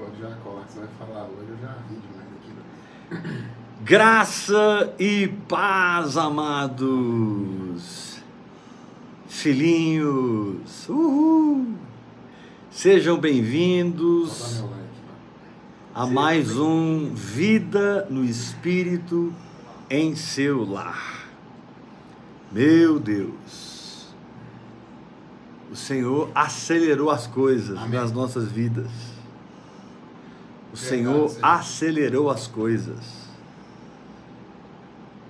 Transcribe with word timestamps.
igual 0.00 0.10
de 0.12 0.20
Jacó, 0.20 0.62
você 0.66 0.80
vai 0.80 0.88
falar 0.98 1.24
hoje, 1.24 1.50
eu 1.50 1.58
já 1.58 1.76
ri 1.88 1.96
demais 2.00 2.26
aquilo. 2.40 2.56
Graça 3.82 4.94
e 4.98 5.28
paz, 5.46 6.16
amados, 6.16 8.22
filhinhos, 9.28 10.88
uhul. 10.88 11.74
Sejam 12.70 13.18
bem-vindos 13.18 14.64
a 15.94 16.06
mais 16.06 16.56
um 16.56 17.12
Vida 17.14 18.06
no 18.08 18.24
Espírito 18.24 19.34
em 19.90 20.16
seu 20.16 20.64
lar. 20.64 21.26
Meu 22.50 22.98
Deus, 22.98 24.14
o 25.70 25.76
Senhor 25.76 26.30
acelerou 26.34 27.10
as 27.10 27.26
coisas 27.26 27.76
Amém. 27.76 28.00
nas 28.00 28.10
nossas 28.12 28.50
vidas. 28.50 29.09
O 30.72 30.76
Senhor 30.76 31.36
acelerou 31.42 32.30
as 32.30 32.46
coisas. 32.46 33.28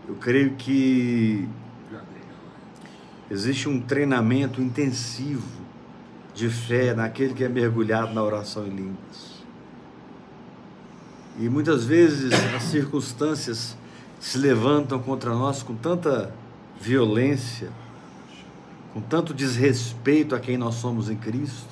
Eu 0.08 0.16
creio 0.16 0.54
que 0.56 1.48
existe 3.30 3.68
um 3.68 3.80
treinamento 3.80 4.60
intensivo 4.60 5.46
de 6.34 6.48
fé 6.48 6.94
naquele 6.94 7.32
que 7.32 7.44
é 7.44 7.48
mergulhado 7.48 8.12
na 8.12 8.22
oração 8.22 8.66
em 8.66 8.70
línguas. 8.70 9.40
E 11.38 11.48
muitas 11.48 11.84
vezes 11.84 12.32
as 12.54 12.64
circunstâncias 12.64 13.76
se 14.18 14.36
levantam 14.36 14.98
contra 14.98 15.30
nós 15.34 15.62
com 15.62 15.74
tanta 15.74 16.34
violência, 16.78 17.70
com 18.92 19.00
tanto 19.00 19.32
desrespeito 19.32 20.34
a 20.34 20.40
quem 20.40 20.58
nós 20.58 20.74
somos 20.74 21.08
em 21.08 21.16
Cristo. 21.16 21.68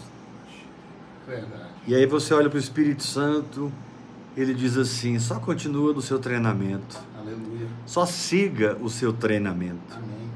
Verdade. 1.27 1.68
E 1.89 1.95
aí 1.95 2.05
você 2.05 2.35
olha 2.35 2.51
para 2.51 2.59
o 2.59 2.61
Espírito 2.61 3.03
Santo, 3.03 3.73
ele 4.37 4.53
diz 4.53 4.77
assim: 4.77 5.19
só 5.19 5.41
continua 5.41 5.95
no 5.95 6.03
seu 6.03 6.19
treinamento, 6.19 6.99
Aleluia. 7.19 7.67
só 7.87 8.05
siga 8.05 8.77
o 8.83 8.91
seu 8.91 9.11
treinamento. 9.11 9.97
Amém. 9.97 10.29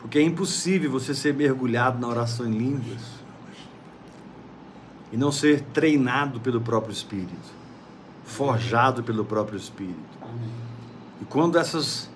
Porque 0.00 0.18
é 0.18 0.22
impossível 0.22 0.90
você 0.90 1.14
ser 1.14 1.34
mergulhado 1.34 2.00
na 2.00 2.08
oração 2.08 2.48
em 2.48 2.58
línguas 2.58 3.00
e 5.12 5.16
não 5.16 5.30
ser 5.30 5.60
treinado 5.72 6.40
pelo 6.40 6.60
próprio 6.60 6.92
Espírito, 6.92 7.54
forjado 8.24 9.04
pelo 9.04 9.24
próprio 9.24 9.56
Espírito. 9.56 9.94
Amém. 10.20 10.50
E 11.22 11.24
quando 11.26 11.58
essas 11.58 12.10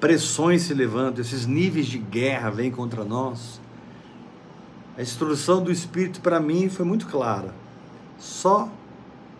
pressões 0.00 0.62
se 0.62 0.74
levantam, 0.74 1.20
esses 1.20 1.46
níveis 1.46 1.86
de 1.86 1.98
guerra 1.98 2.50
vêm 2.50 2.72
contra 2.72 3.04
nós, 3.04 3.60
a 4.96 5.00
instrução 5.00 5.62
do 5.62 5.70
Espírito 5.70 6.20
para 6.20 6.40
mim 6.40 6.68
foi 6.68 6.84
muito 6.84 7.06
clara: 7.06 7.54
só 8.18 8.68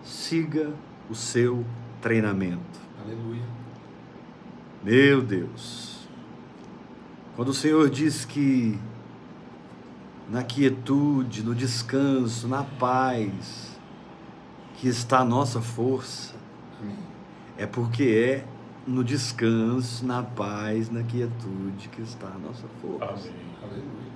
siga 0.05 0.73
o 1.11 1.15
seu 1.15 1.65
treinamento. 2.01 2.81
Aleluia. 3.05 3.43
Meu 4.83 5.21
Deus. 5.21 6.09
Quando 7.37 7.49
o 7.49 7.55
Senhor 7.55 7.91
diz 7.91 8.25
que 8.25 8.79
na 10.29 10.43
quietude, 10.43 11.43
no 11.43 11.55
descanso, 11.55 12.47
na 12.47 12.63
paz, 12.63 13.79
que 14.77 14.89
está 14.89 15.21
a 15.21 15.25
nossa 15.25 15.61
força, 15.61 16.35
Amém. 16.81 16.97
é 17.57 17.67
porque 17.67 18.05
é 18.05 18.45
no 18.87 19.05
descanso, 19.05 20.05
na 20.07 20.23
paz, 20.23 20.91
na 20.91 21.03
quietude 21.03 21.89
que 21.91 22.03
está 22.03 22.27
a 22.29 22.39
nossa 22.39 22.67
força. 22.81 23.31
Aleluia. 23.63 24.09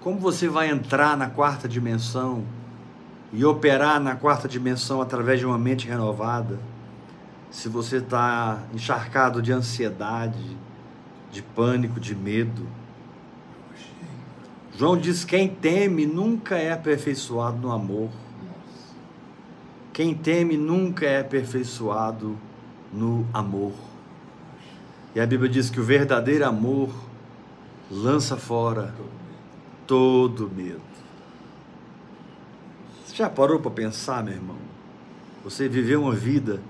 Como 0.00 0.18
você 0.18 0.48
vai 0.48 0.70
entrar 0.70 1.16
na 1.16 1.28
quarta 1.28 1.68
dimensão 1.68 2.44
e 3.36 3.44
operar 3.44 4.00
na 4.00 4.16
quarta 4.16 4.48
dimensão 4.48 5.02
através 5.02 5.38
de 5.38 5.44
uma 5.44 5.58
mente 5.58 5.86
renovada, 5.86 6.58
se 7.50 7.68
você 7.68 7.98
está 7.98 8.62
encharcado 8.72 9.42
de 9.42 9.52
ansiedade, 9.52 10.56
de 11.30 11.42
pânico, 11.42 12.00
de 12.00 12.14
medo? 12.14 12.66
João 14.74 14.96
diz: 14.96 15.22
quem 15.22 15.50
teme 15.50 16.06
nunca 16.06 16.56
é 16.56 16.72
aperfeiçoado 16.72 17.58
no 17.58 17.70
amor. 17.70 18.08
Quem 19.92 20.14
teme 20.14 20.56
nunca 20.56 21.04
é 21.04 21.20
aperfeiçoado 21.20 22.38
no 22.90 23.26
amor. 23.34 23.74
E 25.14 25.20
a 25.20 25.26
Bíblia 25.26 25.50
diz 25.50 25.68
que 25.68 25.78
o 25.80 25.84
verdadeiro 25.84 26.46
amor 26.46 26.88
lança 27.90 28.34
fora 28.34 28.94
todo 29.86 30.50
medo. 30.50 30.95
Já 33.16 33.30
parou 33.30 33.58
para 33.58 33.70
pensar, 33.70 34.22
meu 34.22 34.34
irmão? 34.34 34.58
Você 35.42 35.70
viveu 35.70 36.02
uma 36.02 36.14
vida 36.14 36.60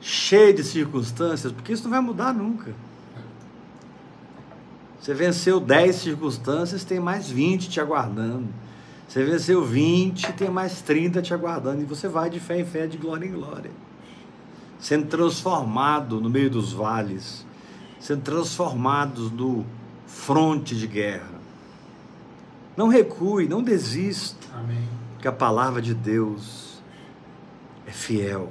cheia 0.00 0.54
de 0.54 0.62
circunstâncias, 0.62 1.52
porque 1.52 1.72
isso 1.72 1.82
não 1.82 1.90
vai 1.90 2.00
mudar 2.00 2.32
nunca. 2.32 2.72
Você 5.00 5.12
venceu 5.12 5.58
10 5.58 5.96
circunstâncias, 5.96 6.84
tem 6.84 7.00
mais 7.00 7.28
20 7.28 7.68
te 7.68 7.80
aguardando. 7.80 8.46
Você 9.08 9.24
venceu 9.24 9.64
20, 9.64 10.32
tem 10.34 10.48
mais 10.48 10.80
30 10.80 11.20
te 11.22 11.34
aguardando. 11.34 11.82
E 11.82 11.84
você 11.84 12.06
vai 12.06 12.30
de 12.30 12.38
fé 12.38 12.60
em 12.60 12.64
fé, 12.64 12.86
de 12.86 12.96
glória 12.96 13.26
em 13.26 13.32
glória. 13.32 13.72
Sendo 14.78 15.06
transformado 15.06 16.20
no 16.20 16.30
meio 16.30 16.48
dos 16.48 16.72
vales, 16.72 17.44
sendo 17.98 18.22
transformados 18.22 19.32
no 19.32 19.66
fronte 20.06 20.76
de 20.76 20.86
guerra. 20.86 21.34
Não 22.76 22.86
recue, 22.86 23.48
não 23.48 23.60
desista, 23.60 24.46
Amém. 24.54 25.05
Que 25.26 25.28
a 25.28 25.32
palavra 25.32 25.82
de 25.82 25.92
Deus 25.92 26.80
é 27.84 27.90
fiel. 27.90 28.48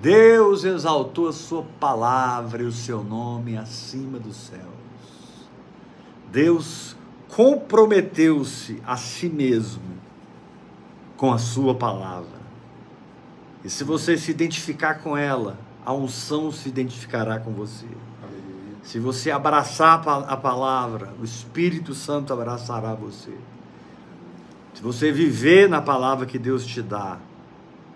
Deus 0.00 0.64
exaltou 0.64 1.28
a 1.28 1.34
sua 1.34 1.64
palavra 1.78 2.62
e 2.62 2.64
o 2.64 2.72
seu 2.72 3.04
nome 3.04 3.58
acima 3.58 4.18
dos 4.18 4.34
céus. 4.36 4.62
Deus 6.30 6.96
comprometeu-se 7.28 8.82
a 8.86 8.96
si 8.96 9.28
mesmo 9.28 9.82
com 11.14 11.30
a 11.30 11.36
sua 11.36 11.74
palavra. 11.74 12.40
E 13.62 13.68
se 13.68 13.84
você 13.84 14.16
se 14.16 14.30
identificar 14.30 14.94
com 15.02 15.14
ela, 15.14 15.58
a 15.84 15.92
unção 15.92 16.50
se 16.50 16.70
identificará 16.70 17.38
com 17.38 17.52
você. 17.52 17.86
Se 18.82 18.98
você 18.98 19.30
abraçar 19.30 20.02
a 20.08 20.36
palavra, 20.38 21.12
o 21.20 21.24
Espírito 21.24 21.94
Santo 21.94 22.32
abraçará 22.32 22.94
você. 22.94 23.36
Se 24.82 24.86
você 24.86 25.12
viver 25.12 25.68
na 25.68 25.80
palavra 25.80 26.26
que 26.26 26.36
Deus 26.36 26.66
te 26.66 26.82
dá, 26.82 27.16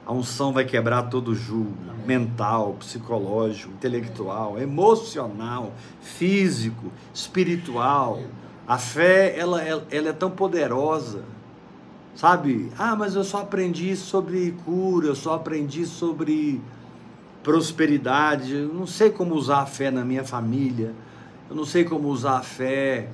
a 0.07 0.13
unção 0.13 0.53
vai 0.53 0.65
quebrar 0.65 1.03
todo 1.11 1.35
julgo 1.35 1.75
Amém. 1.83 2.07
mental, 2.07 2.77
psicológico, 2.79 3.73
intelectual, 3.73 4.57
emocional, 4.57 5.73
físico, 6.01 6.93
espiritual. 7.13 8.21
A 8.69 8.79
fé, 8.79 9.37
ela, 9.37 9.61
ela, 9.65 9.85
ela 9.91 10.11
é 10.11 10.13
tão 10.13 10.31
poderosa. 10.31 11.25
Sabe? 12.15 12.71
Ah, 12.79 12.95
mas 12.95 13.17
eu 13.17 13.25
só 13.25 13.41
aprendi 13.41 13.97
sobre 13.97 14.53
cura, 14.65 15.09
eu 15.09 15.17
só 15.17 15.35
aprendi 15.35 15.85
sobre 15.87 16.63
prosperidade. 17.43 18.55
Eu 18.55 18.73
não 18.73 18.87
sei 18.87 19.11
como 19.11 19.35
usar 19.35 19.63
a 19.63 19.67
fé 19.67 19.91
na 19.91 20.05
minha 20.05 20.23
família. 20.23 20.95
Eu 21.51 21.57
não 21.57 21.65
sei 21.65 21.83
como 21.83 22.07
usar 22.07 22.37
a 22.37 22.43
fé 22.43 23.09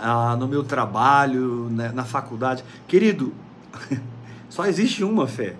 ah, 0.00 0.36
no 0.36 0.48
meu 0.48 0.64
trabalho, 0.64 1.68
né, 1.70 1.92
na 1.92 2.04
faculdade. 2.04 2.64
Querido, 2.88 3.32
só 4.48 4.66
existe 4.66 5.04
uma 5.04 5.26
fé. 5.26 5.54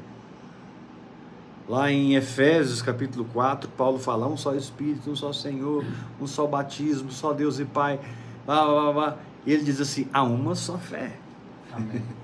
Lá 1.68 1.90
em 1.90 2.16
Efésios 2.16 2.82
capítulo 2.82 3.24
4, 3.32 3.70
Paulo 3.70 3.98
fala: 3.98 4.26
um 4.26 4.36
só 4.36 4.54
Espírito, 4.54 5.10
um 5.10 5.14
só 5.14 5.32
Senhor, 5.32 5.84
um 6.20 6.26
só 6.26 6.46
batismo, 6.46 7.08
um 7.08 7.12
só 7.12 7.32
Deus 7.32 7.60
e 7.60 7.64
Pai. 7.64 8.00
Blá, 8.44 8.66
blá, 8.66 8.92
blá. 8.92 9.16
E 9.46 9.52
ele 9.52 9.62
diz 9.62 9.80
assim: 9.80 10.08
há 10.12 10.22
uma 10.22 10.54
só 10.54 10.76
fé. 10.78 11.16
Amém. 11.72 12.02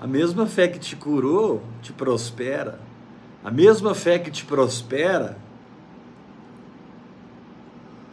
A 0.00 0.06
mesma 0.06 0.44
fé 0.44 0.68
que 0.68 0.78
te 0.78 0.96
curou 0.96 1.62
te 1.80 1.92
prospera. 1.92 2.78
A 3.42 3.50
mesma 3.50 3.94
fé 3.94 4.18
que 4.18 4.30
te 4.30 4.44
prospera 4.44 5.38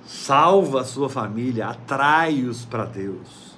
salva 0.05 0.81
a 0.81 0.85
sua 0.85 1.09
família, 1.09 1.67
atrai-os 1.67 2.65
para 2.65 2.85
Deus. 2.85 3.51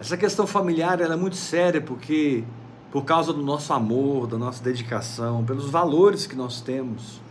Essa 0.00 0.16
questão 0.16 0.46
familiar 0.46 1.00
é 1.00 1.16
muito 1.16 1.36
séria 1.36 1.80
porque 1.80 2.44
por 2.90 3.04
causa 3.04 3.32
do 3.32 3.42
nosso 3.42 3.72
amor, 3.72 4.26
da 4.26 4.36
nossa 4.36 4.62
dedicação, 4.62 5.44
pelos 5.44 5.70
valores 5.70 6.26
que 6.26 6.36
nós 6.36 6.60
temos, 6.60 7.22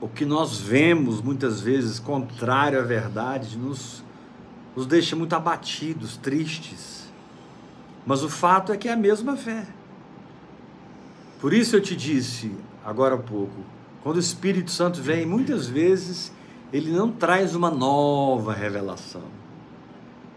o 0.00 0.08
que 0.08 0.24
nós 0.24 0.58
vemos 0.58 1.20
muitas 1.20 1.60
vezes 1.60 1.98
contrário 1.98 2.80
à 2.80 2.82
verdade 2.82 3.58
nos, 3.58 4.02
nos 4.74 4.86
deixa 4.86 5.14
muito 5.14 5.34
abatidos, 5.34 6.16
tristes. 6.16 7.12
Mas 8.06 8.22
o 8.22 8.30
fato 8.30 8.72
é 8.72 8.76
que 8.76 8.88
é 8.88 8.92
a 8.92 8.96
mesma 8.96 9.36
fé. 9.36 9.66
Por 11.40 11.52
isso 11.52 11.76
eu 11.76 11.80
te 11.80 11.94
disse 11.94 12.54
agora 12.84 13.16
há 13.16 13.18
pouco, 13.18 13.62
quando 14.02 14.16
o 14.16 14.20
Espírito 14.20 14.70
Santo 14.70 15.02
vem, 15.02 15.26
muitas 15.26 15.66
vezes 15.66 16.32
ele 16.72 16.90
não 16.90 17.10
traz 17.10 17.54
uma 17.54 17.70
nova 17.70 18.52
revelação. 18.52 19.22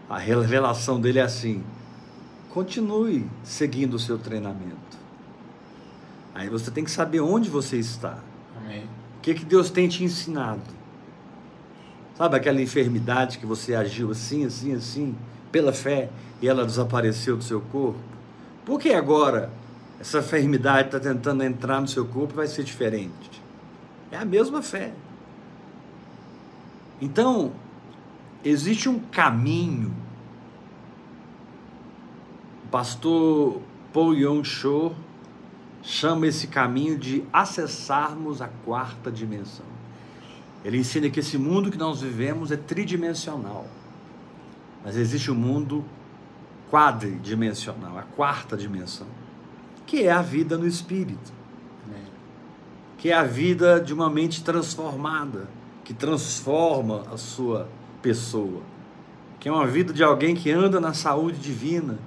A 0.08 0.18
revelação 0.18 1.00
dele 1.00 1.18
é 1.18 1.22
assim: 1.22 1.62
continue 2.50 3.26
seguindo 3.42 3.94
o 3.94 3.98
seu 3.98 4.18
treinamento. 4.18 4.98
Aí 6.34 6.48
você 6.48 6.70
tem 6.70 6.84
que 6.84 6.90
saber 6.90 7.20
onde 7.20 7.50
você 7.50 7.78
está. 7.78 8.18
Amém. 8.56 8.84
O 9.18 9.20
que, 9.20 9.34
que 9.34 9.44
Deus 9.44 9.70
tem 9.70 9.88
te 9.88 10.02
ensinado? 10.02 10.62
Sabe 12.16 12.36
aquela 12.36 12.60
enfermidade 12.60 13.38
que 13.38 13.46
você 13.46 13.74
agiu 13.74 14.10
assim, 14.10 14.44
assim, 14.44 14.74
assim, 14.74 15.16
pela 15.50 15.72
fé 15.72 16.10
e 16.40 16.48
ela 16.48 16.64
desapareceu 16.64 17.36
do 17.36 17.44
seu 17.44 17.60
corpo? 17.60 17.98
Por 18.64 18.80
que 18.80 18.92
agora 18.92 19.50
essa 20.00 20.18
enfermidade 20.18 20.88
está 20.88 21.00
tentando 21.00 21.42
entrar 21.42 21.80
no 21.80 21.88
seu 21.88 22.06
corpo 22.06 22.34
e 22.34 22.36
vai 22.36 22.46
ser 22.46 22.64
diferente? 22.64 23.42
É 24.10 24.16
a 24.16 24.24
mesma 24.24 24.62
fé. 24.62 24.92
Então, 27.02 27.50
existe 28.44 28.88
um 28.88 29.00
caminho. 29.00 29.92
O 32.64 32.68
pastor 32.68 33.60
Paul 33.92 34.14
Yong 34.14 34.44
Cho 34.46 34.92
chama 35.82 36.28
esse 36.28 36.46
caminho 36.46 36.96
de 36.96 37.24
acessarmos 37.32 38.40
a 38.40 38.46
quarta 38.64 39.10
dimensão. 39.10 39.66
Ele 40.64 40.78
ensina 40.78 41.10
que 41.10 41.18
esse 41.18 41.36
mundo 41.36 41.72
que 41.72 41.76
nós 41.76 42.00
vivemos 42.00 42.52
é 42.52 42.56
tridimensional, 42.56 43.66
mas 44.84 44.96
existe 44.96 45.28
um 45.28 45.34
mundo 45.34 45.84
quadridimensional, 46.70 47.98
a 47.98 48.02
quarta 48.02 48.56
dimensão, 48.56 49.08
que 49.84 50.04
é 50.04 50.12
a 50.12 50.22
vida 50.22 50.56
no 50.56 50.68
espírito, 50.68 51.32
que 52.96 53.10
é 53.10 53.14
a 53.14 53.24
vida 53.24 53.80
de 53.80 53.92
uma 53.92 54.08
mente 54.08 54.44
transformada, 54.44 55.48
que 55.84 55.92
transforma 55.92 57.04
a 57.12 57.16
sua 57.16 57.68
pessoa, 58.00 58.62
que 59.40 59.48
é 59.48 59.52
uma 59.52 59.66
vida 59.66 59.92
de 59.92 60.02
alguém 60.02 60.34
que 60.34 60.50
anda 60.50 60.80
na 60.80 60.94
saúde 60.94 61.38
divina, 61.38 61.98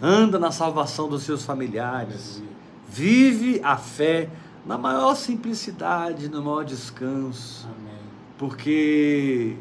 anda 0.00 0.38
na 0.38 0.50
salvação 0.50 1.08
dos 1.08 1.22
seus 1.22 1.44
familiares, 1.44 2.42
vive 2.88 3.60
a 3.62 3.76
fé 3.76 4.28
na 4.64 4.78
maior 4.78 5.14
simplicidade, 5.14 6.28
no 6.28 6.42
maior 6.42 6.64
descanso, 6.64 7.68
porque 8.36 9.56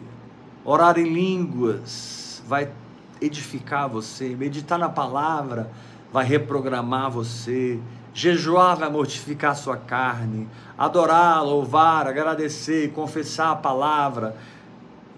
orar 0.64 0.98
em 0.98 1.12
línguas 1.12 2.42
vai 2.48 2.72
edificar 3.20 3.90
você, 3.90 4.36
meditar 4.36 4.78
na 4.78 4.90
palavra 4.90 5.72
vai 6.12 6.26
reprogramar 6.26 7.12
você, 7.12 7.80
jejuar 8.18 8.76
vai 8.76 8.90
mortificar 8.90 9.56
sua 9.56 9.78
carne, 9.78 10.50
adorar, 10.76 11.44
louvar, 11.44 12.08
agradecer, 12.08 12.92
confessar 12.92 13.52
a 13.52 13.56
palavra 13.56 14.36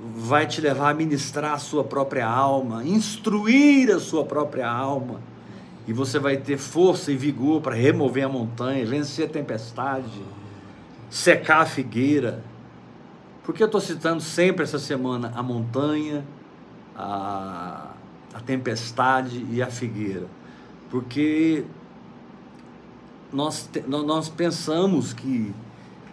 vai 0.01 0.45
te 0.45 0.59
levar 0.59 0.89
a 0.89 0.93
ministrar 0.93 1.53
a 1.53 1.57
sua 1.57 1.81
própria 1.81 2.27
alma, 2.27 2.83
instruir 2.83 3.89
a 3.89 3.99
sua 3.99 4.25
própria 4.25 4.69
alma. 4.69 5.21
E 5.87 5.93
você 5.93 6.19
vai 6.19 6.35
ter 6.35 6.57
força 6.57 7.09
e 7.09 7.15
vigor 7.15 7.61
para 7.61 7.73
remover 7.73 8.25
a 8.25 8.29
montanha, 8.29 8.85
vencer 8.85 9.27
a 9.27 9.29
tempestade, 9.29 10.21
secar 11.09 11.61
a 11.61 11.65
figueira, 11.65 12.43
por 13.43 13.55
que 13.55 13.63
eu 13.63 13.67
estou 13.67 13.81
citando 13.81 14.21
sempre 14.21 14.63
essa 14.63 14.77
semana 14.77 15.31
a 15.35 15.41
montanha, 15.41 16.23
a, 16.95 17.93
a 18.33 18.39
tempestade 18.41 19.45
e 19.49 19.61
a 19.61 19.67
figueira? 19.67 20.27
Porque 20.91 21.65
nós, 23.31 23.69
nós 23.87 24.29
pensamos 24.29 25.13
que, 25.13 25.53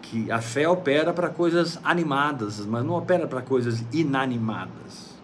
que 0.03 0.31
a 0.31 0.41
fé 0.41 0.69
opera 0.69 1.13
para 1.13 1.29
coisas 1.29 1.79
animadas, 1.83 2.65
mas 2.65 2.85
não 2.85 2.95
opera 2.95 3.27
para 3.27 3.43
coisas 3.43 3.85
inanimadas. 3.93 5.17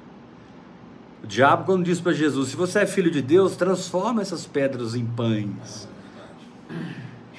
O 1.23 1.27
diabo, 1.27 1.65
quando 1.65 1.85
diz 1.85 2.01
para 2.01 2.13
Jesus: 2.13 2.51
Se 2.51 2.57
você 2.57 2.81
é 2.81 2.87
filho 2.87 3.11
de 3.11 3.23
Deus, 3.23 3.57
transforma 3.57 4.23
essas 4.23 4.47
pedras 4.47 4.95
em 4.95 5.05
pães. 5.05 5.89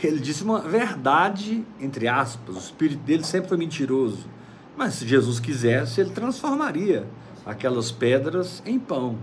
Ele 0.01 0.19
disse 0.19 0.43
uma 0.43 0.59
verdade, 0.59 1.63
entre 1.79 2.07
aspas, 2.07 2.55
o 2.55 2.59
espírito 2.59 3.01
dele 3.03 3.23
sempre 3.23 3.49
foi 3.49 3.57
mentiroso. 3.57 4.27
Mas 4.75 4.95
se 4.95 5.07
Jesus 5.07 5.39
quisesse, 5.39 6.01
ele 6.01 6.09
transformaria 6.09 7.07
aquelas 7.45 7.91
pedras 7.91 8.61
em 8.65 8.79
pão. 8.79 9.17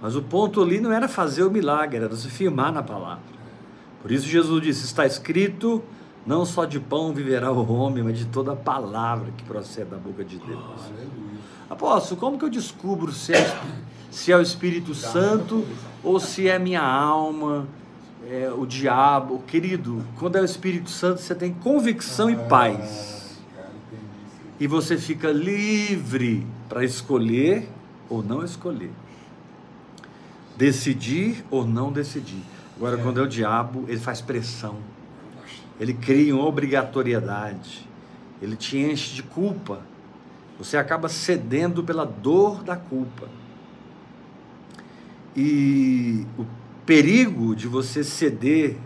Mas 0.00 0.14
o 0.16 0.22
ponto 0.22 0.62
ali 0.62 0.80
não 0.80 0.92
era 0.92 1.08
fazer 1.08 1.42
o 1.42 1.50
milagre, 1.50 2.04
era 2.04 2.16
se 2.16 2.28
firmar 2.28 2.72
na 2.72 2.82
palavra. 2.82 3.37
Por 4.02 4.10
isso 4.10 4.26
Jesus 4.26 4.62
disse: 4.62 4.84
está 4.84 5.06
escrito, 5.06 5.82
não 6.26 6.44
só 6.44 6.64
de 6.64 6.78
pão 6.78 7.12
viverá 7.12 7.50
o 7.52 7.72
homem, 7.72 8.02
mas 8.04 8.18
de 8.18 8.26
toda 8.26 8.52
a 8.52 8.56
palavra 8.56 9.32
que 9.36 9.42
procede 9.44 9.90
da 9.90 9.96
boca 9.96 10.24
de 10.24 10.38
Deus. 10.38 10.80
Apóstolo, 11.68 12.20
como 12.20 12.38
que 12.38 12.44
eu 12.44 12.50
descubro 12.50 13.12
se 13.12 13.34
é, 13.34 13.60
se 14.10 14.32
é 14.32 14.36
o 14.36 14.40
Espírito 14.40 14.94
Santo 14.94 15.66
ou 16.02 16.18
se 16.18 16.48
é 16.48 16.58
minha 16.58 16.82
alma, 16.82 17.66
é, 18.28 18.50
o 18.50 18.64
diabo? 18.66 19.42
Querido, 19.46 20.04
quando 20.18 20.36
é 20.36 20.40
o 20.40 20.44
Espírito 20.44 20.90
Santo, 20.90 21.20
você 21.20 21.34
tem 21.34 21.52
convicção 21.52 22.30
e 22.30 22.36
paz 22.36 23.18
e 24.60 24.66
você 24.66 24.96
fica 24.96 25.30
livre 25.30 26.46
para 26.68 26.84
escolher 26.84 27.68
ou 28.08 28.22
não 28.22 28.44
escolher, 28.44 28.90
decidir 30.56 31.44
ou 31.50 31.66
não 31.66 31.92
decidir. 31.92 32.42
Agora, 32.78 32.96
é. 32.96 33.02
quando 33.02 33.18
é 33.18 33.22
o 33.24 33.26
diabo, 33.26 33.84
ele 33.88 33.98
faz 33.98 34.20
pressão, 34.20 34.76
ele 35.80 35.92
cria 35.92 36.32
uma 36.34 36.46
obrigatoriedade, 36.46 37.84
ele 38.40 38.54
te 38.54 38.78
enche 38.78 39.16
de 39.16 39.22
culpa, 39.24 39.80
você 40.56 40.76
acaba 40.76 41.08
cedendo 41.08 41.82
pela 41.82 42.04
dor 42.04 42.62
da 42.62 42.76
culpa. 42.76 43.28
E 45.36 46.24
o 46.38 46.46
perigo 46.86 47.54
de 47.54 47.66
você 47.66 48.04
ceder 48.04 48.76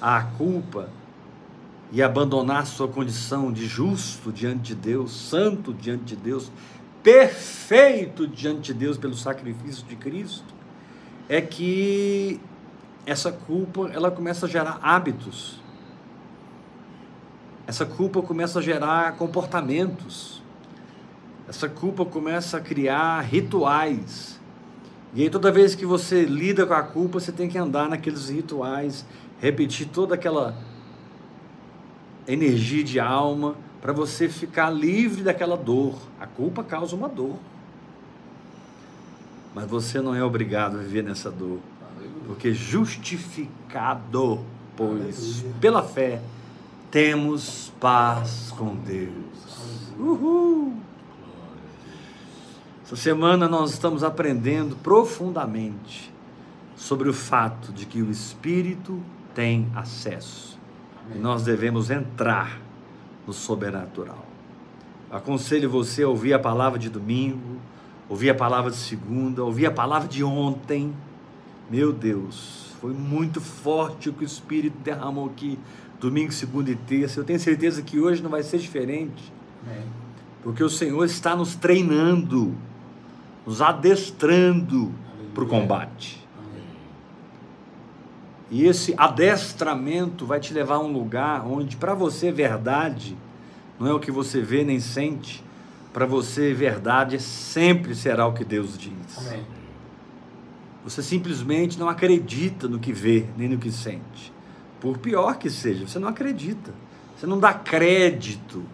à 0.00 0.22
culpa 0.22 0.88
e 1.92 2.02
abandonar 2.02 2.66
sua 2.66 2.88
condição 2.88 3.52
de 3.52 3.66
justo 3.66 4.32
diante 4.32 4.74
de 4.74 4.74
Deus, 4.74 5.12
santo 5.12 5.72
diante 5.72 6.16
de 6.16 6.16
Deus, 6.16 6.50
perfeito 7.02 8.26
diante 8.26 8.72
de 8.72 8.74
Deus 8.74 8.98
pelo 8.98 9.14
sacrifício 9.14 9.84
de 9.86 9.96
Cristo, 9.96 10.54
é 11.28 11.40
que 11.40 12.40
essa 13.06 13.32
culpa 13.32 13.90
ela 13.92 14.10
começa 14.10 14.46
a 14.46 14.48
gerar 14.48 14.78
hábitos. 14.82 15.60
Essa 17.66 17.86
culpa 17.86 18.20
começa 18.20 18.58
a 18.58 18.62
gerar 18.62 19.16
comportamentos. 19.16 20.42
Essa 21.48 21.68
culpa 21.68 22.04
começa 22.04 22.56
a 22.56 22.60
criar 22.60 23.20
rituais. 23.20 24.40
E 25.14 25.22
aí 25.22 25.30
toda 25.30 25.50
vez 25.50 25.74
que 25.74 25.84
você 25.84 26.24
lida 26.24 26.66
com 26.66 26.74
a 26.74 26.82
culpa, 26.82 27.18
você 27.18 27.32
tem 27.32 27.48
que 27.48 27.58
andar 27.58 27.88
naqueles 27.88 28.28
rituais, 28.28 29.04
repetir 29.40 29.88
toda 29.88 30.14
aquela 30.14 30.56
energia 32.26 32.84
de 32.84 33.00
alma 33.00 33.56
para 33.80 33.92
você 33.92 34.28
ficar 34.28 34.70
livre 34.70 35.22
daquela 35.22 35.56
dor. 35.56 35.96
A 36.20 36.26
culpa 36.26 36.62
causa 36.62 36.94
uma 36.94 37.08
dor. 37.08 37.36
Mas 39.54 39.68
você 39.68 40.00
não 40.00 40.14
é 40.14 40.22
obrigado 40.22 40.76
a 40.76 40.80
viver 40.80 41.02
nessa 41.02 41.30
dor. 41.30 41.58
Porque 42.30 42.54
justificado, 42.54 44.38
pois 44.76 45.44
pela 45.60 45.82
fé 45.82 46.22
temos 46.88 47.72
paz 47.80 48.54
com 48.56 48.76
Deus. 48.76 49.90
Uhul! 49.98 50.74
Essa 52.84 52.94
semana 52.94 53.48
nós 53.48 53.72
estamos 53.72 54.04
aprendendo 54.04 54.76
profundamente 54.76 56.14
sobre 56.76 57.08
o 57.08 57.12
fato 57.12 57.72
de 57.72 57.84
que 57.84 58.00
o 58.00 58.12
Espírito 58.12 59.02
tem 59.34 59.66
acesso 59.74 60.56
e 61.12 61.18
nós 61.18 61.42
devemos 61.42 61.90
entrar 61.90 62.60
no 63.26 63.32
sobrenatural. 63.32 64.24
Aconselho 65.10 65.68
você 65.68 66.04
a 66.04 66.08
ouvir 66.08 66.32
a 66.32 66.38
palavra 66.38 66.78
de 66.78 66.88
domingo, 66.88 67.56
ouvir 68.08 68.30
a 68.30 68.34
palavra 68.36 68.70
de 68.70 68.76
segunda, 68.76 69.42
ouvir 69.42 69.66
a 69.66 69.72
palavra 69.72 70.06
de 70.06 70.22
ontem. 70.22 70.94
Meu 71.70 71.92
Deus, 71.92 72.74
foi 72.80 72.92
muito 72.92 73.40
forte 73.40 74.08
o 74.08 74.12
que 74.12 74.24
o 74.24 74.26
Espírito 74.26 74.76
derramou 74.82 75.26
aqui, 75.26 75.56
domingo, 76.00 76.32
segunda 76.32 76.68
e 76.68 76.74
terça. 76.74 77.20
Eu 77.20 77.24
tenho 77.24 77.38
certeza 77.38 77.80
que 77.80 78.00
hoje 78.00 78.20
não 78.20 78.28
vai 78.28 78.42
ser 78.42 78.58
diferente, 78.58 79.32
porque 80.42 80.64
o 80.64 80.68
Senhor 80.68 81.04
está 81.04 81.36
nos 81.36 81.54
treinando, 81.54 82.56
nos 83.46 83.62
adestrando 83.62 84.92
para 85.32 85.44
o 85.44 85.46
combate. 85.46 86.20
E 88.50 88.64
esse 88.66 88.92
adestramento 88.96 90.26
vai 90.26 90.40
te 90.40 90.52
levar 90.52 90.74
a 90.74 90.80
um 90.80 90.92
lugar 90.92 91.46
onde, 91.46 91.76
para 91.76 91.94
você, 91.94 92.32
verdade 92.32 93.16
não 93.80 93.86
é 93.86 93.94
o 93.94 93.98
que 93.98 94.10
você 94.10 94.42
vê 94.42 94.62
nem 94.62 94.78
sente, 94.78 95.42
para 95.90 96.04
você, 96.04 96.52
verdade 96.52 97.18
sempre 97.18 97.94
será 97.94 98.26
o 98.26 98.34
que 98.34 98.44
Deus 98.44 98.76
diz. 98.76 99.16
Amém. 99.16 99.59
Você 100.84 101.02
simplesmente 101.02 101.78
não 101.78 101.88
acredita 101.88 102.66
no 102.66 102.78
que 102.78 102.92
vê, 102.92 103.26
nem 103.36 103.48
no 103.48 103.58
que 103.58 103.70
sente. 103.70 104.32
Por 104.80 104.98
pior 104.98 105.36
que 105.36 105.50
seja, 105.50 105.86
você 105.86 105.98
não 105.98 106.08
acredita. 106.08 106.72
Você 107.16 107.26
não 107.26 107.38
dá 107.38 107.52
crédito 107.52 108.64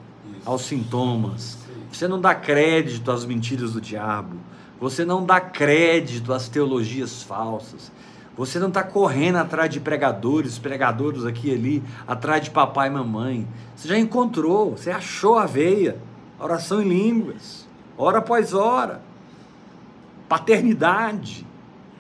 aos 0.45 0.63
sintomas. 0.63 1.59
Você 1.91 2.07
não 2.07 2.21
dá 2.21 2.35
crédito 2.35 3.11
às 3.11 3.25
mentiras 3.25 3.73
do 3.73 3.81
diabo. 3.81 4.37
Você 4.81 5.05
não 5.05 5.25
dá 5.25 5.41
crédito 5.41 6.33
às 6.33 6.49
teologias 6.49 7.23
falsas. 7.23 7.91
Você 8.37 8.59
não 8.59 8.69
está 8.69 8.83
correndo 8.83 9.37
atrás 9.37 9.71
de 9.71 9.81
pregadores, 9.81 10.59
pregadores 10.59 11.25
aqui 11.25 11.49
e 11.49 11.55
ali, 11.55 11.83
atrás 12.07 12.45
de 12.45 12.51
papai 12.51 12.89
e 12.89 12.91
mamãe. 12.91 13.49
Você 13.75 13.89
já 13.89 13.99
encontrou, 13.99 14.73
você 14.73 14.91
achou 14.91 15.39
a 15.39 15.47
veia. 15.47 15.99
Oração 16.39 16.83
em 16.83 16.89
línguas, 16.89 17.67
hora 17.97 18.19
após 18.19 18.53
hora. 18.53 19.01
Paternidade, 20.29 21.46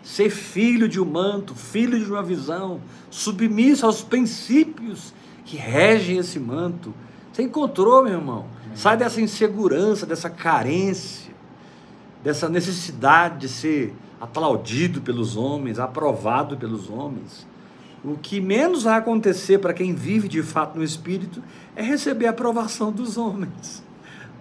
ser 0.06 0.30
filho 0.30 0.88
de 0.88 1.00
um 1.00 1.04
manto, 1.04 1.52
filho 1.52 1.98
de 1.98 2.08
uma 2.08 2.22
visão, 2.22 2.80
submisso 3.10 3.84
aos 3.84 4.02
princípios 4.02 5.12
que 5.44 5.56
regem 5.56 6.18
esse 6.18 6.38
manto. 6.38 6.94
Você 7.32 7.42
encontrou, 7.42 8.04
meu 8.04 8.12
irmão. 8.12 8.46
Sai 8.72 8.96
dessa 8.96 9.20
insegurança, 9.20 10.06
dessa 10.06 10.30
carência, 10.30 11.34
dessa 12.22 12.48
necessidade 12.48 13.40
de 13.40 13.48
ser 13.48 13.94
aplaudido 14.20 15.00
pelos 15.00 15.36
homens, 15.36 15.80
aprovado 15.80 16.56
pelos 16.56 16.88
homens. 16.88 17.44
O 18.04 18.16
que 18.16 18.40
menos 18.40 18.84
vai 18.84 18.96
acontecer 18.96 19.58
para 19.58 19.75
quem 19.75 19.92
vive 19.92 20.28
de 20.28 20.40
fato 20.40 20.78
no 20.78 20.84
Espírito 20.84 21.42
é 21.75 21.82
receber 21.82 22.28
a 22.28 22.30
aprovação 22.30 22.92
dos 22.92 23.16
homens. 23.16 23.82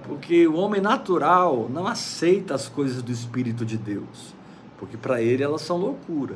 Porque 0.03 0.47
o 0.47 0.53
homem 0.57 0.79
natural 0.79 1.67
não 1.73 1.87
aceita 1.87 2.53
as 2.53 2.69
coisas 2.69 3.01
do 3.01 3.11
Espírito 3.11 3.65
de 3.65 3.77
Deus. 3.77 4.35
Porque 4.77 4.97
para 4.97 5.21
ele 5.21 5.43
elas 5.43 5.61
são 5.61 5.77
loucura. 5.77 6.35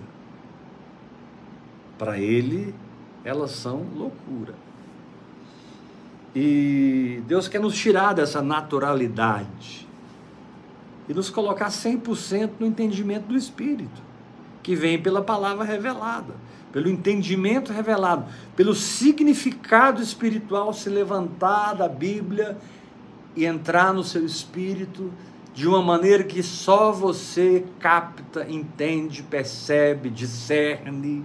Para 1.98 2.18
ele 2.18 2.74
elas 3.24 3.52
são 3.52 3.86
loucura. 3.96 4.54
E 6.36 7.22
Deus 7.28 7.48
quer 7.48 7.60
nos 7.60 7.76
tirar 7.76 8.14
dessa 8.14 8.42
naturalidade 8.42 9.88
e 11.08 11.14
nos 11.14 11.30
colocar 11.30 11.70
100% 11.70 12.52
no 12.60 12.68
entendimento 12.68 13.26
do 13.26 13.36
Espírito, 13.36 14.02
que 14.62 14.76
vem 14.76 15.02
pela 15.02 15.24
palavra 15.24 15.66
revelada, 15.66 16.36
pelo 16.72 16.88
entendimento 16.88 17.74
revelado, 17.74 18.26
pelo 18.56 18.76
significado 18.76 20.04
espiritual 20.04 20.72
se 20.72 20.88
levantar 20.88 21.74
da 21.74 21.90
Bíblia 21.90 22.56
e 23.36 23.44
entrar 23.46 23.92
no 23.92 24.04
seu 24.04 24.24
espírito 24.24 25.12
de 25.54 25.68
uma 25.68 25.82
maneira 25.82 26.24
que 26.24 26.42
só 26.42 26.92
você 26.92 27.66
capta, 27.80 28.46
entende, 28.50 29.24
percebe, 29.24 30.10
discerne. 30.10 31.24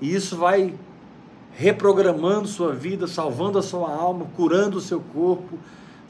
E 0.00 0.14
isso 0.14 0.36
vai 0.36 0.74
reprogramando 1.52 2.48
sua 2.48 2.72
vida, 2.72 3.06
salvando 3.06 3.58
a 3.58 3.62
sua 3.62 3.90
alma, 3.90 4.26
curando 4.36 4.78
o 4.78 4.80
seu 4.80 5.00
corpo, 5.00 5.58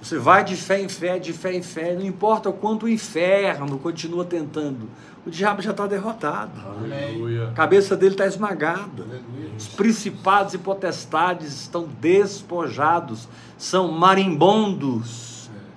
você 0.03 0.19
vai 0.19 0.43
de 0.43 0.57
fé 0.57 0.83
em 0.83 0.89
fé, 0.89 1.17
de 1.17 1.33
fé 1.33 1.55
em 1.55 1.63
fé, 1.63 1.95
não 1.95 2.05
importa 2.05 2.49
o 2.51 2.53
quanto 2.53 2.87
o 2.87 2.89
inferno 2.89 3.79
continua 3.79 4.25
tentando. 4.25 4.89
O 5.25 5.31
diabo 5.31 5.63
já 5.63 5.71
está 5.71 5.87
derrotado. 5.87 6.61
Aleluia. 6.61 7.51
A 7.51 7.53
cabeça 7.53 7.97
dele 7.97 8.15
está 8.15 8.27
esmagada. 8.27 9.05
Aleluia. 9.05 9.53
Os 9.57 9.69
principados 9.69 10.55
e 10.55 10.59
potestades 10.59 11.53
estão 11.53 11.89
despojados, 12.01 13.29
são 13.57 13.93
marimbondos. 13.93 15.32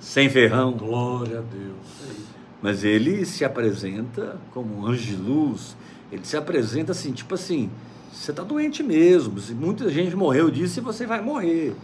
Sem 0.05 0.29
ferrão. 0.29 0.71
Glória 0.71 1.39
a 1.39 1.41
Deus. 1.41 2.21
Mas 2.61 2.83
ele 2.83 3.25
se 3.25 3.43
apresenta 3.43 4.37
como 4.53 4.77
um 4.77 4.85
anjo 4.85 5.03
de 5.03 5.15
luz. 5.15 5.75
Ele 6.11 6.23
se 6.23 6.37
apresenta 6.37 6.91
assim, 6.91 7.11
tipo 7.11 7.33
assim, 7.33 7.71
você 8.13 8.29
está 8.29 8.43
doente 8.43 8.83
mesmo. 8.83 9.35
Muita 9.55 9.89
gente 9.89 10.15
morreu 10.15 10.51
disso 10.51 10.79
e 10.79 10.81
você 10.81 11.07
vai 11.07 11.21
morrer. 11.21 11.75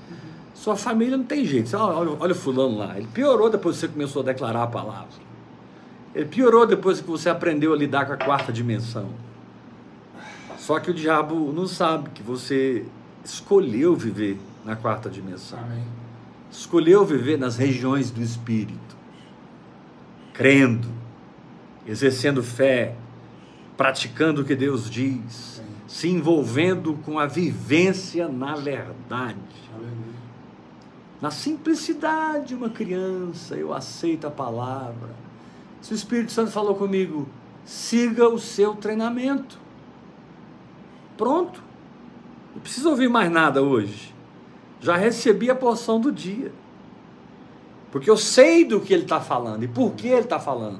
Sua 0.53 0.75
família 0.75 1.17
não 1.17 1.25
tem 1.25 1.43
jeito. 1.43 1.69
Você, 1.69 1.75
olha, 1.75 2.11
olha 2.19 2.31
o 2.31 2.35
fulano 2.35 2.77
lá. 2.77 2.95
Ele 2.95 3.07
piorou 3.11 3.49
depois 3.49 3.77
que 3.77 3.81
você 3.81 3.87
começou 3.87 4.21
a 4.21 4.25
declarar 4.25 4.63
a 4.63 4.67
palavra. 4.67 5.09
Ele 6.13 6.25
piorou 6.25 6.67
depois 6.67 7.01
que 7.01 7.07
você 7.07 7.27
aprendeu 7.27 7.73
a 7.73 7.75
lidar 7.75 8.05
com 8.05 8.13
a 8.13 8.17
quarta 8.17 8.53
dimensão. 8.53 9.09
Só 10.59 10.79
que 10.79 10.91
o 10.91 10.93
diabo 10.93 11.51
não 11.51 11.65
sabe 11.65 12.11
que 12.11 12.21
você 12.21 12.85
escolheu 13.25 13.95
viver 13.95 14.37
na 14.63 14.75
quarta 14.75 15.09
dimensão. 15.09 15.57
Amém. 15.59 16.00
Escolheu 16.51 17.05
viver 17.05 17.37
nas 17.37 17.57
regiões 17.57 18.11
do 18.11 18.21
espírito. 18.21 18.97
Crendo, 20.33 20.89
exercendo 21.87 22.43
fé, 22.43 22.95
praticando 23.77 24.41
o 24.41 24.45
que 24.45 24.55
Deus 24.55 24.89
diz, 24.89 25.61
se 25.87 26.07
envolvendo 26.09 26.93
com 27.03 27.17
a 27.17 27.25
vivência 27.25 28.27
na 28.27 28.55
verdade. 28.55 29.39
Na 31.21 31.29
simplicidade 31.29 32.47
de 32.47 32.55
uma 32.55 32.69
criança, 32.69 33.55
eu 33.55 33.73
aceito 33.73 34.25
a 34.25 34.31
palavra. 34.31 35.09
Se 35.81 35.93
o 35.93 35.95
Espírito 35.95 36.31
Santo 36.31 36.51
falou 36.51 36.75
comigo, 36.75 37.29
siga 37.63 38.27
o 38.27 38.39
seu 38.39 38.75
treinamento. 38.75 39.59
Pronto. 41.17 41.61
Não 42.53 42.61
precisa 42.61 42.89
ouvir 42.89 43.07
mais 43.07 43.31
nada 43.31 43.61
hoje. 43.61 44.13
Já 44.81 44.97
recebi 44.97 45.49
a 45.49 45.55
porção 45.55 45.99
do 45.99 46.11
dia. 46.11 46.51
Porque 47.91 48.09
eu 48.09 48.17
sei 48.17 48.65
do 48.65 48.81
que 48.81 48.93
ele 48.93 49.03
está 49.03 49.21
falando 49.21 49.63
e 49.63 49.67
por 49.67 49.93
que 49.93 50.07
ele 50.07 50.21
está 50.21 50.39
falando. 50.39 50.79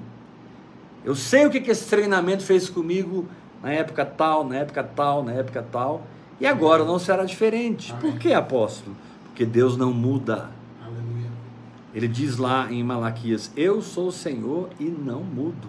Eu 1.06 1.16
sei 1.16 1.46
o 1.46 1.50
que, 1.50 1.62
que 1.62 1.72
esse 1.72 1.88
treinamento 1.90 2.44
fez 2.44 2.70
comigo 2.70 3.28
na 3.62 3.72
época 3.72 4.06
tal, 4.06 4.44
na 4.44 4.58
época 4.58 4.84
tal, 4.84 5.24
na 5.24 5.34
época 5.34 5.66
tal. 5.72 6.04
E 6.40 6.46
agora 6.46 6.84
não 6.84 6.98
será 6.98 7.24
diferente. 7.24 7.92
Amém. 7.92 8.12
Por 8.12 8.20
que, 8.20 8.34
apóstolo? 8.34 8.96
porque 9.32 9.46
Deus 9.46 9.76
não 9.76 9.92
muda. 9.92 10.52
Aleluia. 10.80 11.30
Ele 11.96 12.08
diz 12.08 12.38
lá 12.38 12.72
em 12.72 12.84
Malaquias: 12.84 13.52
Eu 13.56 13.82
sou 13.82 14.10
o 14.10 14.12
Senhor 14.12 14.70
e 14.80 14.86
não 14.86 15.24
mudo. 15.24 15.68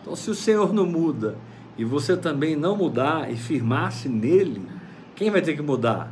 Então, 0.00 0.16
se 0.16 0.30
o 0.30 0.34
Senhor 0.34 0.72
não 0.72 0.86
muda 0.86 1.36
e 1.76 1.84
você 1.84 2.16
também 2.16 2.56
não 2.56 2.76
mudar 2.76 3.30
e 3.30 3.36
firmar-se 3.36 4.08
nele, 4.08 4.62
quem 5.14 5.30
vai 5.30 5.42
ter 5.42 5.54
que 5.54 5.62
mudar? 5.62 6.10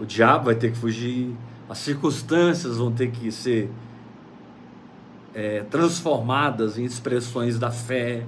O 0.00 0.06
diabo 0.06 0.46
vai 0.46 0.54
ter 0.54 0.72
que 0.72 0.78
fugir, 0.78 1.34
as 1.68 1.78
circunstâncias 1.78 2.76
vão 2.76 2.92
ter 2.92 3.10
que 3.10 3.30
ser 3.32 3.70
é, 5.34 5.64
transformadas 5.70 6.78
em 6.78 6.84
expressões 6.84 7.58
da 7.58 7.70
fé, 7.70 8.24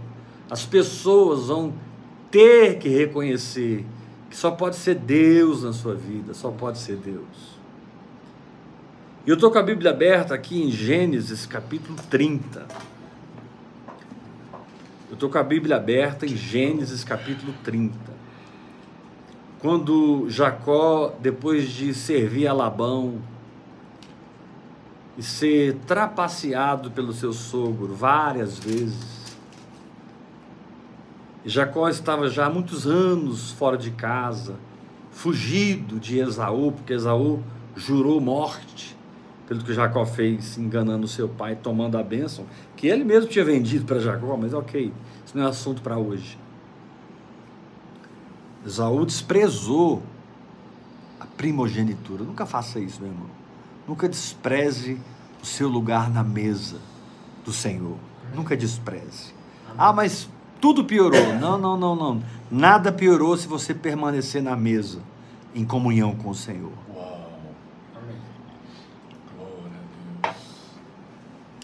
as 0.50 0.66
pessoas 0.66 1.46
vão 1.46 1.72
ter 2.30 2.78
que 2.78 2.88
reconhecer 2.88 3.84
que 4.28 4.36
só 4.36 4.50
pode 4.50 4.76
ser 4.76 4.94
Deus 4.94 5.64
na 5.64 5.72
sua 5.72 5.94
vida, 5.94 6.34
só 6.34 6.50
pode 6.50 6.78
ser 6.78 6.96
Deus. 6.96 7.58
E 9.26 9.30
eu 9.30 9.34
estou 9.34 9.50
com 9.50 9.58
a 9.58 9.62
Bíblia 9.62 9.90
aberta 9.90 10.34
aqui 10.34 10.62
em 10.62 10.70
Gênesis 10.70 11.46
capítulo 11.46 11.98
30. 12.08 12.66
Eu 15.08 15.14
estou 15.14 15.28
com 15.28 15.38
a 15.38 15.42
Bíblia 15.42 15.76
aberta 15.76 16.24
em 16.24 16.36
Gênesis 16.36 17.02
capítulo 17.02 17.52
30. 17.64 18.19
Quando 19.60 20.24
Jacó, 20.30 21.12
depois 21.20 21.68
de 21.68 21.92
servir 21.92 22.46
a 22.46 22.52
Labão 22.52 23.18
e 25.18 25.22
ser 25.22 25.74
trapaceado 25.86 26.90
pelo 26.90 27.12
seu 27.12 27.32
sogro 27.32 27.94
várias 27.94 28.58
vezes, 28.58 29.20
Jacó 31.44 31.90
estava 31.90 32.28
já 32.30 32.46
há 32.46 32.50
muitos 32.50 32.86
anos 32.86 33.50
fora 33.52 33.76
de 33.76 33.90
casa, 33.90 34.56
fugido 35.10 36.00
de 36.00 36.18
Esaú, 36.18 36.72
porque 36.72 36.94
Esaú 36.94 37.42
jurou 37.76 38.18
morte 38.18 38.96
pelo 39.46 39.62
que 39.62 39.74
Jacó 39.74 40.06
fez, 40.06 40.56
enganando 40.56 41.06
seu 41.06 41.28
pai, 41.28 41.54
tomando 41.56 41.98
a 41.98 42.02
bênção, 42.02 42.46
que 42.76 42.86
ele 42.86 43.04
mesmo 43.04 43.28
tinha 43.28 43.44
vendido 43.44 43.84
para 43.84 43.98
Jacó, 43.98 44.38
mas 44.38 44.54
ok, 44.54 44.90
isso 45.26 45.36
não 45.36 45.44
é 45.44 45.48
assunto 45.48 45.82
para 45.82 45.98
hoje. 45.98 46.38
Esaú 48.64 49.06
desprezou 49.06 50.02
a 51.18 51.26
primogenitura. 51.26 52.24
Nunca 52.24 52.44
faça 52.44 52.78
isso, 52.78 53.00
meu 53.00 53.10
irmão. 53.10 53.28
Nunca 53.88 54.08
despreze 54.08 55.00
o 55.42 55.46
seu 55.46 55.68
lugar 55.68 56.10
na 56.10 56.22
mesa 56.22 56.76
do 57.44 57.52
Senhor. 57.52 57.96
Nunca 58.34 58.56
despreze. 58.56 59.34
Ah, 59.76 59.92
mas 59.92 60.28
tudo 60.60 60.84
piorou. 60.84 61.34
Não, 61.40 61.58
não, 61.58 61.76
não, 61.76 61.96
não. 61.96 62.22
Nada 62.50 62.92
piorou 62.92 63.36
se 63.36 63.48
você 63.48 63.72
permanecer 63.72 64.42
na 64.42 64.54
mesa, 64.54 65.00
em 65.54 65.64
comunhão 65.64 66.14
com 66.14 66.30
o 66.30 66.34
Senhor. 66.34 66.72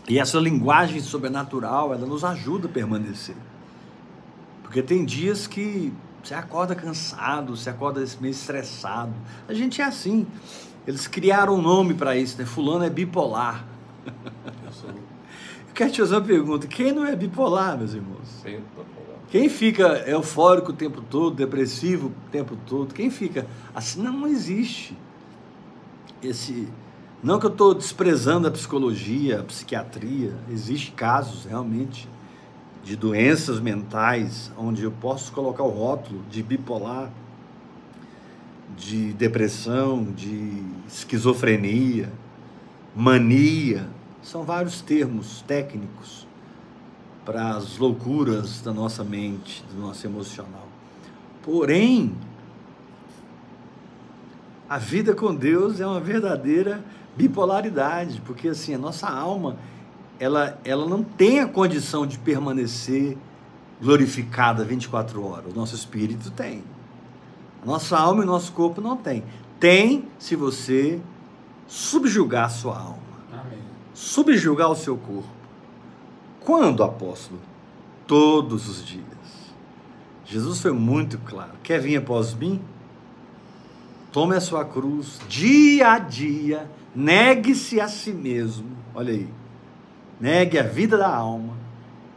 E 0.09 0.19
essa 0.19 0.39
linguagem 0.39 1.01
sobrenatural, 1.01 1.93
ela 1.93 2.07
nos 2.07 2.25
ajuda 2.25 2.69
a 2.69 2.71
permanecer. 2.71 3.37
Porque 4.63 4.81
tem 4.81 5.05
dias 5.05 5.47
que 5.47 5.93
você 6.27 6.35
acorda 6.35 6.75
cansado, 6.75 7.57
você 7.57 7.71
acorda 7.71 8.05
meio 8.21 8.33
estressado. 8.33 9.13
A 9.47 9.55
gente 9.55 9.81
é 9.81 9.85
assim. 9.85 10.27
Eles 10.87 11.07
criaram 11.07 11.55
um 11.55 11.63
nome 11.63 11.95
para 11.95 12.17
isso, 12.17 12.37
né? 12.39 12.45
Fulano 12.45 12.85
é 12.85 12.91
bipolar. 12.91 13.65
Eu 14.65 14.73
sou 14.73 14.91
quero 15.75 15.93
te 15.93 16.01
fazer 16.01 16.15
uma 16.15 16.23
pergunta. 16.23 16.67
Quem 16.67 16.91
não 16.91 17.05
é 17.07 17.15
bipolar, 17.15 17.77
meus 17.77 17.93
irmãos? 17.93 18.43
Quem 19.29 19.49
fica 19.49 19.99
eufórico 20.09 20.71
o 20.71 20.75
tempo 20.75 21.01
todo, 21.03 21.37
depressivo 21.37 22.09
o 22.09 22.31
tempo 22.31 22.57
todo? 22.67 22.95
Quem 22.95 23.11
fica 23.11 23.47
assim? 23.75 24.03
Não, 24.03 24.13
não 24.13 24.29
existe. 24.29 24.97
Esse, 26.23 26.69
não 27.23 27.39
que 27.39 27.47
eu 27.47 27.51
estou 27.51 27.75
desprezando 27.75 28.49
a 28.49 28.51
psicologia, 28.51 29.41
a 29.41 29.43
psiquiatria. 29.43 30.35
Existem 30.51 30.95
casos 30.95 31.45
realmente 31.45 32.09
de 32.87 32.95
doenças 32.95 33.59
mentais, 33.59 34.53
onde 34.57 34.85
eu 34.85 34.93
posso 34.93 35.33
colocar 35.33 35.65
o 35.65 35.71
rótulo 35.71 36.23
de 36.31 36.41
bipolar, 36.41 37.11
de 38.77 39.13
depressão, 39.15 40.05
de 40.05 40.63
esquizofrenia, 40.87 42.13
mania, 42.95 43.89
são 44.23 44.45
vários 44.45 44.81
termos 44.81 45.43
técnicos 45.43 46.29
para 47.25 47.57
as 47.57 47.77
loucuras 47.77 48.61
da 48.61 48.73
nossa 48.73 49.03
mente, 49.03 49.65
do 49.75 49.81
nosso 49.81 50.07
emocional. 50.07 50.69
Porém, 51.43 52.15
a 54.69 54.79
vida 54.79 55.13
com 55.13 55.35
Deus 55.35 55.81
é 55.81 55.87
uma 55.87 56.01
verdadeira 56.01 56.85
bipolaridade, 57.17 58.23
porque 58.25 58.47
assim, 58.47 58.75
a 58.75 58.79
nossa 58.79 59.09
alma, 59.09 59.57
ela, 60.19 60.59
ela 60.65 60.87
não 60.87 61.03
tem 61.03 61.41
a 61.41 61.47
condição 61.47 62.07
de 62.07 62.19
permanecer 62.19 63.17
glorificada 63.81 64.65
24 64.65 65.25
horas. 65.25 65.53
O 65.53 65.55
nosso 65.55 65.75
espírito 65.75 66.31
tem. 66.31 66.65
A 67.63 67.67
nossa 67.67 67.99
alma 67.99 68.23
e 68.23 68.25
o 68.25 68.27
nosso 68.27 68.53
corpo 68.53 68.81
não 68.81 68.97
tem. 68.97 69.23
Tem 69.61 70.09
se 70.19 70.37
você 70.37 71.01
subjugar 71.67 72.47
a 72.47 72.49
sua 72.49 72.79
alma. 72.79 72.99
Amém. 73.33 73.59
Subjugar 73.93 74.71
o 74.71 74.77
seu 74.77 74.97
corpo. 74.97 75.29
Quando, 76.41 76.83
apóstolo? 76.83 77.41
Todos 78.07 78.69
os 78.69 78.85
dias. 78.85 79.05
Jesus 80.25 80.61
foi 80.61 80.73
muito 80.73 81.19
claro. 81.19 81.53
Quer 81.63 81.81
vir 81.81 81.97
após 81.97 82.35
mim? 82.35 82.61
Tome 84.13 84.35
a 84.35 84.41
sua 84.41 84.65
cruz 84.65 85.19
dia 85.29 85.93
a 85.93 85.99
dia, 85.99 86.71
negue-se 86.95 87.81
a 87.81 87.89
si 87.89 88.13
mesmo. 88.13 88.67
Olha 88.95 89.13
aí. 89.13 89.29
Negue 90.21 90.59
a 90.59 90.63
vida 90.63 90.97
da 90.97 91.15
alma 91.15 91.55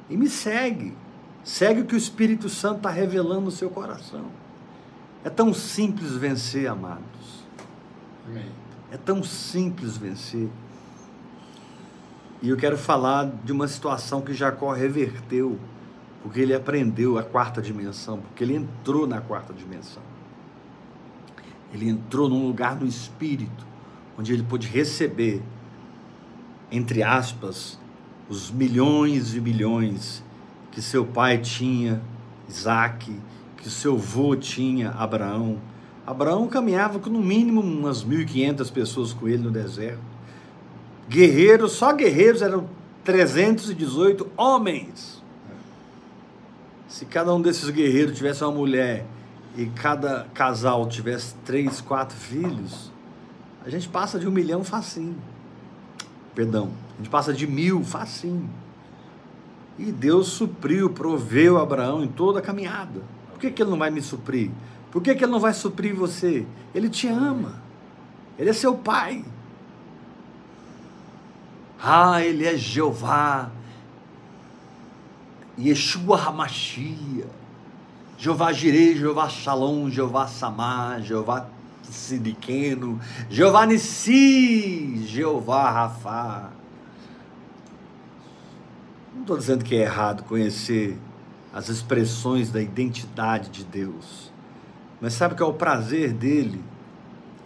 e 0.10 0.16
me 0.16 0.30
segue. 0.30 0.94
Segue 1.44 1.82
o 1.82 1.86
que 1.86 1.96
o 1.96 1.98
Espírito 1.98 2.50
Santo 2.50 2.78
está 2.78 2.90
revelando 2.90 3.42
no 3.42 3.52
seu 3.52 3.70
coração. 3.70 4.26
É 5.24 5.30
tão 5.30 5.54
simples 5.54 6.14
vencer, 6.14 6.68
amados. 6.68 7.44
Amém. 8.28 8.46
É 8.92 8.98
tão 8.98 9.24
simples 9.24 9.98
vencer. 9.98 10.50
E 12.42 12.50
eu 12.50 12.56
quero 12.56 12.78
falar 12.78 13.30
de 13.44 13.52
uma 13.52 13.68
situação 13.68 14.22
que 14.22 14.34
Jacó 14.34 14.72
reverteu, 14.72 15.60
porque 16.24 16.40
ele 16.40 16.54
aprendeu 16.54 17.18
a 17.18 17.24
quarta 17.24 17.62
dimensão, 17.62 18.20
porque 18.20 18.44
ele 18.44 18.56
entrou 18.56 19.06
na 19.06 19.20
quarta 19.20 19.54
dimensão. 19.54 20.02
Ele 21.74 21.90
entrou 21.90 22.30
num 22.30 22.48
lugar 22.48 22.76
no 22.76 22.88
espírito, 22.88 23.68
onde 24.18 24.34
ele 24.34 24.44
pôde 24.44 24.68
receber, 24.68 25.42
entre 26.72 27.04
aspas, 27.04 27.78
os 28.30 28.52
milhões 28.52 29.34
e 29.34 29.42
milhões 29.42 30.24
que 30.72 30.82
seu 30.82 31.04
pai 31.04 31.40
tinha, 31.40 32.00
Isaac, 32.48 33.12
que 33.58 33.70
seu 33.70 33.96
avô 33.96 34.36
tinha, 34.36 34.92
Abraão. 34.92 35.58
Abraão 36.06 36.48
caminhava 36.48 37.00
com 37.00 37.10
no 37.10 37.20
mínimo 37.20 37.60
umas 37.62 38.06
1.500 38.06 38.72
pessoas 38.72 39.14
com 39.14 39.28
ele 39.28 39.44
no 39.44 39.52
deserto. 39.52 40.00
Guerreiros, 41.10 41.74
só 41.74 41.92
guerreiros 41.92 42.42
eram 42.42 42.70
318 43.04 44.28
homens. 44.38 45.24
Se 46.88 47.06
cada 47.06 47.34
um 47.34 47.42
desses 47.42 47.70
guerreiros 47.70 48.16
tivesse 48.16 48.44
uma 48.44 48.52
mulher 48.52 49.06
e 49.58 49.66
cada 49.68 50.28
casal 50.34 50.88
tivesse 50.88 51.34
três, 51.46 51.82
quatro 51.82 52.16
filhos, 52.16 52.92
a 53.66 53.70
gente 53.70 53.90
passa 53.90 54.20
de 54.20 54.28
um 54.28 54.32
milhão 54.32 54.64
facinho. 54.64 55.18
Perdão, 56.34 56.70
gente 57.00 57.10
passa 57.10 57.34
de 57.34 57.48
mil 57.48 57.84
facinho. 57.84 58.50
E 59.78 59.92
Deus 59.92 60.28
supriu, 60.28 60.90
proveu 60.90 61.58
Abraão 61.58 62.04
em 62.04 62.08
toda 62.08 62.40
a 62.40 62.42
caminhada. 62.42 63.02
Por 63.32 63.40
que, 63.40 63.50
que 63.50 63.64
ele 63.64 63.72
não 63.72 63.78
vai 63.78 63.90
me 63.90 64.02
suprir? 64.02 64.52
Por 64.92 65.02
que, 65.02 65.16
que 65.16 65.24
ele 65.24 65.32
não 65.32 65.40
vai 65.40 65.54
suprir 65.54 65.96
você? 65.96 66.46
Ele 66.76 66.90
te 66.90 67.08
ama. 67.08 67.62
Ele 68.38 68.50
é 68.50 68.54
seu 68.54 68.76
pai. 68.76 69.24
Ah, 71.82 72.22
ele 72.22 72.46
é 72.46 72.58
Jeová. 72.58 73.50
Yeshua 75.58 76.22
Hamashia. 76.22 77.28
Jeová 78.18 78.52
Jirei, 78.52 78.98
Jeová 78.98 79.30
Shalom, 79.30 79.90
Jeová 79.90 80.28
Samá, 80.28 81.00
Jeová 81.00 81.48
Sidiqueno, 81.84 83.00
Jeová 83.30 83.66
Nissi, 83.66 85.08
Jeová 85.08 85.72
Rafá. 85.72 86.59
Não 89.20 89.24
estou 89.24 89.38
dizendo 89.38 89.66
que 89.66 89.76
é 89.76 89.82
errado 89.82 90.24
conhecer 90.24 90.98
as 91.54 91.68
expressões 91.68 92.50
da 92.52 92.62
identidade 92.62 93.50
de 93.50 93.66
Deus. 93.66 94.32
Mas 95.02 95.12
sabe 95.12 95.36
que 95.36 95.44
é 95.44 95.46
o 95.46 95.52
prazer 95.52 96.14
dele? 96.14 96.64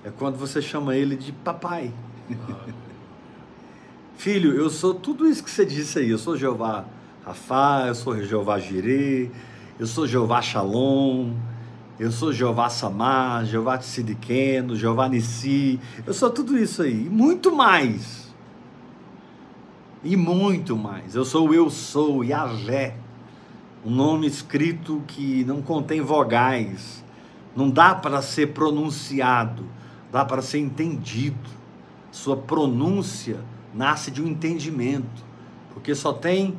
É 0.03 0.11
quando 0.11 0.37
você 0.37 0.61
chama 0.61 0.95
ele 0.95 1.15
de 1.15 1.31
papai. 1.31 1.91
Filho, 4.15 4.53
eu 4.53 4.69
sou 4.69 4.93
tudo 4.93 5.27
isso 5.27 5.43
que 5.43 5.49
você 5.49 5.65
disse 5.65 5.97
aí. 5.97 6.11
Eu 6.11 6.19
sou 6.19 6.37
Jeová 6.37 6.85
Rafá, 7.25 7.85
eu 7.87 7.95
sou 7.95 8.21
Jeová 8.23 8.59
Jirê, 8.59 9.31
eu 9.79 9.87
sou 9.87 10.05
Jeová 10.05 10.43
Shalom, 10.43 11.33
eu 11.99 12.11
sou 12.11 12.31
Jeová 12.31 12.69
Samar, 12.69 13.45
Jeová 13.45 13.79
Tsidiqueno, 13.79 14.75
Jeová 14.75 15.09
Nissi. 15.09 15.79
Eu 16.05 16.13
sou 16.13 16.29
tudo 16.29 16.55
isso 16.55 16.83
aí. 16.83 17.07
E 17.07 17.09
muito 17.09 17.51
mais. 17.51 18.22
E 20.03 20.17
muito 20.17 20.75
mais. 20.75 21.15
Eu 21.15 21.23
sou 21.23 21.49
o 21.49 21.53
Eu 21.53 21.69
Sou, 21.69 22.23
Yahvé 22.23 22.95
um 23.85 23.91
nome 23.91 24.27
escrito 24.27 25.03
que 25.07 25.43
não 25.43 25.61
contém 25.61 26.01
vogais, 26.01 27.03
não 27.55 27.69
dá 27.69 27.93
para 27.93 28.21
ser 28.21 28.53
pronunciado, 28.53 29.65
dá 30.11 30.23
para 30.23 30.41
ser 30.41 30.59
entendido. 30.59 31.49
Sua 32.11 32.37
pronúncia 32.37 33.39
nasce 33.73 34.09
de 34.09 34.21
um 34.21 34.27
entendimento, 34.27 35.23
porque 35.73 35.93
só 35.93 36.13
tem 36.13 36.57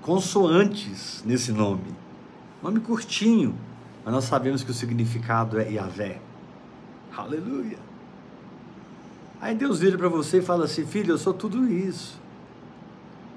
consoantes 0.00 1.22
nesse 1.26 1.52
nome. 1.52 1.94
Nome 2.62 2.80
curtinho, 2.80 3.54
mas 4.04 4.14
nós 4.14 4.24
sabemos 4.24 4.62
que 4.62 4.70
o 4.70 4.74
significado 4.74 5.60
é 5.60 5.72
Yahvé. 5.72 6.20
Aleluia. 7.14 7.78
Aí 9.40 9.54
Deus 9.54 9.80
vira 9.80 9.98
para 9.98 10.08
você 10.08 10.38
e 10.38 10.42
fala 10.42 10.64
assim: 10.64 10.86
Filho, 10.86 11.12
eu 11.12 11.18
sou 11.18 11.34
tudo 11.34 11.68
isso. 11.70 12.18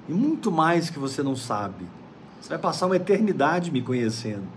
E 0.08 0.12
muito 0.12 0.50
mais 0.50 0.88
que 0.88 0.98
você 0.98 1.22
não 1.22 1.36
sabe. 1.36 1.84
Você 2.40 2.48
vai 2.48 2.58
passar 2.58 2.86
uma 2.86 2.96
eternidade 2.96 3.70
me 3.70 3.82
conhecendo. 3.82 4.48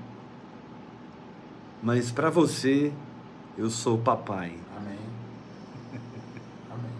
Mas 1.83 2.09
para 2.11 2.29
você, 2.29 2.93
eu 3.57 3.69
sou 3.69 3.97
papai. 3.97 4.53
Amém. 4.77 4.99
Amém. 6.71 6.91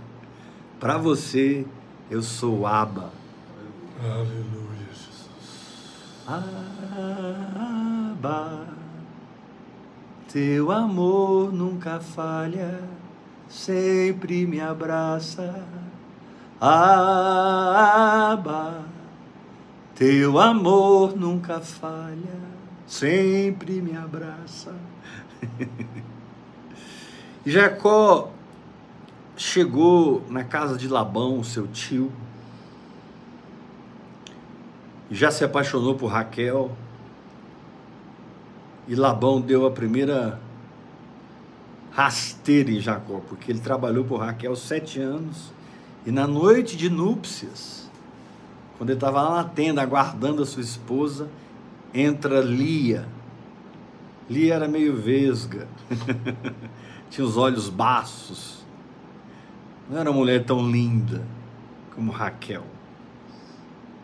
Para 0.79 0.97
você, 0.97 1.65
eu 2.09 2.21
sou 2.21 2.67
Aba. 2.67 3.11
Aleluia, 4.03 4.87
Jesus. 4.89 5.29
Aba, 8.17 8.67
teu 10.27 10.71
amor 10.71 11.53
nunca 11.53 11.99
falha, 11.99 12.81
sempre 13.47 14.47
me 14.47 14.59
abraça. 14.59 15.63
Aba 16.61 18.51
teu 20.01 20.39
amor 20.39 21.15
nunca 21.15 21.59
falha, 21.59 22.39
sempre 22.87 23.79
me 23.81 23.95
abraça. 23.95 24.73
Jacó 27.45 28.31
chegou 29.37 30.23
na 30.27 30.43
casa 30.43 30.75
de 30.75 30.87
Labão, 30.87 31.43
seu 31.43 31.67
tio, 31.67 32.11
já 35.11 35.29
se 35.29 35.43
apaixonou 35.43 35.93
por 35.93 36.07
Raquel. 36.07 36.71
E 38.87 38.95
Labão 38.95 39.39
deu 39.39 39.67
a 39.67 39.71
primeira 39.71 40.39
rasteira 41.91 42.71
em 42.71 42.79
Jacó, 42.79 43.21
porque 43.29 43.51
ele 43.51 43.59
trabalhou 43.59 44.03
por 44.03 44.19
Raquel 44.21 44.55
sete 44.55 44.99
anos. 44.99 45.53
E 46.05 46.11
na 46.11 46.25
noite 46.25 46.75
de 46.75 46.89
núpcias, 46.89 47.89
quando 48.77 48.89
ele 48.89 48.97
estava 48.97 49.21
lá 49.21 49.35
na 49.35 49.43
tenda 49.43 49.81
aguardando 49.81 50.41
a 50.41 50.45
sua 50.45 50.63
esposa, 50.63 51.29
entra 51.93 52.41
Lia. 52.41 53.07
Lia 54.29 54.55
era 54.55 54.67
meio 54.67 54.95
vesga, 54.95 55.67
tinha 57.09 57.25
os 57.25 57.37
olhos 57.37 57.69
baços, 57.69 58.65
não 59.89 59.99
era 59.99 60.09
uma 60.09 60.17
mulher 60.17 60.45
tão 60.45 60.69
linda 60.71 61.21
como 61.93 62.11
Raquel. 62.11 62.63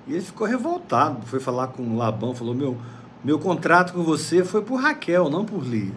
E 0.06 0.14
ele 0.14 0.22
ficou 0.22 0.46
revoltado, 0.46 1.26
foi 1.26 1.40
falar 1.40 1.68
com 1.68 1.98
Labão, 1.98 2.36
falou: 2.36 2.54
Meu, 2.54 2.78
meu 3.24 3.40
contrato 3.40 3.94
com 3.94 4.04
você 4.04 4.44
foi 4.44 4.62
por 4.62 4.82
Raquel, 4.82 5.30
não 5.30 5.46
por 5.46 5.64
Lia. 5.64 5.94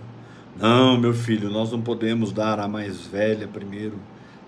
Não, 0.56 0.98
meu 0.98 1.12
filho, 1.14 1.50
nós 1.50 1.70
não 1.70 1.80
podemos 1.80 2.32
dar 2.32 2.58
a 2.60 2.68
mais 2.68 3.00
velha 3.00 3.48
primeiro, 3.48 3.98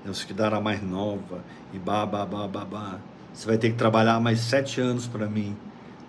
temos 0.02 0.24
que 0.24 0.32
dar 0.32 0.52
a 0.52 0.60
mais 0.60 0.82
nova, 0.82 1.42
e 1.72 1.78
babá, 1.78 2.26
babá, 2.26 2.46
babá. 2.48 2.98
Você 3.32 3.46
vai 3.46 3.56
ter 3.56 3.70
que 3.70 3.76
trabalhar 3.76 4.20
mais 4.20 4.40
sete 4.40 4.80
anos 4.80 5.06
para 5.06 5.26
mim. 5.26 5.56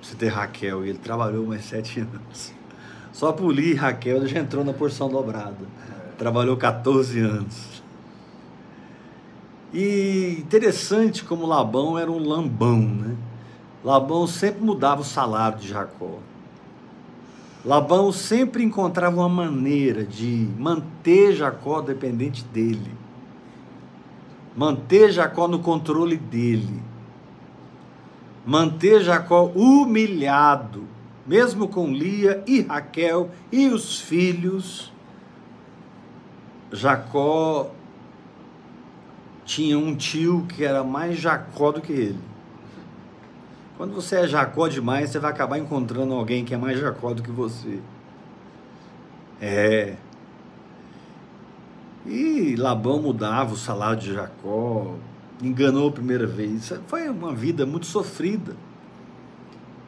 Você 0.01 0.15
ter 0.15 0.27
Raquel, 0.27 0.85
e 0.85 0.89
ele 0.89 0.97
trabalhou 0.97 1.45
mais 1.45 1.63
sete 1.63 1.99
anos. 2.01 2.53
Só 3.13 3.31
por 3.31 3.57
e 3.59 3.75
Raquel 3.75 4.17
ele 4.17 4.27
já 4.27 4.39
entrou 4.39 4.65
na 4.65 4.73
porção 4.73 5.07
dobrada. 5.07 5.55
Trabalhou 6.17 6.57
14 6.57 7.19
anos. 7.19 7.83
E 9.71 10.37
interessante 10.39 11.23
como 11.23 11.45
Labão 11.45 11.97
era 11.97 12.11
um 12.11 12.19
lambão, 12.19 12.79
né? 12.79 13.15
Labão 13.83 14.25
sempre 14.27 14.63
mudava 14.63 15.01
o 15.01 15.05
salário 15.05 15.59
de 15.59 15.67
Jacó. 15.67 16.19
Labão 17.65 18.11
sempre 18.11 18.63
encontrava 18.63 19.15
uma 19.15 19.29
maneira 19.29 20.03
de 20.03 20.47
manter 20.57 21.33
Jacó 21.33 21.81
dependente 21.81 22.43
dele, 22.45 22.91
manter 24.55 25.11
Jacó 25.11 25.47
no 25.47 25.59
controle 25.59 26.17
dele, 26.17 26.81
manter 28.45 29.01
Jacó 29.01 29.45
humilhado, 29.55 30.87
mesmo 31.25 31.67
com 31.67 31.91
Lia 31.91 32.43
e 32.45 32.61
Raquel 32.61 33.29
e 33.51 33.67
os 33.67 33.99
filhos. 33.99 34.91
Jacó 36.71 37.69
tinha 39.45 39.77
um 39.77 39.95
tio 39.95 40.45
que 40.47 40.63
era 40.63 40.83
mais 40.83 41.17
Jacó 41.17 41.71
do 41.71 41.81
que 41.81 41.93
ele. 41.93 42.33
Quando 43.77 43.93
você 43.93 44.17
é 44.17 44.27
Jacó 44.27 44.67
demais, 44.67 45.09
você 45.09 45.19
vai 45.19 45.31
acabar 45.31 45.57
encontrando 45.57 46.13
alguém 46.13 46.45
que 46.45 46.53
é 46.53 46.57
mais 46.57 46.79
Jacó 46.79 47.13
do 47.13 47.23
que 47.23 47.31
você. 47.31 47.79
É. 49.41 49.95
E 52.05 52.55
Labão 52.57 53.01
mudava 53.01 53.53
o 53.53 53.57
salário 53.57 53.99
de 53.99 54.13
Jacó, 54.13 54.95
enganou 55.41 55.89
a 55.89 55.91
primeira 55.91 56.27
vez. 56.27 56.73
Foi 56.87 57.07
uma 57.07 57.33
vida 57.33 57.65
muito 57.65 57.85
sofrida. 57.85 58.55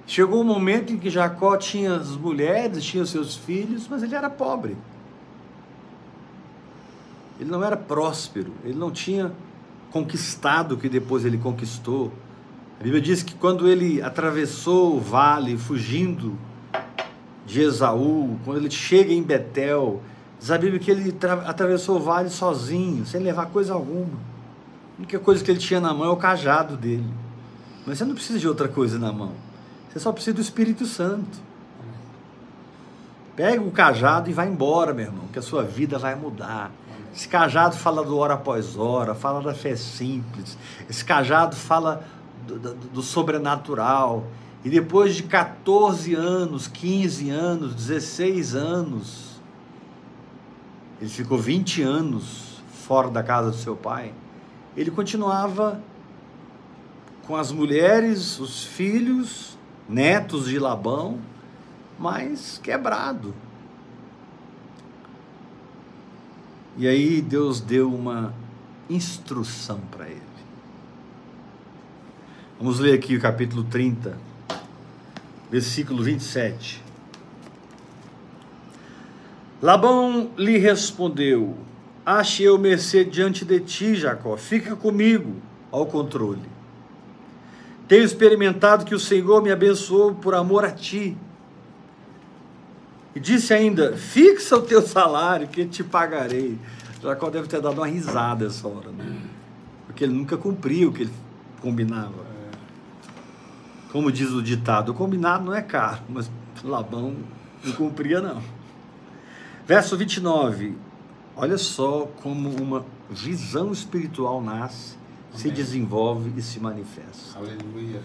Chegou 0.08 0.42
um 0.42 0.46
momento 0.46 0.94
em 0.94 0.98
que 0.98 1.10
Jacó 1.10 1.58
tinha 1.58 1.96
as 1.96 2.16
mulheres, 2.16 2.84
tinha 2.84 3.06
seus 3.06 3.36
filhos, 3.36 3.88
mas 3.90 4.04
ele 4.04 4.16
era 4.16 4.30
pobre. 4.30 4.78
Ele 7.40 7.50
não 7.50 7.64
era 7.64 7.76
próspero, 7.76 8.54
ele 8.64 8.78
não 8.78 8.92
tinha 8.92 9.32
conquistado 9.92 10.74
o 10.74 10.78
que 10.78 10.88
depois 10.88 11.26
ele 11.26 11.38
conquistou. 11.38 12.14
A 12.80 12.84
Bíblia 12.84 13.02
diz 13.02 13.24
que 13.24 13.34
quando 13.34 13.68
ele 13.68 14.02
atravessou 14.02 14.96
o 14.96 15.00
vale 15.00 15.58
fugindo 15.58 16.38
de 17.46 17.62
Esaú, 17.62 18.38
quando 18.46 18.58
ele 18.58 18.72
chega 18.72 19.12
em 19.12 19.24
Betel, 19.24 20.02
diz 20.46 20.52
a 20.52 20.60
Bíblia 20.60 20.80
que 20.80 20.92
ele 20.92 21.18
atravessou 21.48 21.98
o 21.98 22.00
vale 22.00 22.30
sozinho, 22.30 23.04
sem 23.04 23.20
levar 23.20 23.48
coisa 23.48 23.74
alguma. 23.74 24.14
A 24.94 25.00
única 25.00 25.18
coisa 25.18 25.44
que 25.44 25.50
ele 25.50 25.60
tinha 25.60 25.80
na 25.80 25.92
mão 25.92 26.06
é 26.06 26.10
o 26.12 26.16
cajado 26.16 26.78
dele. 26.78 27.12
Mas 27.84 27.98
você 27.98 28.06
não 28.06 28.14
precisa 28.14 28.38
de 28.38 28.48
outra 28.48 28.68
coisa 28.68 29.00
na 29.00 29.12
mão. 29.12 29.32
Você 29.90 30.00
só 30.00 30.12
precisa 30.12 30.36
do 30.36 30.42
Espírito 30.42 30.86
Santo. 30.86 31.40
Pega 33.36 33.60
o 33.60 33.72
cajado 33.72 34.30
e 34.30 34.34
vai 34.34 34.48
embora, 34.48 34.94
meu 34.94 35.06
irmão, 35.06 35.26
que 35.34 35.40
a 35.40 35.42
sua 35.42 35.64
vida 35.64 35.98
vai 35.98 36.14
mudar. 36.14 36.72
Esse 37.14 37.28
cajado 37.28 37.76
fala 37.76 38.04
do 38.04 38.16
hora 38.16 38.36
após 38.36 38.78
hora, 38.78 39.16
fala 39.16 39.42
da 39.42 39.54
fé 39.56 39.76
simples. 39.76 40.60
Esse 40.88 41.04
cajado 41.04 41.56
fala 41.56 42.06
do, 42.46 42.60
do, 42.60 42.74
do 42.76 43.02
sobrenatural. 43.02 44.28
E 44.64 44.70
depois 44.70 45.16
de 45.16 45.24
14 45.24 46.14
anos, 46.14 46.68
15 46.68 47.32
anos, 47.32 47.74
16 47.74 48.54
anos, 48.54 49.35
ele 51.00 51.10
ficou 51.10 51.38
20 51.38 51.82
anos 51.82 52.62
fora 52.86 53.10
da 53.10 53.22
casa 53.22 53.52
do 53.52 53.58
seu 53.58 53.76
pai. 53.76 54.14
Ele 54.76 54.92
continuava 54.92 55.82
com 57.28 57.36
as 57.36 57.52
mulheres, 57.52 58.40
os 58.40 58.64
filhos, 58.64 59.58
netos 59.90 60.48
de 60.48 60.60
Labão, 60.60 61.20
mas 61.98 62.60
quebrado. 62.62 63.34
E 66.78 66.88
aí 66.88 67.22
Deus 67.22 67.62
deu 67.62 67.94
uma 67.94 68.34
instrução 68.90 69.80
para 69.92 70.08
ele. 70.08 70.22
Vamos 72.60 72.80
ler 72.80 72.94
aqui 72.94 73.16
o 73.16 73.22
capítulo 73.22 73.64
30, 73.64 74.18
versículo 75.50 76.04
27. 76.04 76.85
Labão 79.66 80.30
lhe 80.38 80.60
respondeu: 80.60 81.58
Achei 82.06 82.48
eu 82.48 82.56
mercê 82.56 83.04
diante 83.04 83.44
de 83.44 83.60
ti, 83.60 83.96
Jacó, 83.96 84.38
fica 84.38 84.76
comigo 84.76 85.38
ao 85.72 85.88
controle. 85.88 86.44
Tenho 87.88 88.04
experimentado 88.04 88.86
que 88.86 88.94
o 88.94 89.00
Senhor 89.00 89.42
me 89.42 89.52
abençoou 89.52 90.14
por 90.14 90.36
amor 90.36 90.64
a 90.64 90.70
ti. 90.70 91.18
E 93.16 93.20
disse 93.20 93.56
ainda: 93.56 93.98
Fixa 93.98 94.56
o 94.56 94.62
teu 94.62 94.84
salário, 94.84 95.48
que 95.48 95.66
te 95.66 95.84
pagarei. 95.84 96.60
Jacó 97.02 97.32
deve 97.32 97.48
ter 97.48 97.60
dado 97.60 97.78
uma 97.80 97.88
risada 97.88 98.46
essa 98.46 98.68
hora, 98.68 98.92
né? 98.92 99.18
Porque 99.88 100.04
ele 100.04 100.14
nunca 100.14 100.38
cumpriu 100.38 100.90
o 100.90 100.94
que 100.94 101.02
ele 101.02 101.14
combinava. 101.60 102.24
Como 103.92 104.12
diz 104.12 104.30
o 104.30 104.44
ditado, 104.44 104.92
o 104.92 104.94
combinado 104.94 105.44
não 105.44 105.56
é 105.56 105.64
caro, 105.64 106.04
mas 106.08 106.30
Labão 106.64 107.16
não 107.64 107.74
cumpria 107.74 108.22
não. 108.22 108.44
Verso 109.68 109.98
29. 109.98 110.76
Olha 111.36 111.58
só 111.58 112.10
como 112.22 112.50
uma 112.50 112.86
visão 113.10 113.72
espiritual 113.72 114.42
nasce, 114.42 114.96
Amém. 115.30 115.40
se 115.40 115.52
desenvolve 115.52 116.32
e 116.38 116.42
se 116.42 116.60
manifesta. 116.60 117.38
Aleluia. 117.38 118.02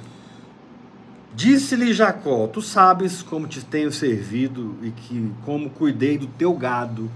Disse-lhe 1.34 1.92
Jacó: 1.92 2.46
Tu 2.48 2.60
sabes 2.60 3.22
como 3.22 3.46
te 3.46 3.64
tenho 3.64 3.92
servido 3.92 4.76
e 4.82 4.90
que 4.90 5.32
como 5.44 5.70
cuidei 5.70 6.18
do 6.18 6.26
teu 6.26 6.52
gado. 6.54 7.10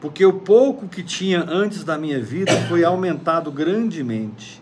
Porque 0.00 0.24
o 0.24 0.32
pouco 0.32 0.88
que 0.88 1.02
tinha 1.02 1.44
antes 1.46 1.84
da 1.84 1.96
minha 1.96 2.20
vida 2.20 2.52
foi 2.68 2.84
aumentado 2.84 3.50
grandemente 3.50 4.60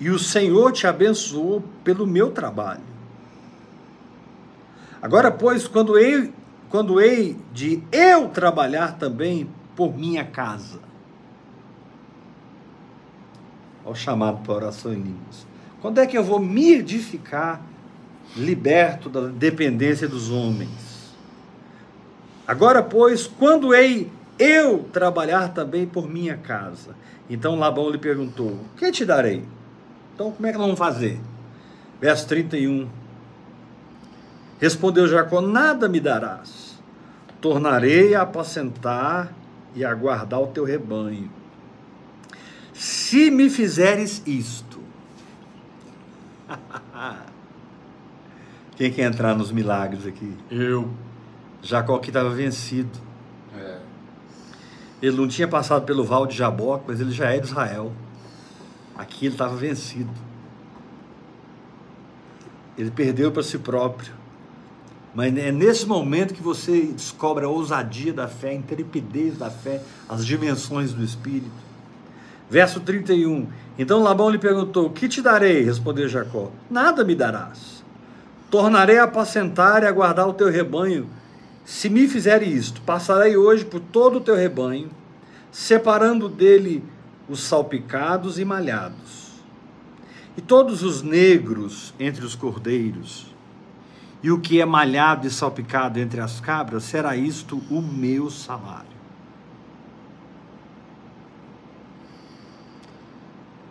e 0.00 0.10
o 0.10 0.18
Senhor 0.18 0.72
te 0.72 0.86
abençoou 0.86 1.62
pelo 1.82 2.06
meu 2.06 2.30
trabalho. 2.30 2.87
Agora, 5.00 5.30
pois, 5.30 5.68
quando 5.68 5.98
hei, 5.98 6.32
quando 6.68 7.00
hei 7.00 7.36
de 7.52 7.82
eu 7.92 8.28
trabalhar 8.28 8.98
também 8.98 9.48
por 9.76 9.96
minha 9.96 10.24
casa. 10.24 10.80
Olha 13.84 13.92
o 13.92 13.94
chamado 13.94 14.38
para 14.42 14.54
oração 14.54 14.92
em 14.92 14.96
línguas. 14.96 15.46
Quando 15.80 15.98
é 15.98 16.06
que 16.06 16.18
eu 16.18 16.24
vou 16.24 16.40
me 16.40 16.74
edificar, 16.74 17.62
liberto 18.36 19.08
da 19.08 19.28
dependência 19.28 20.08
dos 20.08 20.30
homens? 20.30 21.16
Agora, 22.46 22.82
pois, 22.82 23.26
quando 23.26 23.74
hei 23.74 24.10
eu 24.38 24.84
trabalhar 24.92 25.54
também 25.54 25.86
por 25.86 26.08
minha 26.08 26.36
casa? 26.36 26.96
Então 27.30 27.56
Labão 27.56 27.90
lhe 27.90 27.98
perguntou: 27.98 28.58
que 28.76 28.90
te 28.90 29.04
darei? 29.04 29.44
Então, 30.14 30.32
como 30.32 30.46
é 30.46 30.50
que 30.50 30.58
nós 30.58 30.66
vamos 30.66 30.78
fazer? 30.78 31.20
Verso 32.00 32.26
31. 32.26 32.88
Respondeu 34.58 35.06
Jacó: 35.06 35.40
Nada 35.40 35.88
me 35.88 36.00
darás, 36.00 36.78
tornarei 37.40 38.14
a 38.14 38.22
apacentar 38.22 39.32
e 39.74 39.84
a 39.84 39.94
guardar 39.94 40.40
o 40.40 40.48
teu 40.48 40.64
rebanho. 40.64 41.30
Se 42.72 43.30
me 43.30 43.48
fizeres 43.50 44.22
isto. 44.26 44.78
Quem 48.76 48.92
quer 48.92 49.02
entrar 49.02 49.34
nos 49.34 49.50
milagres 49.50 50.06
aqui? 50.06 50.36
Eu. 50.50 50.88
Jacó 51.62 51.98
que 51.98 52.10
estava 52.10 52.30
vencido. 52.30 52.96
É. 53.56 53.78
Ele 55.02 55.16
não 55.16 55.26
tinha 55.26 55.48
passado 55.48 55.84
pelo 55.84 56.04
val 56.04 56.26
de 56.26 56.36
Jaboque, 56.36 56.84
mas 56.86 57.00
ele 57.00 57.10
já 57.10 57.30
é 57.30 57.40
de 57.40 57.46
Israel. 57.46 57.92
Aqui 58.96 59.26
ele 59.26 59.34
estava 59.34 59.56
vencido. 59.56 60.10
Ele 62.76 62.90
perdeu 62.90 63.32
para 63.32 63.42
si 63.42 63.58
próprio. 63.58 64.17
Mas 65.14 65.36
é 65.36 65.50
nesse 65.50 65.86
momento 65.86 66.34
que 66.34 66.42
você 66.42 66.82
descobre 66.82 67.44
a 67.44 67.48
ousadia 67.48 68.12
da 68.12 68.28
fé, 68.28 68.50
a 68.50 68.54
intrepidez 68.54 69.38
da 69.38 69.50
fé, 69.50 69.82
as 70.08 70.24
dimensões 70.24 70.92
do 70.92 71.02
Espírito. 71.02 71.50
Verso 72.50 72.80
31. 72.80 73.46
Então 73.78 74.02
Labão 74.02 74.30
lhe 74.30 74.38
perguntou: 74.38 74.90
Que 74.90 75.08
te 75.08 75.20
darei? 75.20 75.62
Respondeu 75.62 76.08
Jacó: 76.08 76.50
Nada 76.70 77.04
me 77.04 77.14
darás. 77.14 77.82
Tornarei 78.50 78.98
a 78.98 79.04
apacentar 79.04 79.82
e 79.82 79.86
a 79.86 79.92
guardar 79.92 80.26
o 80.28 80.32
teu 80.32 80.50
rebanho. 80.50 81.08
Se 81.64 81.90
me 81.90 82.08
fizer 82.08 82.42
isto, 82.42 82.80
passarei 82.80 83.36
hoje 83.36 83.64
por 83.64 83.78
todo 83.78 84.16
o 84.16 84.20
teu 84.22 84.34
rebanho, 84.34 84.88
separando 85.52 86.26
dele 86.26 86.82
os 87.28 87.42
salpicados 87.42 88.38
e 88.38 88.44
malhados, 88.44 89.42
e 90.34 90.40
todos 90.40 90.82
os 90.82 91.02
negros 91.02 91.92
entre 92.00 92.24
os 92.24 92.34
cordeiros, 92.34 93.26
e 94.22 94.30
o 94.30 94.40
que 94.40 94.60
é 94.60 94.64
malhado 94.64 95.26
e 95.26 95.30
salpicado 95.30 95.98
entre 95.98 96.20
as 96.20 96.40
cabras, 96.40 96.84
será 96.84 97.16
isto 97.16 97.62
o 97.70 97.80
meu 97.80 98.30
salário. 98.30 98.98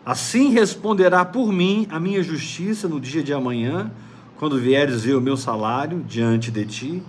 Assim 0.05 0.51
responderá 0.51 1.25
por 1.25 1.51
mim 1.51 1.86
a 1.89 1.99
minha 1.99 2.23
justiça 2.23 2.88
no 2.88 2.99
dia 2.99 3.21
de 3.21 3.33
amanhã, 3.33 3.91
quando 4.38 4.57
vieres 4.57 5.03
ver 5.03 5.15
o 5.15 5.21
meu 5.21 5.36
salário 5.36 6.01
diante 6.07 6.49
de 6.49 6.65
ti. 6.65 7.03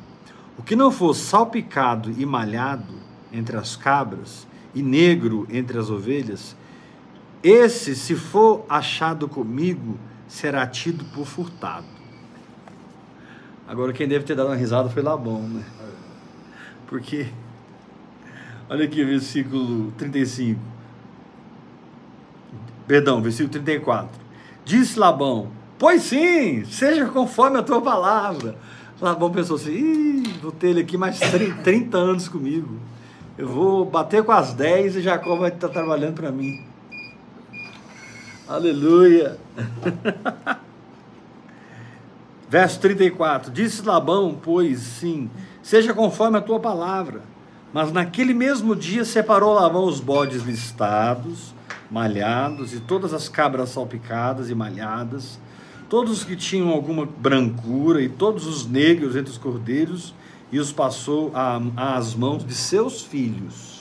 O 0.58 0.62
que 0.62 0.74
não 0.74 0.90
for 0.90 1.14
salpicado 1.14 2.10
e 2.18 2.26
malhado 2.26 2.94
entre 3.32 3.56
as 3.56 3.76
cabras, 3.76 4.48
e 4.74 4.82
negro 4.82 5.46
entre 5.50 5.78
as 5.78 5.90
ovelhas, 5.90 6.56
esse, 7.42 7.94
se 7.94 8.16
for 8.16 8.66
achado 8.68 9.28
comigo, 9.28 9.96
será 10.26 10.66
tido 10.66 11.04
por 11.04 11.24
furtado. 11.24 11.97
Agora, 13.68 13.92
quem 13.92 14.08
deve 14.08 14.24
ter 14.24 14.34
dado 14.34 14.46
uma 14.46 14.56
risada 14.56 14.88
foi 14.88 15.02
Labão, 15.02 15.42
né? 15.42 15.62
Porque, 16.86 17.26
olha 18.66 18.86
aqui, 18.86 19.04
versículo 19.04 19.92
35. 19.98 20.58
Perdão, 22.86 23.20
versículo 23.20 23.50
34. 23.50 24.08
Disse 24.64 24.98
Labão: 24.98 25.50
Pois 25.78 26.00
sim, 26.00 26.64
seja 26.64 27.04
conforme 27.08 27.58
a 27.58 27.62
tua 27.62 27.82
palavra. 27.82 28.56
Labão 29.02 29.30
pensou 29.30 29.56
assim: 29.56 29.72
Ih, 29.72 30.38
vou 30.40 30.50
ter 30.50 30.68
ele 30.68 30.80
aqui 30.80 30.96
mais 30.96 31.20
30 31.62 31.98
anos 31.98 32.26
comigo. 32.26 32.74
Eu 33.36 33.48
vou 33.48 33.84
bater 33.84 34.24
com 34.24 34.32
as 34.32 34.54
10 34.54 34.96
e 34.96 35.02
Jacó 35.02 35.36
vai 35.36 35.50
estar 35.50 35.68
trabalhando 35.68 36.14
para 36.14 36.32
mim. 36.32 36.64
Aleluia. 38.48 39.36
Verso 42.48 42.80
34: 42.80 43.50
Disse 43.50 43.82
Labão, 43.82 44.38
pois 44.40 44.78
sim, 44.78 45.30
seja 45.62 45.92
conforme 45.92 46.38
a 46.38 46.40
tua 46.40 46.58
palavra. 46.58 47.22
Mas 47.72 47.92
naquele 47.92 48.32
mesmo 48.32 48.74
dia 48.74 49.04
separou 49.04 49.52
Labão 49.52 49.84
os 49.84 50.00
bodes 50.00 50.42
listados, 50.42 51.54
malhados, 51.90 52.72
e 52.72 52.80
todas 52.80 53.12
as 53.12 53.28
cabras 53.28 53.68
salpicadas 53.70 54.48
e 54.48 54.54
malhadas, 54.54 55.38
todos 55.88 56.18
os 56.18 56.24
que 56.24 56.34
tinham 56.34 56.70
alguma 56.70 57.04
brancura, 57.04 58.00
e 58.00 58.08
todos 58.08 58.46
os 58.46 58.66
negros 58.66 59.16
entre 59.16 59.30
os 59.30 59.38
cordeiros, 59.38 60.14
e 60.50 60.58
os 60.58 60.72
passou 60.72 61.30
às 61.76 62.14
mãos 62.14 62.44
de 62.44 62.54
seus 62.54 63.02
filhos 63.02 63.78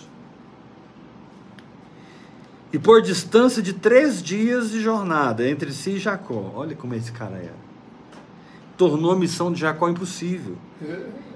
e 2.72 2.78
por 2.78 3.02
distância 3.02 3.62
de 3.62 3.74
três 3.74 4.22
dias 4.22 4.72
de 4.72 4.82
jornada 4.82 5.50
entre 5.50 5.72
si 5.72 5.92
e 5.92 6.00
Jacó. 6.00 6.52
Olha 6.56 6.76
como 6.76 6.94
esse 6.94 7.12
cara 7.12 7.38
era. 7.38 7.67
Tornou 8.78 9.12
a 9.12 9.16
missão 9.16 9.52
de 9.52 9.60
Jacó 9.60 9.90
impossível. 9.90 10.56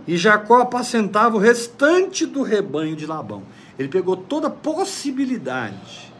E 0.07 0.15
Jacó 0.15 0.61
apacentava 0.61 1.35
o 1.35 1.39
restante 1.39 2.25
do 2.25 2.43
rebanho 2.43 2.95
de 2.95 3.05
Labão. 3.05 3.43
Ele 3.77 3.89
pegou 3.89 4.15
toda 4.15 4.47
a 4.47 4.51
possibilidade 4.51 6.11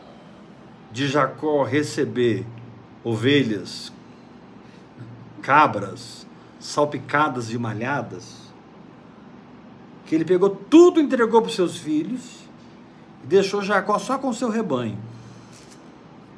de 0.92 1.08
Jacó 1.08 1.64
receber 1.64 2.46
ovelhas, 3.04 3.92
cabras, 5.42 6.28
salpicadas 6.60 7.52
e 7.52 7.58
malhadas, 7.58 8.42
que 10.06 10.16
ele 10.16 10.26
pegou 10.26 10.50
tudo 10.50 11.00
entregou 11.00 11.42
para 11.42 11.50
os 11.50 11.56
seus 11.56 11.78
filhos 11.78 12.22
e 13.24 13.28
deixou 13.28 13.62
Jacó 13.62 13.98
só 13.98 14.18
com 14.18 14.32
seu 14.34 14.50
rebanho, 14.50 14.98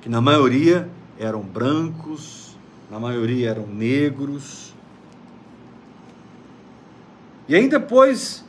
que 0.01 0.07
na 0.07 0.21
maioria 0.21 0.89
eram 1.19 1.41
brancos, 1.41 2.42
na 2.89 2.99
maioria 2.99 3.49
eram 3.49 3.67
negros. 3.67 4.73
E 7.47 7.55
ainda 7.55 7.79
pôs 7.79 8.43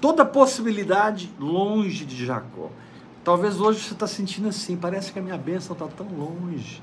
toda 0.00 0.24
possibilidade 0.24 1.30
longe 1.38 2.04
de 2.04 2.24
Jacó. 2.24 2.70
Talvez 3.24 3.60
hoje 3.60 3.80
você 3.80 3.92
está 3.92 4.06
sentindo 4.06 4.48
assim, 4.48 4.76
parece 4.76 5.12
que 5.12 5.18
a 5.18 5.22
minha 5.22 5.36
bênção 5.36 5.72
está 5.72 5.86
tão 5.86 6.06
longe. 6.06 6.82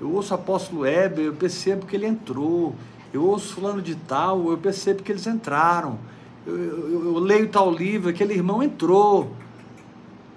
Eu 0.00 0.12
ouço 0.12 0.32
o 0.32 0.34
apóstolo 0.34 0.86
Heber, 0.86 1.26
eu 1.26 1.34
percebo 1.34 1.84
que 1.86 1.94
ele 1.94 2.06
entrou. 2.06 2.74
Eu 3.12 3.24
ouço 3.24 3.54
fulano 3.54 3.82
de 3.82 3.94
tal, 3.94 4.50
eu 4.50 4.56
percebo 4.56 5.02
que 5.02 5.12
eles 5.12 5.26
entraram. 5.26 5.98
Eu, 6.46 6.56
eu, 6.56 7.04
eu 7.04 7.18
leio 7.18 7.48
tal 7.48 7.70
livro, 7.70 8.08
aquele 8.08 8.32
irmão 8.32 8.62
entrou. 8.62 9.30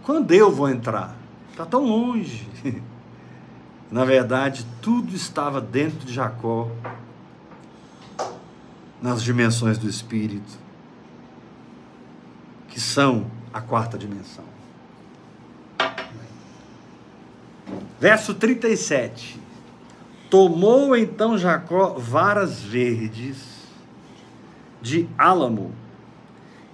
Quando 0.04 0.32
eu 0.34 0.52
vou 0.52 0.70
entrar? 0.70 1.16
Está 1.52 1.66
tão 1.66 1.86
longe. 1.86 2.46
Na 3.94 4.04
verdade, 4.04 4.66
tudo 4.82 5.16
estava 5.16 5.62
dentro 5.62 6.00
de 6.00 6.12
Jacó, 6.12 6.68
nas 9.00 9.22
dimensões 9.22 9.78
do 9.78 9.88
Espírito, 9.88 10.58
que 12.70 12.82
são 12.82 13.28
a 13.54 13.62
quarta 13.62 13.96
dimensão. 13.96 14.46
Verso 18.00 18.34
37. 18.34 19.40
Tomou 20.28 20.98
então 20.98 21.38
Jacó 21.38 21.90
varas 21.90 22.64
verdes 22.64 23.68
de 24.82 25.08
álamo, 25.16 25.72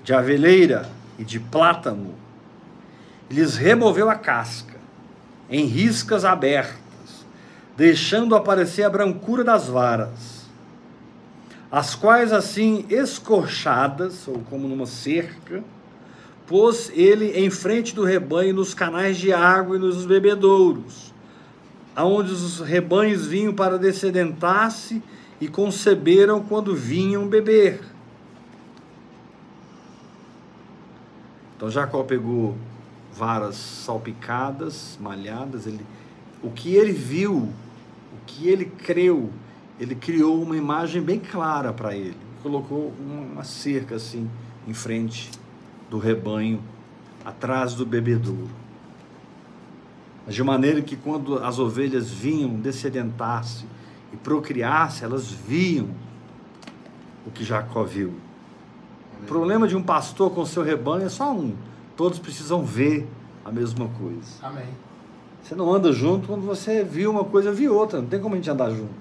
de 0.06 0.14
aveleira 0.14 0.90
e 1.18 1.26
de 1.26 1.38
plátano, 1.38 2.16
lhes 3.30 3.58
removeu 3.58 4.10
a 4.10 4.16
casca, 4.16 4.78
em 5.50 5.66
riscas 5.66 6.24
abertas, 6.24 6.79
deixando 7.80 8.36
aparecer 8.36 8.84
a 8.84 8.90
brancura 8.90 9.42
das 9.42 9.70
varas, 9.70 10.50
as 11.72 11.96
quais 11.96 12.34
assim 12.34 12.86
escorchadas, 12.90 14.28
ou 14.28 14.40
como 14.50 14.68
numa 14.68 14.86
cerca, 14.86 15.64
pôs 16.46 16.92
ele 16.94 17.40
em 17.40 17.50
frente 17.50 17.96
do 17.96 18.04
rebanho 18.04 18.54
nos 18.54 18.74
canais 18.74 19.18
de 19.18 19.32
água 19.32 19.78
e 19.78 19.80
nos 19.80 20.06
bebedouros, 20.06 21.14
aonde 21.96 22.34
os 22.34 22.60
rebanhos 22.60 23.26
vinham 23.26 23.54
para 23.54 23.80
descedentar-se 23.80 25.02
e 25.40 25.48
conceberam 25.48 26.44
quando 26.44 26.76
vinham 26.76 27.30
beber. 27.30 27.80
Então 31.56 31.70
Jacó 31.70 32.04
pegou 32.04 32.58
varas 33.14 33.56
salpicadas, 33.56 34.98
malhadas. 35.00 35.66
Ele, 35.66 35.86
o 36.44 36.52
que 36.52 36.76
ele 36.76 36.92
viu, 36.92 37.50
que 38.30 38.48
ele 38.48 38.66
creu, 38.66 39.32
ele 39.80 39.96
criou 39.96 40.42
uma 40.42 40.56
imagem 40.56 41.02
bem 41.02 41.20
clara 41.20 41.74
para 41.74 41.96
ele. 41.96 42.18
Colocou 42.44 42.94
uma 43.00 43.44
cerca 43.44 43.96
assim 43.96 44.30
em 44.68 44.74
frente 44.74 45.32
do 45.90 45.98
rebanho, 45.98 46.62
atrás 47.26 47.74
do 47.74 47.86
bebedouro. 47.86 48.50
De 50.28 50.44
maneira 50.44 50.82
que 50.82 50.96
quando 50.96 51.40
as 51.44 51.58
ovelhas 51.58 52.12
vinham 52.12 52.52
descedentar-se 52.52 53.66
e 54.14 54.18
procriar-se, 54.18 55.04
elas 55.04 55.32
viam 55.32 55.90
o 57.26 57.32
que 57.32 57.44
Jacó 57.44 57.84
viu. 57.84 58.14
O 59.22 59.26
problema 59.26 59.68
de 59.68 59.76
um 59.76 59.82
pastor 59.82 60.32
com 60.32 60.46
seu 60.46 60.64
rebanho 60.64 61.06
é 61.06 61.10
só 61.10 61.34
um 61.34 61.56
todos 62.00 62.18
precisam 62.18 62.64
ver 62.64 63.06
a 63.44 63.52
mesma 63.52 63.90
coisa. 63.90 64.32
Amém. 64.42 64.70
Você 65.50 65.56
não 65.56 65.74
anda 65.74 65.92
junto 65.92 66.28
quando 66.28 66.44
você 66.44 66.84
viu 66.84 67.10
uma 67.10 67.24
coisa, 67.24 67.52
viu 67.52 67.74
outra. 67.74 68.00
Não 68.00 68.08
tem 68.08 68.20
como 68.20 68.36
a 68.36 68.38
gente 68.38 68.52
andar 68.52 68.70
junto. 68.70 68.94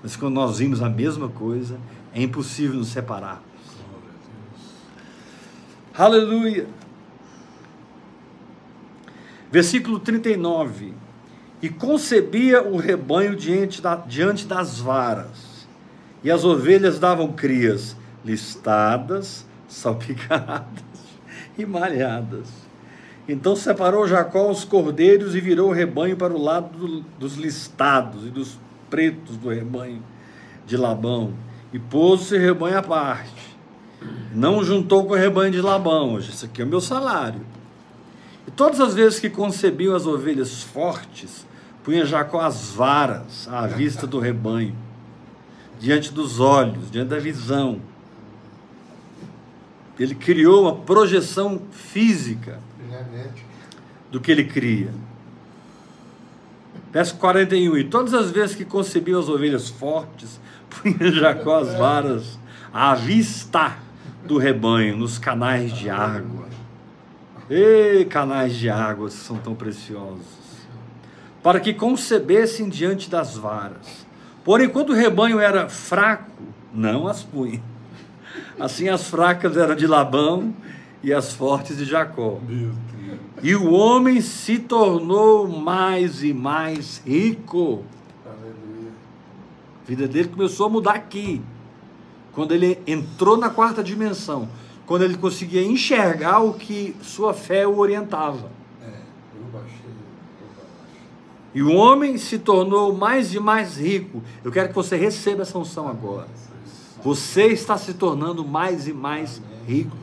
Mas 0.00 0.14
quando 0.14 0.34
nós 0.34 0.58
vimos 0.58 0.80
a 0.80 0.88
mesma 0.88 1.28
coisa, 1.28 1.80
é 2.14 2.22
impossível 2.22 2.76
nos 2.76 2.90
separarmos. 2.90 3.42
Aleluia. 5.92 6.68
Versículo 9.50 9.98
39. 9.98 10.94
E 11.60 11.68
concebia 11.68 12.62
o 12.62 12.76
rebanho 12.76 13.34
diante, 13.34 13.82
da, 13.82 13.96
diante 13.96 14.46
das 14.46 14.78
varas, 14.78 15.66
e 16.22 16.30
as 16.30 16.44
ovelhas 16.44 17.00
davam 17.00 17.32
crias 17.32 17.96
listadas, 18.24 19.44
salpicadas 19.66 20.84
e 21.58 21.66
malhadas. 21.66 22.61
Então 23.28 23.54
separou 23.54 24.06
Jacó 24.06 24.50
os 24.50 24.64
cordeiros 24.64 25.34
e 25.34 25.40
virou 25.40 25.70
o 25.70 25.72
rebanho 25.72 26.16
para 26.16 26.34
o 26.34 26.42
lado 26.42 26.76
do, 26.76 27.00
dos 27.18 27.34
listados 27.36 28.26
e 28.26 28.30
dos 28.30 28.58
pretos 28.90 29.36
do 29.36 29.48
rebanho 29.48 30.02
de 30.66 30.76
Labão, 30.76 31.32
e 31.72 31.78
pôs 31.78 32.30
o 32.30 32.36
rebanho 32.36 32.78
à 32.78 32.82
parte. 32.82 33.56
Não 34.34 34.62
juntou 34.62 35.06
com 35.06 35.14
o 35.14 35.16
rebanho 35.16 35.52
de 35.52 35.60
Labão, 35.60 36.14
hoje 36.14 36.30
isso 36.30 36.44
aqui 36.44 36.60
é 36.60 36.64
o 36.64 36.68
meu 36.68 36.80
salário. 36.80 37.40
E 38.46 38.50
todas 38.50 38.80
as 38.80 38.94
vezes 38.94 39.20
que 39.20 39.30
concebiam 39.30 39.94
as 39.94 40.06
ovelhas 40.06 40.62
fortes, 40.62 41.46
punha 41.84 42.04
Jacó 42.04 42.40
as 42.40 42.72
varas 42.72 43.48
à 43.48 43.66
vista 43.66 44.06
do 44.06 44.18
rebanho, 44.18 44.74
diante 45.78 46.12
dos 46.12 46.40
olhos, 46.40 46.90
diante 46.90 47.08
da 47.08 47.18
visão 47.18 47.80
ele 49.98 50.14
criou 50.14 50.62
uma 50.62 50.74
projeção 50.74 51.60
física 51.70 52.58
do 54.10 54.20
que 54.20 54.30
ele 54.30 54.44
cria. 54.44 54.90
Verso 56.92 57.16
41. 57.16 57.78
E 57.78 57.84
todas 57.84 58.12
as 58.12 58.30
vezes 58.30 58.54
que 58.54 58.64
concebiam 58.64 59.18
as 59.18 59.28
ovelhas 59.28 59.68
fortes, 59.68 60.40
punha 60.68 61.10
Jacó 61.10 61.60
as 61.60 61.74
varas 61.74 62.38
à 62.72 62.94
vista 62.94 63.76
do 64.24 64.38
rebanho, 64.38 64.96
nos 64.96 65.18
canais 65.18 65.72
de 65.72 65.90
água. 65.90 66.48
Ei, 67.50 68.04
canais 68.04 68.54
de 68.54 68.70
água 68.70 69.10
são 69.10 69.36
tão 69.36 69.54
preciosos. 69.54 70.42
para 71.42 71.58
que 71.58 71.74
concebessem 71.74 72.68
diante 72.68 73.10
das 73.10 73.36
varas. 73.36 74.06
Porém, 74.44 74.68
quando 74.68 74.90
o 74.90 74.94
rebanho 74.94 75.40
era 75.40 75.68
fraco, 75.68 76.30
não 76.72 77.08
as 77.08 77.24
punha. 77.24 77.60
Assim 78.60 78.88
as 78.88 79.08
fracas 79.08 79.56
eram 79.56 79.74
de 79.74 79.86
Labão 79.86 80.54
e 81.02 81.12
as 81.12 81.32
fortes 81.32 81.76
de 81.76 81.84
Jacó. 81.84 82.38
E 83.42 83.56
o 83.56 83.72
homem 83.72 84.20
se 84.20 84.58
tornou 84.58 85.48
mais 85.48 86.22
e 86.22 86.32
mais 86.32 87.02
rico. 87.04 87.82
A 88.24 89.84
vida 89.84 90.06
dele 90.06 90.28
começou 90.28 90.66
a 90.66 90.68
mudar 90.68 90.94
aqui. 90.94 91.42
Quando 92.32 92.54
ele 92.54 92.78
entrou 92.86 93.36
na 93.36 93.50
quarta 93.50 93.82
dimensão, 93.82 94.48
quando 94.86 95.02
ele 95.02 95.16
conseguia 95.16 95.62
enxergar 95.62 96.38
o 96.38 96.54
que 96.54 96.94
sua 97.02 97.34
fé 97.34 97.66
o 97.66 97.78
orientava. 97.78 98.50
E 101.54 101.62
o 101.62 101.74
homem 101.74 102.16
se 102.16 102.38
tornou 102.38 102.96
mais 102.96 103.34
e 103.34 103.40
mais 103.40 103.76
rico. 103.76 104.22
Eu 104.42 104.52
quero 104.52 104.68
que 104.68 104.74
você 104.74 104.96
receba 104.96 105.42
essa 105.42 105.58
unção 105.58 105.88
agora. 105.88 106.28
Você 107.02 107.48
está 107.48 107.76
se 107.76 107.92
tornando 107.94 108.44
mais 108.44 108.86
e 108.86 108.92
mais 108.92 109.42
rico. 109.66 109.96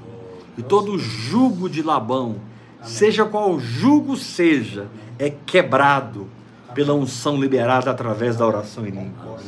E 0.58 0.62
todo 0.62 1.00
jugo 1.00 1.70
de 1.70 1.82
Labão, 1.82 2.36
seja 2.84 3.26
qual 3.26 3.60
jugo 3.60 4.16
seja, 4.16 4.88
é 5.18 5.30
quebrado 5.30 6.28
pela 6.74 6.94
unção 6.94 7.40
liberada 7.40 7.92
através 7.92 8.38
da 8.38 8.48
oração 8.48 8.86
em 8.86 8.92
línguas. 8.92 9.44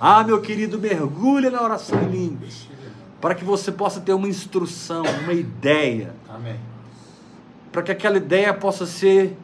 Ah, 0.00 0.24
meu 0.24 0.40
querido, 0.40 0.78
mergulha 0.78 1.50
na 1.50 1.62
oração 1.62 2.02
em 2.02 2.08
línguas, 2.08 2.68
para 3.20 3.34
que 3.34 3.44
você 3.44 3.70
possa 3.70 4.00
ter 4.00 4.12
uma 4.12 4.28
instrução, 4.28 5.04
uma 5.22 5.32
ideia. 5.32 6.14
Para 7.70 7.82
que 7.82 7.92
aquela 7.92 8.16
ideia 8.16 8.52
possa 8.52 8.84
ser 8.84 9.36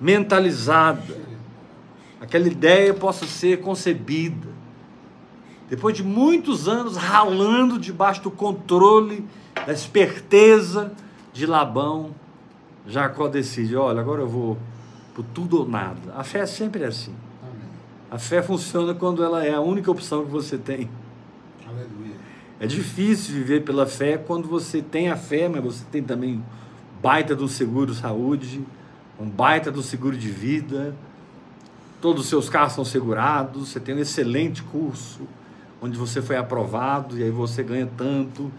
mentalizada, 0.00 1.18
aquela 2.20 2.46
ideia 2.46 2.94
possa 2.94 3.26
ser 3.26 3.60
concebida. 3.60 4.48
Depois 5.68 5.96
de 5.96 6.02
muitos 6.02 6.68
anos 6.68 6.96
ralando 6.96 7.78
debaixo 7.78 8.22
do 8.22 8.30
controle, 8.30 9.24
da 9.66 9.72
esperteza 9.72 10.92
de 11.32 11.46
Labão, 11.46 12.10
Jacó 12.86 13.28
decide: 13.28 13.76
olha, 13.76 14.00
agora 14.00 14.22
eu 14.22 14.28
vou 14.28 14.58
por 15.14 15.24
tudo 15.34 15.60
ou 15.60 15.68
nada. 15.68 16.14
A 16.16 16.24
fé 16.24 16.40
é 16.40 16.46
sempre 16.46 16.84
assim. 16.84 17.14
A 18.10 18.18
fé 18.18 18.42
funciona 18.42 18.92
quando 18.92 19.22
ela 19.22 19.44
é 19.44 19.54
a 19.54 19.60
única 19.60 19.90
opção 19.90 20.24
que 20.24 20.30
você 20.30 20.58
tem. 20.58 20.90
Aleluia. 21.64 22.16
É 22.58 22.66
difícil 22.66 23.34
viver 23.34 23.64
pela 23.64 23.86
fé 23.86 24.18
quando 24.18 24.48
você 24.48 24.82
tem 24.82 25.08
a 25.08 25.16
fé, 25.16 25.48
mas 25.48 25.62
você 25.62 25.84
tem 25.90 26.02
também 26.02 26.42
baita 27.00 27.34
do 27.34 27.48
seguro 27.48 27.94
saúde, 27.94 28.64
um 29.18 29.28
baita 29.28 29.70
do 29.70 29.82
seguro 29.82 30.16
de 30.16 30.28
vida, 30.28 30.94
todos 32.00 32.24
os 32.24 32.28
seus 32.28 32.48
carros 32.48 32.72
são 32.72 32.84
segurados, 32.84 33.68
você 33.68 33.80
tem 33.80 33.94
um 33.94 33.98
excelente 33.98 34.62
curso, 34.62 35.20
onde 35.80 35.96
você 35.96 36.20
foi 36.20 36.36
aprovado 36.36 37.18
e 37.18 37.22
aí 37.22 37.30
você 37.30 37.62
ganha 37.62 37.88
tanto, 37.96 38.50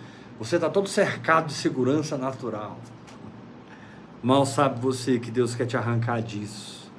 você 0.42 0.56
está 0.56 0.72
todo 0.72 0.90
cercado 0.90 1.50
de 1.50 1.54
segurança 1.54 2.18
natural. 2.18 2.80
Mal 4.24 4.44
sabe 4.44 4.82
você 4.82 5.20
que 5.20 5.30
Deus 5.30 5.54
quer 5.54 5.68
te 5.68 5.78
arrancar 5.78 6.20
disso 6.20 6.92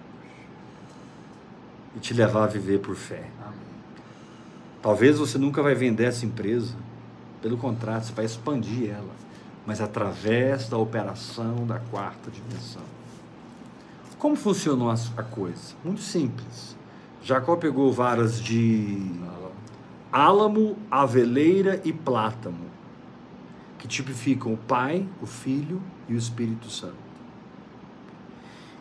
e 1.97 1.99
te 1.99 2.15
levar 2.15 2.45
a 2.45 2.47
viver 2.47 2.79
por 2.79 2.95
fé. 2.95 3.29
Talvez 4.81 5.19
você 5.19 5.39
nunca 5.39 5.61
vai 5.61 5.75
vender 5.75 6.05
essa 6.05 6.25
empresa, 6.25 6.77
pelo 7.43 7.57
contrário, 7.57 8.05
você 8.05 8.13
vai 8.13 8.27
expandir 8.27 8.91
ela, 8.91 9.13
mas 9.67 9.81
através 9.81 10.69
da 10.69 10.79
operação 10.79 11.67
da 11.67 11.81
quarta 11.81 12.31
dimensão. 12.31 12.83
Como 14.21 14.37
funcionou 14.37 14.89
a 14.89 15.23
coisa? 15.25 15.75
Muito 15.85 16.01
simples. 16.01 16.77
Jacó 17.21 17.57
pegou 17.57 17.93
varas 17.93 18.41
de 18.41 19.05
álamo, 20.13 20.77
aveleira 20.89 21.81
e 21.85 21.93
plátano, 21.93 22.71
que 23.83 23.89
tipificam 23.89 24.53
o 24.53 24.57
Pai, 24.57 25.05
o 25.21 25.27
Filho 25.27 25.83
e 26.09 26.15
o 26.15 26.17
Espírito 26.17 26.71
Santo. 26.71 26.95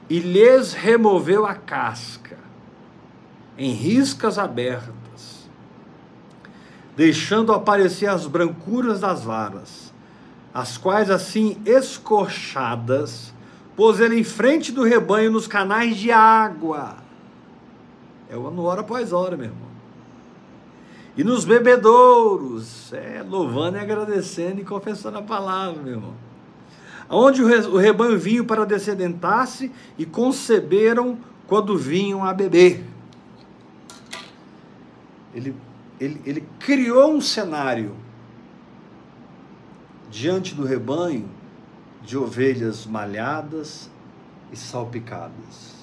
E 0.08 0.20
lhes 0.20 0.74
removeu 0.74 1.44
a 1.44 1.56
casca 1.56 2.38
em 3.58 3.72
riscas 3.72 4.38
abertas, 4.38 5.50
deixando 6.96 7.52
aparecer 7.52 8.06
as 8.06 8.28
brancuras 8.28 9.00
das 9.00 9.24
varas, 9.24 9.92
as 10.54 10.78
quais 10.78 11.10
assim 11.10 11.60
escorchadas 11.66 13.34
pôs 13.76 14.00
ele 14.00 14.20
em 14.20 14.24
frente 14.24 14.72
do 14.72 14.84
rebanho 14.84 15.32
nos 15.32 15.48
canais 15.48 15.98
de 15.98 16.12
água. 16.12 16.98
É 18.30 18.36
no 18.36 18.66
hora 18.66 18.82
após 18.82 19.12
hora, 19.12 19.36
meu 19.36 19.48
irmão. 19.48 19.71
E 21.16 21.24
nos 21.24 21.44
bebedouros, 21.44 22.94
é, 22.94 23.24
louvando 23.28 23.78
e 23.78 23.80
agradecendo 23.80 24.62
e 24.62 24.64
confessando 24.64 25.18
a 25.18 25.22
palavra, 25.22 25.82
meu 25.82 25.94
irmão. 25.94 26.14
Onde 27.10 27.44
o 27.44 27.78
rebanho 27.78 28.18
vinha 28.18 28.44
para 28.44 28.66
descedentar-se 28.66 29.70
e 29.98 30.06
conceberam 30.06 31.18
quando 31.46 31.78
vinham 31.78 32.24
a 32.24 32.34
beber. 32.34 32.86
Ele, 35.36 35.54
ele, 36.00 36.22
ele 36.26 36.48
criou 36.60 37.14
um 37.14 37.20
cenário 37.20 37.94
diante 40.10 40.56
do 40.56 40.64
rebanho 40.64 41.30
de 42.04 42.18
ovelhas 42.18 42.86
malhadas 42.86 43.90
e 44.52 44.56
salpicadas. 44.56 45.76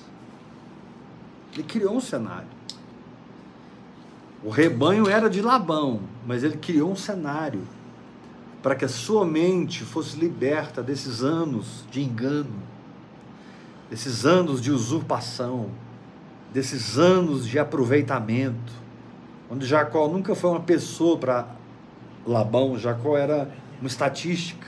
Ele 1.52 1.62
criou 1.62 1.96
um 1.96 2.00
cenário. 2.00 2.57
O 4.42 4.50
rebanho 4.50 5.08
era 5.08 5.28
de 5.28 5.42
Labão, 5.42 6.00
mas 6.26 6.44
ele 6.44 6.56
criou 6.56 6.92
um 6.92 6.96
cenário 6.96 7.62
para 8.62 8.74
que 8.74 8.84
a 8.84 8.88
sua 8.88 9.24
mente 9.24 9.84
fosse 9.84 10.18
liberta 10.18 10.82
desses 10.82 11.22
anos 11.22 11.84
de 11.90 12.02
engano, 12.02 12.62
desses 13.90 14.24
anos 14.24 14.60
de 14.60 14.70
usurpação, 14.70 15.70
desses 16.52 16.98
anos 16.98 17.46
de 17.46 17.58
aproveitamento, 17.58 18.72
onde 19.50 19.66
Jacó 19.66 20.08
nunca 20.08 20.34
foi 20.34 20.50
uma 20.50 20.60
pessoa 20.60 21.16
para 21.16 21.48
Labão, 22.26 22.78
Jacó 22.78 23.16
era 23.16 23.50
uma 23.80 23.88
estatística. 23.88 24.66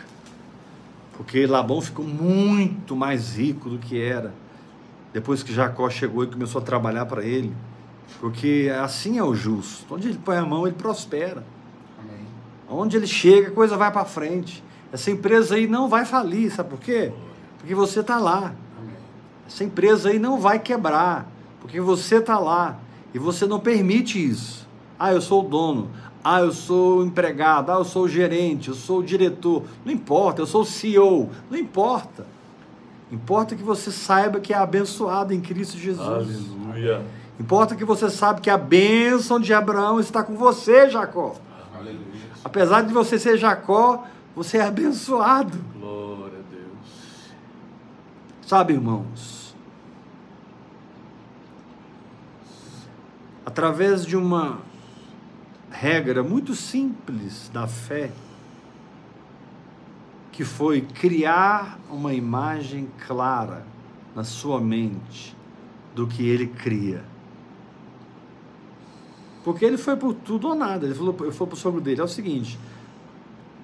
Porque 1.16 1.46
Labão 1.46 1.80
ficou 1.80 2.04
muito 2.04 2.96
mais 2.96 3.36
rico 3.36 3.68
do 3.68 3.78
que 3.78 4.00
era 4.00 4.32
depois 5.12 5.42
que 5.42 5.52
Jacó 5.52 5.90
chegou 5.90 6.24
e 6.24 6.26
começou 6.28 6.60
a 6.60 6.64
trabalhar 6.64 7.04
para 7.06 7.24
ele. 7.24 7.54
Porque 8.18 8.70
assim 8.82 9.18
é 9.18 9.22
o 9.22 9.34
justo. 9.34 9.94
Onde 9.94 10.08
ele 10.08 10.18
põe 10.18 10.36
a 10.36 10.44
mão, 10.44 10.66
ele 10.66 10.76
prospera. 10.76 11.44
Amém. 11.98 12.26
Onde 12.68 12.96
ele 12.96 13.06
chega, 13.06 13.48
a 13.48 13.50
coisa 13.52 13.76
vai 13.76 13.90
para 13.92 14.04
frente. 14.04 14.62
Essa 14.92 15.10
empresa 15.10 15.54
aí 15.54 15.66
não 15.66 15.88
vai 15.88 16.04
falir, 16.04 16.50
sabe 16.50 16.70
por 16.70 16.80
quê? 16.80 17.12
Porque 17.58 17.74
você 17.74 18.00
está 18.00 18.18
lá. 18.18 18.54
Amém. 18.78 18.94
Essa 19.46 19.62
empresa 19.62 20.08
aí 20.08 20.18
não 20.18 20.40
vai 20.40 20.58
quebrar, 20.58 21.30
porque 21.60 21.80
você 21.80 22.16
está 22.16 22.38
lá. 22.38 22.78
E 23.12 23.18
você 23.18 23.46
não 23.46 23.60
permite 23.60 24.18
isso. 24.24 24.68
Ah, 24.98 25.12
eu 25.12 25.20
sou 25.20 25.44
o 25.44 25.48
dono. 25.48 25.90
Ah, 26.22 26.40
eu 26.40 26.52
sou 26.52 27.04
empregado, 27.04 27.72
ah, 27.72 27.76
eu 27.76 27.84
sou 27.84 28.06
gerente, 28.06 28.68
eu 28.68 28.74
sou 28.74 29.02
diretor. 29.02 29.64
Não 29.84 29.92
importa, 29.92 30.42
eu 30.42 30.46
sou 30.46 30.64
CEO. 30.64 31.30
Não 31.50 31.56
importa. 31.56 32.26
Importa 33.10 33.56
que 33.56 33.62
você 33.62 33.90
saiba 33.90 34.38
que 34.38 34.52
é 34.52 34.56
abençoado 34.56 35.32
em 35.32 35.40
Cristo 35.40 35.76
Jesus. 35.76 36.06
Aleluia. 36.06 37.02
Importa 37.40 37.74
que 37.74 37.86
você 37.86 38.10
saiba 38.10 38.38
que 38.38 38.50
a 38.50 38.58
bênção 38.58 39.40
de 39.40 39.54
Abraão 39.54 39.98
está 39.98 40.22
com 40.22 40.36
você, 40.36 40.90
Jacó. 40.90 41.36
Aleluia. 41.74 42.04
Apesar 42.44 42.82
de 42.82 42.92
você 42.92 43.18
ser 43.18 43.38
Jacó, 43.38 44.06
você 44.36 44.58
é 44.58 44.62
abençoado. 44.62 45.56
Glória 45.74 46.38
a 46.38 46.54
Deus. 46.54 47.32
Sabe, 48.46 48.74
irmãos? 48.74 49.56
Através 53.46 54.04
de 54.04 54.18
uma 54.18 54.58
regra 55.70 56.22
muito 56.22 56.54
simples 56.54 57.50
da 57.54 57.66
fé, 57.66 58.10
que 60.30 60.44
foi 60.44 60.82
criar 60.82 61.78
uma 61.90 62.12
imagem 62.12 62.90
clara 63.06 63.64
na 64.14 64.24
sua 64.24 64.60
mente 64.60 65.34
do 65.94 66.06
que 66.06 66.28
ele 66.28 66.46
cria. 66.46 67.09
Porque 69.44 69.64
ele 69.64 69.78
foi 69.78 69.96
por 69.96 70.14
tudo 70.14 70.48
ou 70.48 70.54
nada. 70.54 70.86
Ele 70.86 70.94
falou, 70.94 71.16
eu 71.20 71.32
fui 71.32 71.46
para 71.46 71.54
o 71.54 71.58
sogro 71.58 71.80
dele, 71.80 72.00
é 72.00 72.04
o 72.04 72.08
seguinte, 72.08 72.58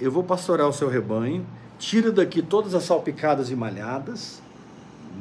eu 0.01 0.11
vou 0.11 0.22
pastorear 0.22 0.68
o 0.68 0.72
seu 0.72 0.89
rebanho, 0.89 1.47
tira 1.79 2.11
daqui 2.11 2.43
todas 2.43 2.74
as 2.74 2.85
salpicadas 2.85 3.51
e 3.51 3.57
malhadas, 3.57 4.43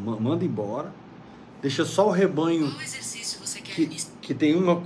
manda 0.03 0.43
embora, 0.43 0.93
deixa 1.61 1.85
só 1.85 2.07
o 2.07 2.11
rebanho 2.11 2.73
que, 3.63 3.87
que 4.21 4.33
tem 4.33 4.55
uma 4.55 4.81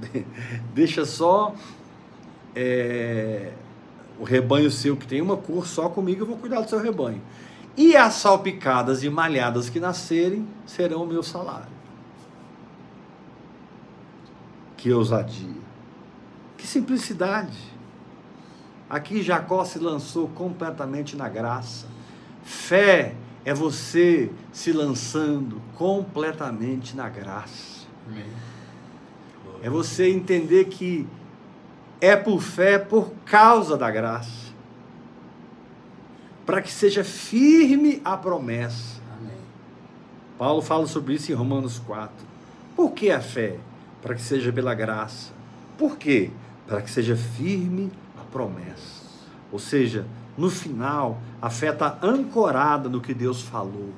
deixa 0.74 1.04
só 1.04 1.54
é, 2.54 3.52
o 4.18 4.24
rebanho 4.24 4.70
seu 4.70 4.96
que 4.96 5.06
tem 5.06 5.20
uma 5.20 5.36
cor 5.36 5.66
só 5.66 5.88
comigo, 5.88 6.22
eu 6.22 6.26
vou 6.26 6.36
cuidar 6.36 6.60
do 6.60 6.68
seu 6.68 6.80
rebanho. 6.80 7.20
E 7.76 7.96
as 7.96 8.14
salpicadas 8.14 9.02
e 9.02 9.08
malhadas 9.08 9.70
que 9.70 9.80
nascerem 9.80 10.46
serão 10.66 11.04
o 11.04 11.06
meu 11.06 11.22
salário. 11.22 11.81
Que 14.82 14.92
ousadia. 14.92 15.62
Que 16.56 16.66
simplicidade. 16.66 17.56
Aqui 18.90 19.22
Jacó 19.22 19.64
se 19.64 19.78
lançou 19.78 20.26
completamente 20.26 21.14
na 21.14 21.28
graça. 21.28 21.86
Fé 22.42 23.14
é 23.44 23.54
você 23.54 24.28
se 24.52 24.72
lançando 24.72 25.62
completamente 25.76 26.96
na 26.96 27.08
graça. 27.08 27.86
Amém. 28.08 28.26
É 29.62 29.70
você 29.70 30.10
entender 30.10 30.64
que 30.64 31.06
é 32.00 32.16
por 32.16 32.42
fé 32.42 32.76
por 32.76 33.12
causa 33.24 33.76
da 33.76 33.88
graça. 33.88 34.50
Para 36.44 36.60
que 36.60 36.72
seja 36.72 37.04
firme 37.04 38.02
a 38.04 38.16
promessa. 38.16 39.00
Amém. 39.16 39.36
Paulo 40.36 40.60
fala 40.60 40.88
sobre 40.88 41.14
isso 41.14 41.30
em 41.30 41.36
Romanos 41.36 41.78
4. 41.78 42.12
Por 42.74 42.90
que 42.90 43.12
a 43.12 43.20
fé? 43.20 43.60
Para 44.02 44.14
que 44.14 44.20
seja 44.22 44.52
pela 44.52 44.74
graça. 44.74 45.32
Por 45.78 45.96
quê? 45.96 46.30
Para 46.66 46.82
que 46.82 46.90
seja 46.90 47.16
firme 47.16 47.90
a 48.20 48.24
promessa. 48.24 49.02
Ou 49.50 49.58
seja, 49.58 50.04
no 50.36 50.50
final, 50.50 51.20
a 51.40 51.48
fé 51.48 51.70
está 51.70 51.98
ancorada 52.02 52.88
no 52.88 53.00
que 53.00 53.14
Deus 53.14 53.40
falou. 53.40 53.90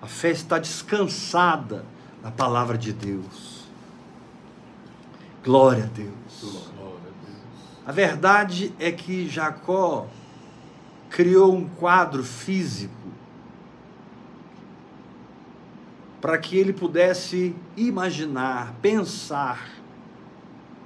A 0.00 0.06
fé 0.06 0.30
está 0.30 0.58
descansada 0.58 1.84
na 2.22 2.30
palavra 2.30 2.78
de 2.78 2.92
Deus. 2.92 3.66
Glória 5.44 5.84
a 5.84 5.86
Deus. 5.86 6.62
A 7.84 7.90
verdade 7.90 8.72
é 8.78 8.92
que 8.92 9.28
Jacó 9.28 10.06
criou 11.10 11.54
um 11.54 11.68
quadro 11.68 12.22
físico 12.22 13.01
para 16.22 16.38
que 16.38 16.56
ele 16.56 16.72
pudesse 16.72 17.54
imaginar, 17.76 18.76
pensar, 18.80 19.68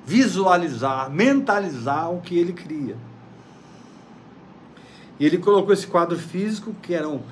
visualizar, 0.04 1.10
mentalizar 1.10 2.10
o 2.10 2.22
que 2.22 2.38
ele 2.38 2.54
cria. 2.54 2.96
E 5.20 5.26
ele 5.26 5.36
colocou 5.36 5.74
esse 5.74 5.86
quadro 5.86 6.18
físico, 6.18 6.74
que 6.82 6.94
eram 6.94 7.22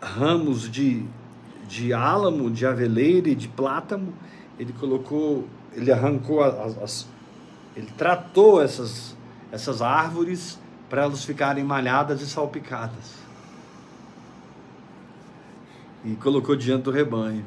ramos 0.00 0.70
de, 0.70 1.04
de 1.66 1.94
álamo, 1.94 2.50
de 2.50 2.66
aveleira 2.66 3.30
e 3.30 3.34
de 3.34 3.48
plátano. 3.48 4.12
Ele 4.58 4.74
colocou, 4.74 5.48
ele 5.72 5.90
arrancou 5.90 6.42
as, 6.42 6.76
as 6.78 7.08
ele 7.74 7.88
tratou 7.96 8.60
essas, 8.60 9.16
essas 9.52 9.80
árvores 9.80 10.58
para 10.90 11.02
elas 11.02 11.24
ficarem 11.24 11.62
malhadas 11.62 12.20
e 12.20 12.26
salpicadas. 12.26 13.14
E 16.04 16.14
colocou 16.16 16.54
diante 16.56 16.84
do 16.84 16.90
rebanho. 16.90 17.44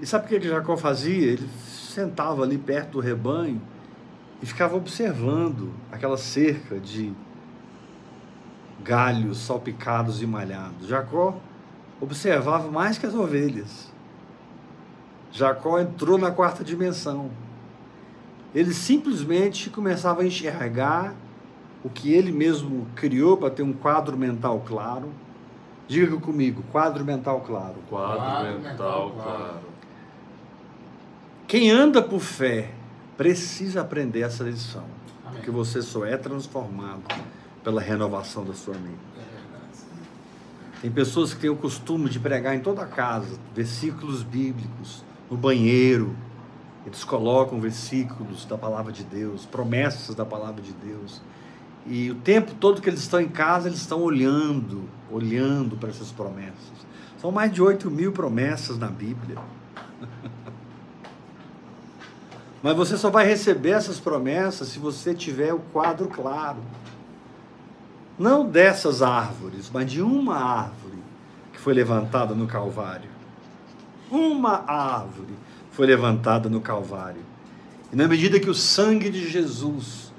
E 0.00 0.06
sabe 0.06 0.24
o 0.24 0.28
que 0.28 0.48
Jacó 0.48 0.76
fazia? 0.76 1.32
Ele 1.32 1.48
sentava 1.66 2.42
ali 2.42 2.56
perto 2.56 2.92
do 2.92 3.00
rebanho 3.00 3.60
e 4.42 4.46
ficava 4.46 4.76
observando 4.76 5.72
aquela 5.92 6.16
cerca 6.16 6.80
de 6.80 7.12
galhos 8.82 9.38
salpicados 9.38 10.22
e 10.22 10.26
malhados. 10.26 10.88
Jacó 10.88 11.38
observava 12.00 12.70
mais 12.70 12.96
que 12.96 13.06
as 13.06 13.14
ovelhas. 13.14 13.92
Jacó 15.30 15.78
entrou 15.78 16.16
na 16.16 16.30
quarta 16.30 16.64
dimensão. 16.64 17.30
Ele 18.54 18.72
simplesmente 18.72 19.70
começava 19.70 20.22
a 20.22 20.26
enxergar 20.26 21.14
o 21.84 21.88
que 21.88 22.12
ele 22.12 22.32
mesmo 22.32 22.86
criou 22.96 23.36
para 23.36 23.50
ter 23.50 23.62
um 23.62 23.72
quadro 23.72 24.16
mental 24.16 24.62
claro. 24.66 25.10
Diga 25.90 26.16
comigo, 26.18 26.62
quadro 26.70 27.04
mental 27.04 27.40
claro. 27.40 27.74
Quadro, 27.88 28.20
quadro 28.20 28.60
mental, 28.60 29.08
mental 29.08 29.10
claro. 29.10 29.60
Quem 31.48 31.68
anda 31.68 32.00
por 32.00 32.20
fé 32.20 32.70
precisa 33.16 33.80
aprender 33.80 34.20
essa 34.20 34.44
lição. 34.44 34.84
Amém. 35.24 35.38
Porque 35.38 35.50
você 35.50 35.82
só 35.82 36.06
é 36.06 36.16
transformado 36.16 37.02
pela 37.64 37.80
renovação 37.80 38.44
da 38.44 38.54
sua 38.54 38.74
mente. 38.74 39.00
Tem 40.80 40.92
pessoas 40.92 41.34
que 41.34 41.40
têm 41.40 41.50
o 41.50 41.56
costume 41.56 42.08
de 42.08 42.20
pregar 42.20 42.54
em 42.54 42.60
toda 42.60 42.86
casa 42.86 43.36
versículos 43.52 44.22
bíblicos, 44.22 45.02
no 45.28 45.36
banheiro. 45.36 46.14
Eles 46.86 47.02
colocam 47.02 47.58
versículos 47.60 48.44
da 48.44 48.56
palavra 48.56 48.92
de 48.92 49.02
Deus, 49.02 49.44
promessas 49.44 50.14
da 50.14 50.24
palavra 50.24 50.62
de 50.62 50.72
Deus. 50.72 51.20
E 51.86 52.10
o 52.10 52.14
tempo 52.16 52.54
todo 52.54 52.80
que 52.80 52.88
eles 52.88 53.00
estão 53.00 53.20
em 53.20 53.28
casa, 53.28 53.68
eles 53.68 53.80
estão 53.80 54.00
olhando, 54.00 54.84
olhando 55.10 55.76
para 55.76 55.88
essas 55.88 56.12
promessas. 56.12 56.80
São 57.20 57.30
mais 57.30 57.52
de 57.52 57.62
8 57.62 57.90
mil 57.90 58.12
promessas 58.12 58.78
na 58.78 58.88
Bíblia. 58.88 59.38
Mas 62.62 62.76
você 62.76 62.96
só 62.96 63.10
vai 63.10 63.26
receber 63.26 63.70
essas 63.70 63.98
promessas 63.98 64.68
se 64.68 64.78
você 64.78 65.14
tiver 65.14 65.52
o 65.52 65.58
quadro 65.58 66.08
claro. 66.08 66.58
Não 68.18 68.46
dessas 68.46 69.00
árvores, 69.00 69.70
mas 69.72 69.90
de 69.90 70.02
uma 70.02 70.36
árvore 70.36 70.98
que 71.54 71.58
foi 71.58 71.72
levantada 71.72 72.34
no 72.34 72.46
Calvário. 72.46 73.08
Uma 74.10 74.62
árvore 74.70 75.32
foi 75.70 75.86
levantada 75.86 76.50
no 76.50 76.60
Calvário. 76.60 77.22
E 77.90 77.96
na 77.96 78.06
medida 78.06 78.38
que 78.38 78.50
o 78.50 78.54
sangue 78.54 79.08
de 79.08 79.26
Jesus 79.26 80.09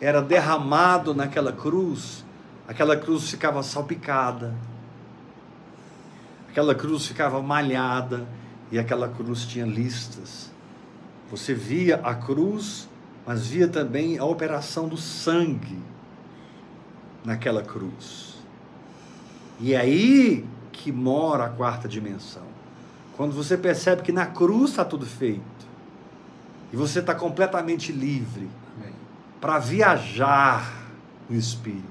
era 0.00 0.22
derramado 0.22 1.14
naquela 1.14 1.52
cruz, 1.52 2.24
aquela 2.66 2.96
cruz 2.96 3.30
ficava 3.30 3.62
salpicada, 3.62 4.54
aquela 6.48 6.74
cruz 6.74 7.06
ficava 7.06 7.42
malhada 7.42 8.26
e 8.70 8.78
aquela 8.78 9.08
cruz 9.08 9.44
tinha 9.44 9.66
listas 9.66 10.48
você 11.30 11.52
via 11.52 11.96
a 11.96 12.14
cruz, 12.14 12.88
mas 13.26 13.48
via 13.48 13.68
também 13.68 14.18
a 14.18 14.24
operação 14.24 14.88
do 14.88 14.96
sangue 14.96 15.78
naquela 17.24 17.62
cruz. 17.62 18.36
E 19.60 19.74
é 19.74 19.80
aí 19.80 20.46
que 20.72 20.90
mora 20.90 21.44
a 21.44 21.48
quarta 21.50 21.86
dimensão. 21.86 22.46
Quando 23.16 23.34
você 23.34 23.58
percebe 23.58 24.02
que 24.02 24.12
na 24.12 24.26
cruz 24.26 24.70
está 24.70 24.84
tudo 24.84 25.04
feito, 25.04 25.58
e 26.72 26.76
você 26.76 27.00
está 27.00 27.14
completamente 27.14 27.92
livre 27.92 28.48
para 29.40 29.58
viajar 29.58 30.72
no 31.28 31.36
Espírito, 31.36 31.84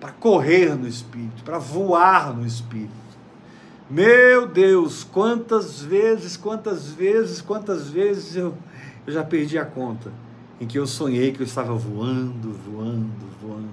para 0.00 0.12
correr 0.12 0.74
no 0.76 0.86
Espírito, 0.86 1.42
para 1.42 1.58
voar 1.58 2.34
no 2.34 2.46
Espírito 2.46 3.08
meu 3.90 4.46
Deus, 4.46 5.02
quantas 5.02 5.80
vezes, 5.80 6.36
quantas 6.36 6.90
vezes, 6.90 7.40
quantas 7.40 7.88
vezes 7.88 8.36
eu, 8.36 8.54
eu 9.06 9.12
já 9.14 9.24
perdi 9.24 9.56
a 9.56 9.64
conta 9.64 10.12
em 10.60 10.66
que 10.66 10.78
eu 10.78 10.86
sonhei 10.86 11.32
que 11.32 11.40
eu 11.40 11.46
estava 11.46 11.72
voando, 11.74 12.52
voando, 12.52 13.26
voando. 13.40 13.70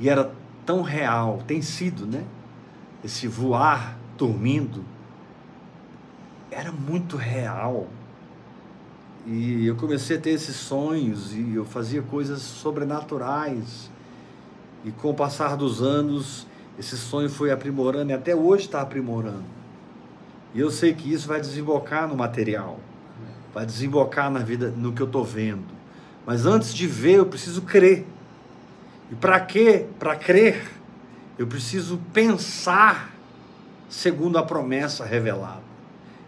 E 0.00 0.08
era 0.08 0.32
tão 0.64 0.80
real, 0.80 1.42
tem 1.46 1.60
sido, 1.60 2.06
né? 2.06 2.24
Esse 3.04 3.28
voar 3.28 3.98
dormindo 4.16 4.82
era 6.50 6.72
muito 6.72 7.18
real. 7.18 7.86
E 9.26 9.66
eu 9.66 9.74
comecei 9.76 10.18
a 10.18 10.20
ter 10.20 10.30
esses 10.30 10.56
sonhos 10.56 11.32
e 11.32 11.54
eu 11.54 11.64
fazia 11.64 12.02
coisas 12.02 12.42
sobrenaturais. 12.42 13.90
E 14.84 14.90
com 14.90 15.10
o 15.10 15.14
passar 15.14 15.56
dos 15.56 15.82
anos, 15.82 16.46
esse 16.78 16.96
sonho 16.96 17.30
foi 17.30 17.50
aprimorando 17.50 18.10
e 18.10 18.14
até 18.14 18.34
hoje 18.34 18.66
está 18.66 18.82
aprimorando. 18.82 19.44
E 20.54 20.60
eu 20.60 20.70
sei 20.70 20.92
que 20.92 21.10
isso 21.10 21.26
vai 21.26 21.40
desembocar 21.40 22.06
no 22.06 22.14
material, 22.14 22.78
vai 23.52 23.64
desembocar 23.64 24.30
na 24.30 24.40
vida, 24.40 24.72
no 24.76 24.92
que 24.92 25.00
eu 25.00 25.06
estou 25.06 25.24
vendo. 25.24 25.74
Mas 26.26 26.44
antes 26.44 26.74
de 26.74 26.86
ver, 26.86 27.14
eu 27.14 27.26
preciso 27.26 27.62
crer. 27.62 28.06
E 29.10 29.14
para 29.14 29.40
quê? 29.40 29.86
Para 29.98 30.16
crer, 30.16 30.70
eu 31.38 31.46
preciso 31.46 31.98
pensar 32.12 33.10
segundo 33.88 34.38
a 34.38 34.42
promessa 34.42 35.04
revelada. 35.04 35.63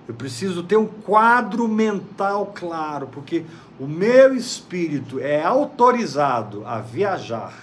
Eu 0.09 0.15
preciso 0.15 0.63
ter 0.63 0.77
um 0.77 0.87
quadro 0.87 1.67
mental 1.67 2.53
claro, 2.55 3.09
porque 3.09 3.45
o 3.79 3.87
meu 3.87 4.35
espírito 4.35 5.19
é 5.19 5.43
autorizado 5.43 6.65
a 6.65 6.81
viajar, 6.81 7.55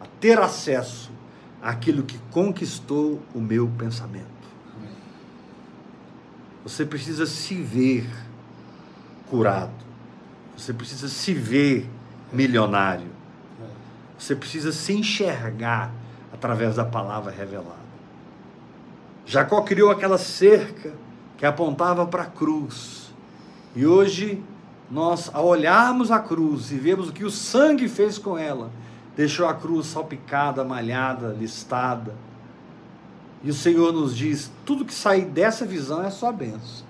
a 0.00 0.06
ter 0.18 0.38
acesso 0.38 1.10
aquilo 1.62 2.02
que 2.02 2.18
conquistou 2.30 3.20
o 3.34 3.40
meu 3.40 3.68
pensamento. 3.76 4.26
Você 6.62 6.84
precisa 6.84 7.26
se 7.26 7.54
ver 7.54 8.08
curado. 9.28 9.72
Você 10.56 10.72
precisa 10.72 11.08
se 11.08 11.32
ver 11.34 11.88
milionário. 12.32 13.10
Você 14.18 14.34
precisa 14.34 14.72
se 14.72 14.92
enxergar 14.92 15.92
através 16.32 16.76
da 16.76 16.84
palavra 16.84 17.30
revelada. 17.30 17.88
Jacó 19.24 19.62
criou 19.62 19.90
aquela 19.90 20.18
cerca 20.18 20.92
que 21.38 21.46
apontava 21.46 22.04
para 22.04 22.24
a 22.24 22.26
cruz. 22.26 23.14
E 23.74 23.86
hoje, 23.86 24.42
nós, 24.90 25.30
ao 25.32 25.46
olharmos 25.46 26.10
a 26.10 26.18
cruz 26.18 26.72
e 26.72 26.76
vemos 26.76 27.08
o 27.08 27.12
que 27.12 27.24
o 27.24 27.30
sangue 27.30 27.88
fez 27.88 28.18
com 28.18 28.36
ela, 28.36 28.70
deixou 29.16 29.46
a 29.46 29.54
cruz 29.54 29.86
salpicada, 29.86 30.64
malhada, 30.64 31.28
listada. 31.28 32.14
E 33.42 33.48
o 33.48 33.54
Senhor 33.54 33.92
nos 33.92 34.16
diz: 34.16 34.50
tudo 34.66 34.84
que 34.84 34.92
sair 34.92 35.26
dessa 35.26 35.64
visão 35.64 36.04
é 36.04 36.10
só 36.10 36.32
benção. 36.32 36.86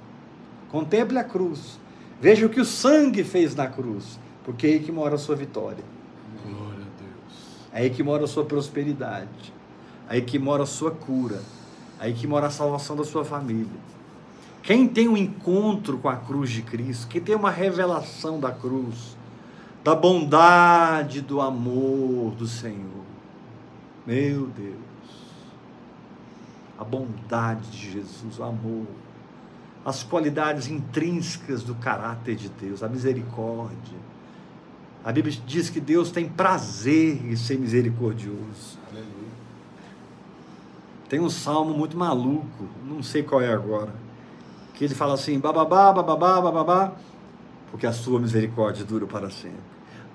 Contemple 0.70 1.18
a 1.18 1.24
cruz. 1.24 1.78
Veja 2.20 2.46
o 2.46 2.49
que 2.49 2.61
o 2.61 2.64
sangue 2.64 3.22
fez 3.22 3.55
na 3.55 3.68
cruz, 3.68 4.18
porque 4.44 4.66
é 4.66 4.70
aí 4.70 4.80
que 4.80 4.90
mora 4.90 5.14
a 5.16 5.18
sua 5.18 5.36
vitória. 5.36 5.84
Glória 6.44 6.80
a 6.80 7.03
Deus. 7.03 7.38
É 7.72 7.82
aí 7.82 7.90
que 7.90 8.03
mora 8.03 8.24
a 8.24 8.26
sua 8.26 8.44
prosperidade. 8.44 9.53
É 10.09 10.14
aí 10.14 10.22
que 10.22 10.38
mora 10.38 10.62
a 10.62 10.66
sua 10.66 10.90
cura. 10.90 11.42
É 12.01 12.07
aí 12.07 12.14
que 12.14 12.26
mora 12.26 12.46
a 12.46 12.51
salvação 12.51 12.96
da 12.96 13.05
sua 13.05 13.24
família. 13.24 13.97
Quem 14.63 14.87
tem 14.87 15.09
um 15.09 15.17
encontro 15.17 15.99
com 15.99 16.09
a 16.09 16.17
cruz 16.17 16.51
de 16.51 16.63
Cristo, 16.63 17.09
quem 17.09 17.21
tem 17.21 17.35
uma 17.35 17.51
revelação 17.51 18.39
da 18.39 18.51
cruz, 18.51 19.17
da 19.83 19.95
bondade, 19.95 21.21
do 21.21 21.41
amor 21.41 22.35
do 22.35 22.47
Senhor. 22.47 23.05
Meu 24.07 24.47
Deus. 24.47 24.77
A 26.79 26.85
bondade 26.85 27.71
de 27.71 27.93
Jesus, 27.93 28.39
o 28.39 28.43
amor, 28.43 28.87
as 29.85 30.03
qualidades 30.03 30.69
intrínsecas 30.69 31.63
do 31.63 31.75
caráter 31.75 32.37
de 32.37 32.49
Deus, 32.49 32.83
a 32.83 32.89
misericórdia. 32.89 33.99
A 35.05 35.11
Bíblia 35.11 35.35
diz 35.47 35.71
que 35.71 35.81
Deus 35.81 36.11
tem 36.11 36.29
prazer 36.29 37.25
em 37.25 37.35
ser 37.35 37.59
misericordioso. 37.59 38.79
Aleluia. 38.91 39.09
Tem 41.09 41.21
um 41.21 41.31
salmo 41.31 41.73
muito 41.73 41.97
maluco, 41.97 42.69
não 42.87 43.03
sei 43.03 43.23
qual 43.23 43.41
é 43.41 43.51
agora, 43.51 43.95
que 44.79 44.85
ele 44.85 44.95
fala 44.95 45.14
assim: 45.14 45.39
bababá, 45.41 45.93
bababá, 45.93 46.41
bababá, 46.41 46.93
porque 47.70 47.87
a 47.87 47.93
sua 47.93 48.20
misericórdia 48.20 48.85
dura 48.85 49.07
para 49.07 49.29
sempre. 49.29 49.59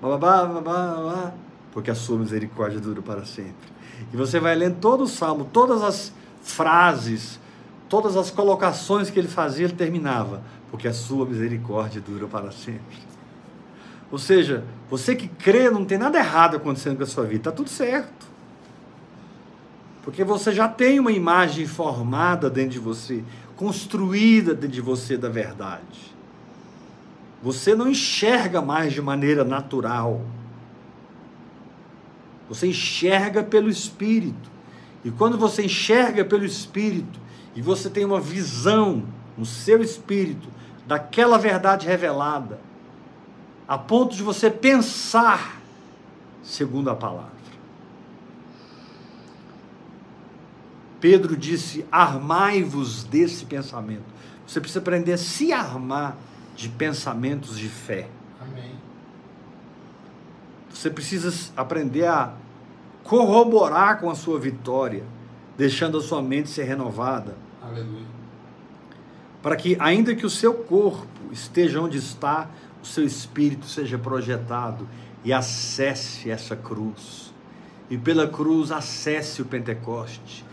Bababá, 0.00 0.46
bababá, 0.46 0.96
babá, 0.96 1.34
porque 1.70 1.90
a 1.90 1.94
sua 1.94 2.18
misericórdia 2.18 2.80
dura 2.80 3.02
para 3.02 3.24
sempre. 3.26 3.74
E 4.12 4.16
você 4.16 4.40
vai 4.40 4.54
lendo 4.54 4.76
todo 4.80 5.04
o 5.04 5.06
salmo, 5.06 5.44
todas 5.52 5.82
as 5.82 6.12
frases, 6.42 7.38
todas 7.90 8.16
as 8.16 8.30
colocações 8.30 9.10
que 9.10 9.18
ele 9.18 9.28
fazia, 9.28 9.66
ele 9.66 9.74
terminava, 9.74 10.42
porque 10.70 10.88
a 10.88 10.94
sua 10.94 11.26
misericórdia 11.26 12.00
dura 12.00 12.26
para 12.26 12.50
sempre. 12.50 12.98
Ou 14.10 14.18
seja, 14.18 14.64
você 14.90 15.14
que 15.14 15.28
crê, 15.28 15.70
não 15.70 15.84
tem 15.84 15.98
nada 15.98 16.18
errado 16.18 16.56
acontecendo 16.56 16.96
com 16.96 17.02
a 17.02 17.06
sua 17.06 17.24
vida, 17.24 17.36
está 17.36 17.52
tudo 17.52 17.68
certo. 17.68 18.26
Porque 20.02 20.22
você 20.24 20.52
já 20.52 20.68
tem 20.68 21.00
uma 21.00 21.12
imagem 21.12 21.66
formada 21.66 22.48
dentro 22.48 22.72
de 22.72 22.78
você, 22.78 23.24
construída 23.56 24.54
de 24.54 24.80
você 24.80 25.16
da 25.16 25.28
verdade. 25.28 26.14
Você 27.42 27.74
não 27.74 27.88
enxerga 27.88 28.62
mais 28.62 28.92
de 28.92 29.02
maneira 29.02 29.44
natural. 29.44 30.22
Você 32.48 32.68
enxerga 32.68 33.42
pelo 33.42 33.68
Espírito. 33.68 34.50
E 35.04 35.10
quando 35.10 35.36
você 35.36 35.64
enxerga 35.64 36.24
pelo 36.24 36.44
Espírito, 36.44 37.20
e 37.54 37.62
você 37.62 37.88
tem 37.88 38.04
uma 38.04 38.20
visão 38.20 39.04
no 39.36 39.46
seu 39.46 39.80
espírito 39.82 40.48
daquela 40.86 41.38
verdade 41.38 41.86
revelada, 41.86 42.58
a 43.66 43.78
ponto 43.78 44.14
de 44.14 44.22
você 44.22 44.50
pensar 44.50 45.60
segundo 46.42 46.90
a 46.90 46.96
palavra. 46.96 47.33
Pedro 51.04 51.36
disse: 51.36 51.84
armai-vos 51.92 53.04
desse 53.04 53.44
pensamento. 53.44 54.06
Você 54.46 54.58
precisa 54.58 54.80
aprender 54.80 55.12
a 55.12 55.18
se 55.18 55.52
armar 55.52 56.16
de 56.56 56.70
pensamentos 56.70 57.58
de 57.58 57.68
fé. 57.68 58.08
Amém. 58.40 58.70
Você 60.72 60.88
precisa 60.88 61.52
aprender 61.54 62.06
a 62.06 62.32
corroborar 63.02 64.00
com 64.00 64.08
a 64.08 64.14
sua 64.14 64.40
vitória, 64.40 65.04
deixando 65.58 65.98
a 65.98 66.00
sua 66.00 66.22
mente 66.22 66.48
ser 66.48 66.64
renovada, 66.64 67.36
Aleluia. 67.60 68.06
para 69.42 69.56
que, 69.56 69.76
ainda 69.78 70.14
que 70.14 70.24
o 70.24 70.30
seu 70.30 70.54
corpo 70.54 71.06
esteja 71.30 71.82
onde 71.82 71.98
está, 71.98 72.48
o 72.82 72.86
seu 72.86 73.04
espírito 73.04 73.66
seja 73.66 73.98
projetado 73.98 74.88
e 75.22 75.34
acesse 75.34 76.30
essa 76.30 76.56
cruz. 76.56 77.30
E 77.90 77.98
pela 77.98 78.26
cruz 78.26 78.72
acesse 78.72 79.42
o 79.42 79.44
Pentecoste. 79.44 80.43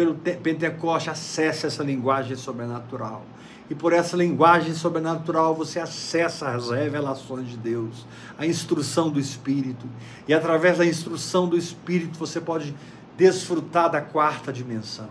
Pelo 0.00 0.14
te- 0.14 0.32
Pentecoste 0.32 1.10
acesse 1.10 1.66
essa 1.66 1.82
linguagem 1.82 2.34
sobrenatural. 2.34 3.22
E 3.68 3.74
por 3.74 3.92
essa 3.92 4.16
linguagem 4.16 4.72
sobrenatural 4.72 5.54
você 5.54 5.78
acessa 5.78 6.48
as 6.48 6.70
revelações 6.70 7.46
de 7.46 7.58
Deus, 7.58 8.06
a 8.38 8.46
instrução 8.46 9.10
do 9.10 9.20
Espírito. 9.20 9.86
E 10.26 10.32
através 10.32 10.78
da 10.78 10.86
instrução 10.86 11.46
do 11.46 11.54
Espírito 11.54 12.18
você 12.18 12.40
pode 12.40 12.74
desfrutar 13.14 13.90
da 13.90 14.00
quarta 14.00 14.50
dimensão. 14.50 15.10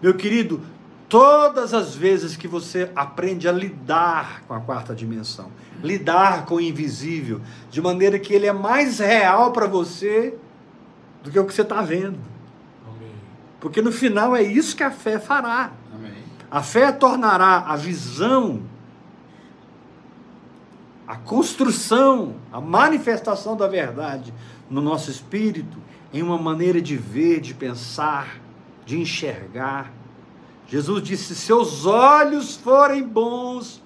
Meu 0.00 0.14
querido, 0.14 0.62
todas 1.06 1.74
as 1.74 1.94
vezes 1.94 2.34
que 2.34 2.48
você 2.48 2.90
aprende 2.96 3.46
a 3.46 3.52
lidar 3.52 4.42
com 4.48 4.54
a 4.54 4.60
quarta 4.60 4.94
dimensão, 4.94 5.50
lidar 5.84 6.46
com 6.46 6.54
o 6.54 6.60
invisível, 6.62 7.42
de 7.70 7.82
maneira 7.82 8.18
que 8.18 8.32
ele 8.32 8.46
é 8.46 8.54
mais 8.54 9.00
real 9.00 9.52
para 9.52 9.66
você 9.66 10.34
do 11.22 11.30
que 11.30 11.38
o 11.38 11.44
que 11.44 11.52
você 11.52 11.60
está 11.60 11.82
vendo. 11.82 12.39
Porque 13.60 13.82
no 13.82 13.92
final 13.92 14.34
é 14.34 14.42
isso 14.42 14.74
que 14.74 14.82
a 14.82 14.90
fé 14.90 15.18
fará. 15.18 15.72
Amém. 15.94 16.12
A 16.50 16.62
fé 16.62 16.90
tornará 16.90 17.58
a 17.66 17.76
visão, 17.76 18.62
a 21.06 21.16
construção, 21.16 22.36
a 22.52 22.60
manifestação 22.60 23.56
da 23.56 23.66
verdade 23.66 24.32
no 24.68 24.80
nosso 24.80 25.10
espírito 25.10 25.78
em 26.12 26.22
uma 26.22 26.38
maneira 26.38 26.80
de 26.80 26.96
ver, 26.96 27.40
de 27.40 27.54
pensar, 27.54 28.40
de 28.84 28.98
enxergar. 28.98 29.92
Jesus 30.66 31.02
disse: 31.02 31.34
seus 31.34 31.84
olhos 31.86 32.56
forem 32.56 33.06
bons, 33.06 33.82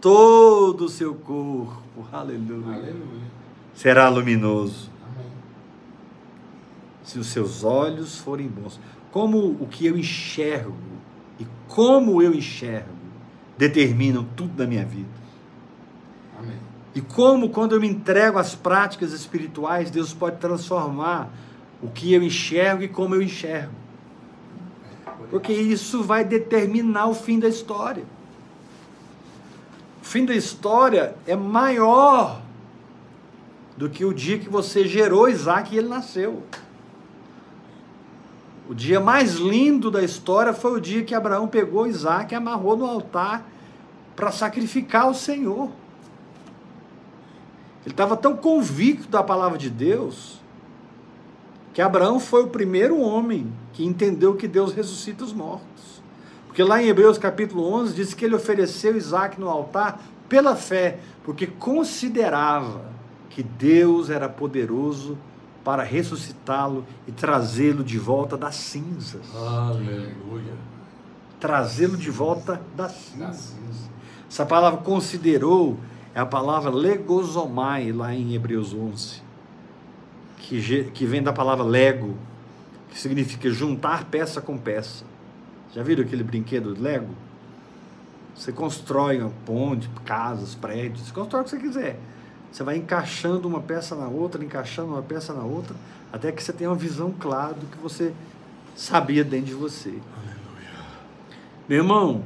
todo 0.00 0.86
o 0.86 0.88
seu 0.88 1.14
corpo, 1.14 2.06
aleluia, 2.12 2.74
Aleluia. 2.74 3.30
será 3.74 4.08
luminoso. 4.08 4.90
Amém. 5.04 5.26
se 7.04 7.18
os 7.18 7.26
seus 7.26 7.64
olhos 7.64 8.18
forem 8.18 8.48
bons. 8.48 8.80
Como 9.10 9.38
o 9.38 9.66
que 9.66 9.86
eu 9.86 9.96
enxergo 9.98 10.76
e 11.38 11.46
como 11.68 12.22
eu 12.22 12.34
enxergo 12.34 12.88
determinam 13.56 14.24
tudo 14.36 14.58
na 14.58 14.66
minha 14.66 14.84
vida. 14.84 15.08
Amém. 16.38 16.56
E 16.94 17.00
como, 17.00 17.50
quando 17.50 17.74
eu 17.74 17.80
me 17.80 17.88
entrego 17.88 18.38
às 18.38 18.54
práticas 18.54 19.12
espirituais, 19.12 19.90
Deus 19.90 20.12
pode 20.12 20.38
transformar 20.38 21.30
o 21.82 21.88
que 21.88 22.12
eu 22.12 22.22
enxergo 22.22 22.82
e 22.82 22.88
como 22.88 23.14
eu 23.14 23.22
enxergo. 23.22 23.72
Porque 25.30 25.52
isso 25.52 26.02
vai 26.02 26.24
determinar 26.24 27.06
o 27.06 27.14
fim 27.14 27.38
da 27.38 27.48
história. 27.48 28.04
O 30.02 30.04
fim 30.04 30.24
da 30.24 30.34
história 30.34 31.14
é 31.26 31.36
maior 31.36 32.42
do 33.76 33.88
que 33.88 34.04
o 34.04 34.12
dia 34.12 34.38
que 34.38 34.48
você 34.48 34.86
gerou 34.86 35.28
Isaac 35.28 35.72
e 35.72 35.78
ele 35.78 35.88
nasceu. 35.88 36.42
O 38.70 38.74
dia 38.74 39.00
mais 39.00 39.34
lindo 39.34 39.90
da 39.90 40.00
história 40.00 40.54
foi 40.54 40.78
o 40.78 40.80
dia 40.80 41.02
que 41.02 41.12
Abraão 41.12 41.48
pegou 41.48 41.88
Isaac 41.88 42.32
e 42.32 42.36
amarrou 42.36 42.76
no 42.76 42.86
altar 42.86 43.44
para 44.14 44.30
sacrificar 44.30 45.10
o 45.10 45.14
Senhor. 45.14 45.68
Ele 47.84 47.92
estava 47.92 48.16
tão 48.16 48.36
convicto 48.36 49.08
da 49.08 49.24
palavra 49.24 49.58
de 49.58 49.68
Deus 49.68 50.40
que 51.74 51.82
Abraão 51.82 52.20
foi 52.20 52.44
o 52.44 52.46
primeiro 52.46 53.00
homem 53.00 53.52
que 53.72 53.84
entendeu 53.84 54.36
que 54.36 54.46
Deus 54.46 54.72
ressuscita 54.72 55.24
os 55.24 55.32
mortos. 55.32 56.00
Porque 56.46 56.62
lá 56.62 56.80
em 56.80 56.86
Hebreus 56.86 57.18
capítulo 57.18 57.68
11 57.74 57.92
diz 57.92 58.14
que 58.14 58.24
ele 58.24 58.36
ofereceu 58.36 58.96
Isaac 58.96 59.40
no 59.40 59.48
altar 59.48 60.00
pela 60.28 60.54
fé, 60.54 61.00
porque 61.24 61.48
considerava 61.48 62.84
que 63.30 63.42
Deus 63.42 64.10
era 64.10 64.28
poderoso 64.28 65.18
para 65.64 65.82
ressuscitá-lo 65.82 66.84
e 67.06 67.12
trazê-lo 67.12 67.84
de 67.84 67.98
volta 67.98 68.36
das 68.36 68.56
cinzas. 68.56 69.22
Aleluia. 69.34 70.54
Trazê-lo 71.38 71.96
de 71.96 72.10
volta 72.10 72.60
das 72.76 72.92
Da 73.14 73.32
cinzas. 73.32 73.40
cinza. 73.40 73.90
Essa 74.28 74.46
palavra 74.46 74.80
considerou 74.80 75.78
é 76.14 76.20
a 76.20 76.26
palavra 76.26 76.70
legosomai 76.70 77.92
lá 77.92 78.12
em 78.14 78.34
Hebreus 78.34 78.74
11, 78.74 79.22
que, 80.38 80.84
que 80.92 81.06
vem 81.06 81.22
da 81.22 81.32
palavra 81.32 81.64
lego, 81.64 82.16
que 82.90 82.98
significa 82.98 83.48
juntar 83.50 84.04
peça 84.06 84.40
com 84.40 84.58
peça. 84.58 85.04
Já 85.72 85.82
viram 85.84 86.02
aquele 86.02 86.24
brinquedo 86.24 86.74
de 86.74 86.80
Lego? 86.80 87.14
Você 88.34 88.50
constrói 88.50 89.20
uma 89.20 89.30
ponte, 89.46 89.88
casas, 90.04 90.54
prédios, 90.54 91.06
você 91.06 91.12
constrói 91.12 91.42
o 91.42 91.44
que 91.44 91.50
você 91.50 91.58
quiser. 91.60 92.00
Você 92.50 92.64
vai 92.64 92.76
encaixando 92.76 93.46
uma 93.46 93.60
peça 93.60 93.94
na 93.94 94.08
outra, 94.08 94.44
encaixando 94.44 94.92
uma 94.92 95.02
peça 95.02 95.32
na 95.32 95.42
outra, 95.42 95.74
até 96.12 96.32
que 96.32 96.42
você 96.42 96.52
tenha 96.52 96.70
uma 96.70 96.76
visão 96.76 97.12
clara 97.12 97.54
do 97.54 97.66
que 97.66 97.78
você 97.78 98.12
sabia 98.74 99.22
dentro 99.22 99.46
de 99.46 99.54
você. 99.54 99.98
Meu 101.68 101.78
irmão, 101.78 102.24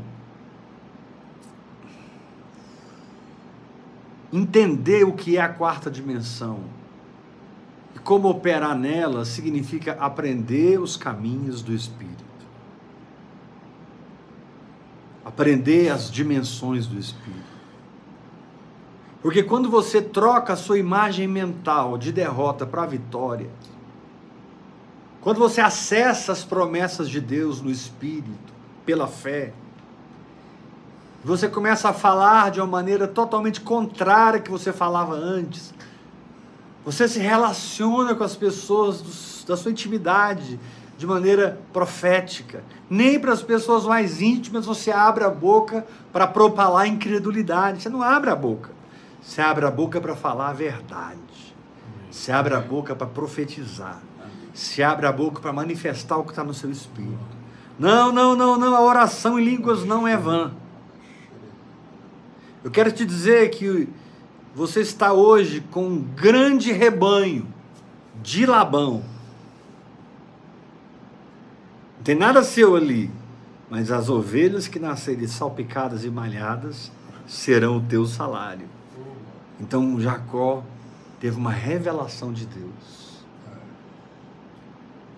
entender 4.32 5.04
o 5.04 5.12
que 5.12 5.36
é 5.36 5.40
a 5.40 5.48
quarta 5.48 5.90
dimensão 5.90 6.60
e 7.94 7.98
como 7.98 8.28
operar 8.28 8.76
nela 8.76 9.24
significa 9.24 9.92
aprender 10.00 10.80
os 10.80 10.96
caminhos 10.96 11.60
do 11.60 11.72
Espírito. 11.74 12.24
aprender 15.24 15.88
as 15.88 16.10
dimensões 16.10 16.86
do 16.86 16.98
Espírito. 16.98 17.53
Porque 19.24 19.42
quando 19.42 19.70
você 19.70 20.02
troca 20.02 20.52
a 20.52 20.56
sua 20.56 20.78
imagem 20.78 21.26
mental 21.26 21.96
de 21.96 22.12
derrota 22.12 22.66
para 22.66 22.84
vitória, 22.84 23.48
quando 25.22 25.38
você 25.38 25.62
acessa 25.62 26.30
as 26.30 26.44
promessas 26.44 27.08
de 27.08 27.22
Deus 27.22 27.62
no 27.62 27.70
Espírito, 27.70 28.52
pela 28.84 29.06
fé, 29.06 29.54
você 31.24 31.48
começa 31.48 31.88
a 31.88 31.94
falar 31.94 32.50
de 32.50 32.60
uma 32.60 32.66
maneira 32.66 33.08
totalmente 33.08 33.62
contrária 33.62 34.40
que 34.40 34.50
você 34.50 34.74
falava 34.74 35.14
antes. 35.14 35.72
Você 36.84 37.08
se 37.08 37.18
relaciona 37.18 38.14
com 38.14 38.24
as 38.24 38.36
pessoas 38.36 39.00
do, 39.00 39.46
da 39.46 39.56
sua 39.56 39.70
intimidade 39.70 40.60
de 40.98 41.06
maneira 41.06 41.58
profética. 41.72 42.62
Nem 42.90 43.18
para 43.18 43.32
as 43.32 43.42
pessoas 43.42 43.86
mais 43.86 44.20
íntimas 44.20 44.66
você 44.66 44.90
abre 44.90 45.24
a 45.24 45.30
boca 45.30 45.86
para 46.12 46.26
propalar 46.26 46.86
incredulidade. 46.86 47.82
Você 47.82 47.88
não 47.88 48.02
abre 48.02 48.28
a 48.28 48.36
boca. 48.36 48.73
Você 49.24 49.40
abre 49.40 49.64
a 49.64 49.70
boca 49.70 50.00
para 50.00 50.14
falar 50.14 50.50
a 50.50 50.52
verdade. 50.52 51.54
Você 52.10 52.30
abre 52.30 52.54
a 52.54 52.60
boca 52.60 52.94
para 52.94 53.06
profetizar. 53.06 54.00
Você 54.52 54.82
abre 54.82 55.06
a 55.06 55.12
boca 55.12 55.40
para 55.40 55.52
manifestar 55.52 56.18
o 56.18 56.24
que 56.24 56.30
está 56.30 56.44
no 56.44 56.52
seu 56.52 56.70
espírito. 56.70 57.18
Não, 57.78 58.12
não, 58.12 58.36
não, 58.36 58.58
não. 58.58 58.76
A 58.76 58.82
oração 58.82 59.40
em 59.40 59.44
línguas 59.44 59.82
não 59.82 60.06
é 60.06 60.16
vã. 60.16 60.52
Eu 62.62 62.70
quero 62.70 62.92
te 62.92 63.04
dizer 63.04 63.48
que 63.50 63.88
você 64.54 64.80
está 64.80 65.12
hoje 65.12 65.62
com 65.70 65.86
um 65.86 66.00
grande 66.00 66.70
rebanho 66.70 67.48
de 68.22 68.44
Labão. 68.44 69.02
Não 71.96 72.04
tem 72.04 72.14
nada 72.14 72.42
seu 72.42 72.76
ali, 72.76 73.10
mas 73.70 73.90
as 73.90 74.10
ovelhas 74.10 74.68
que 74.68 74.78
nascerem 74.78 75.26
salpicadas 75.26 76.04
e 76.04 76.10
malhadas 76.10 76.92
serão 77.26 77.78
o 77.78 77.82
teu 77.82 78.04
salário. 78.04 78.68
Então 79.60 80.00
Jacó 80.00 80.62
teve 81.20 81.36
uma 81.36 81.50
revelação 81.50 82.32
de 82.32 82.46
Deus. 82.46 83.24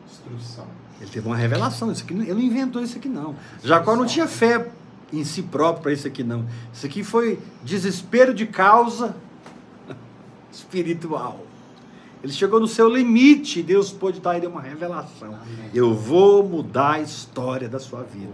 Instrução. 0.06 0.66
Ele 1.00 1.10
teve 1.10 1.26
uma 1.26 1.36
revelação. 1.36 1.90
Isso 1.90 2.04
aqui, 2.04 2.14
ele 2.14 2.32
não 2.32 2.40
inventou 2.40 2.82
isso 2.82 2.96
aqui, 2.96 3.08
não. 3.08 3.34
Jacó 3.62 3.96
não 3.96 4.06
tinha 4.06 4.26
fé 4.26 4.70
em 5.12 5.24
si 5.24 5.42
próprio 5.42 5.82
para 5.82 5.92
isso 5.92 6.06
aqui, 6.06 6.22
não. 6.22 6.46
Isso 6.72 6.86
aqui 6.86 7.04
foi 7.04 7.38
desespero 7.62 8.34
de 8.34 8.46
causa 8.46 9.16
espiritual. 10.50 11.40
Ele 12.22 12.32
chegou 12.32 12.58
no 12.58 12.66
seu 12.66 12.88
limite, 12.88 13.62
Deus 13.62 13.92
pôde 13.92 14.20
dar 14.20 14.36
ele 14.36 14.46
uma 14.46 14.60
revelação. 14.60 15.38
Eu 15.72 15.94
vou 15.94 16.46
mudar 16.46 16.94
a 16.94 17.00
história 17.00 17.68
da 17.68 17.78
sua 17.78 18.02
vida. 18.02 18.32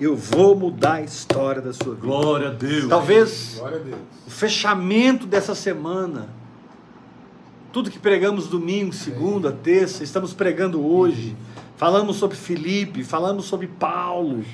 Eu 0.00 0.16
vou 0.16 0.56
mudar 0.56 0.94
a 0.94 1.02
história 1.02 1.62
da 1.62 1.72
sua 1.72 1.94
vida. 1.94 2.06
Glória 2.06 2.48
a 2.48 2.52
Deus. 2.52 2.88
Talvez 2.88 3.54
Glória 3.58 3.78
a 3.78 3.82
Deus. 3.82 4.00
o 4.26 4.30
fechamento 4.30 5.26
dessa 5.26 5.54
semana, 5.54 6.28
tudo 7.72 7.90
que 7.90 7.98
pregamos 7.98 8.48
domingo, 8.48 8.92
segunda, 8.92 9.52
terça, 9.52 10.02
estamos 10.02 10.34
pregando 10.34 10.84
hoje. 10.84 11.36
Falamos 11.76 12.16
sobre 12.16 12.36
Filipe, 12.36 13.04
falamos 13.04 13.44
sobre 13.44 13.66
Paulo 13.66 14.44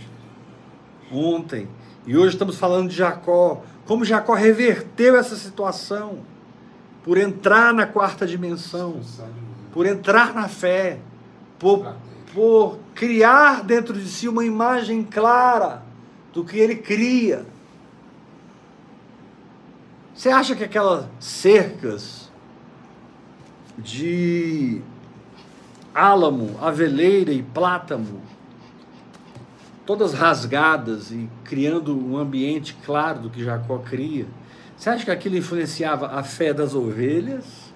ontem. 1.11 1.69
E 2.07 2.17
hoje 2.17 2.35
estamos 2.35 2.57
falando 2.57 2.89
de 2.89 2.97
Jacó. 2.97 3.63
Como 3.87 4.05
Jacó 4.05 4.35
reverteu 4.35 5.17
essa 5.17 5.37
situação 5.37 6.19
por 7.05 7.19
entrar 7.19 7.73
na 7.73 7.87
quarta 7.87 8.27
dimensão, 8.27 9.01
por 9.73 9.87
entrar 9.87 10.35
na 10.35 10.49
fé, 10.49 10.99
por, 11.59 11.95
por 12.39 12.79
criar 12.95 13.65
dentro 13.65 13.93
de 13.95 14.09
si 14.09 14.29
uma 14.29 14.45
imagem 14.45 15.03
clara 15.03 15.83
do 16.33 16.45
que 16.45 16.57
ele 16.57 16.77
cria. 16.77 17.45
Você 20.15 20.29
acha 20.29 20.55
que 20.55 20.63
aquelas 20.63 21.07
cercas 21.19 22.31
de 23.77 24.81
álamo, 25.93 26.57
aveleira 26.63 27.33
e 27.33 27.43
plátano, 27.43 28.23
todas 29.85 30.15
rasgadas 30.15 31.11
e 31.11 31.29
criando 31.43 31.99
um 31.99 32.17
ambiente 32.17 32.77
claro 32.87 33.19
do 33.19 33.31
que 33.31 33.43
Jacó 33.43 33.79
cria, 33.79 34.29
você 34.77 34.91
acha 34.91 35.05
que 35.05 35.11
aquilo 35.11 35.37
influenciava 35.37 36.07
a 36.17 36.23
fé 36.23 36.55
das 36.55 36.73
ovelhas, 36.73 37.75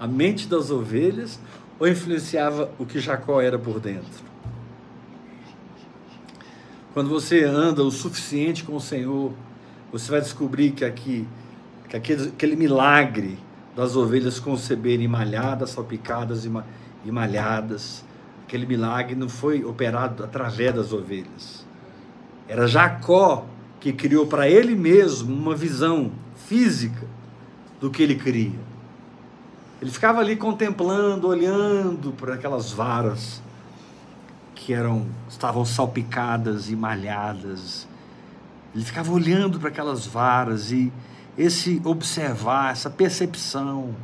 a 0.00 0.08
mente 0.08 0.48
das 0.48 0.72
ovelhas, 0.72 1.38
ou 1.78 1.88
influenciava 1.88 2.70
o 2.78 2.86
que 2.86 3.00
Jacó 3.00 3.40
era 3.40 3.58
por 3.58 3.80
dentro? 3.80 4.24
Quando 6.92 7.08
você 7.08 7.42
anda 7.42 7.82
o 7.82 7.90
suficiente 7.90 8.62
com 8.62 8.76
o 8.76 8.80
Senhor, 8.80 9.32
você 9.90 10.10
vai 10.10 10.20
descobrir 10.20 10.70
que 10.70 10.84
aqui, 10.84 11.26
que 11.88 11.96
aquele, 11.96 12.28
aquele 12.28 12.56
milagre 12.56 13.38
das 13.74 13.96
ovelhas 13.96 14.38
conceberem 14.38 15.08
malhadas, 15.08 15.70
salpicadas 15.70 16.44
e, 16.44 16.48
ma, 16.48 16.64
e 17.04 17.10
malhadas, 17.10 18.04
aquele 18.46 18.66
milagre 18.66 19.16
não 19.16 19.28
foi 19.28 19.64
operado 19.64 20.22
através 20.22 20.72
das 20.74 20.92
ovelhas. 20.92 21.66
Era 22.46 22.68
Jacó 22.68 23.46
que 23.80 23.92
criou 23.92 24.26
para 24.26 24.48
ele 24.48 24.74
mesmo 24.74 25.34
uma 25.34 25.54
visão 25.54 26.12
física 26.46 27.06
do 27.80 27.90
que 27.90 28.02
ele 28.02 28.14
cria. 28.14 28.63
Ele 29.84 29.90
ficava 29.90 30.20
ali 30.20 30.34
contemplando, 30.34 31.28
olhando 31.28 32.10
para 32.12 32.36
aquelas 32.36 32.72
varas 32.72 33.42
que 34.54 34.72
eram 34.72 35.06
estavam 35.28 35.62
salpicadas 35.62 36.70
e 36.70 36.74
malhadas. 36.74 37.86
Ele 38.74 38.82
ficava 38.82 39.12
olhando 39.12 39.60
para 39.60 39.68
aquelas 39.68 40.06
varas 40.06 40.72
e 40.72 40.90
esse 41.36 41.82
observar, 41.84 42.72
essa 42.72 42.88
percepção 42.88 43.94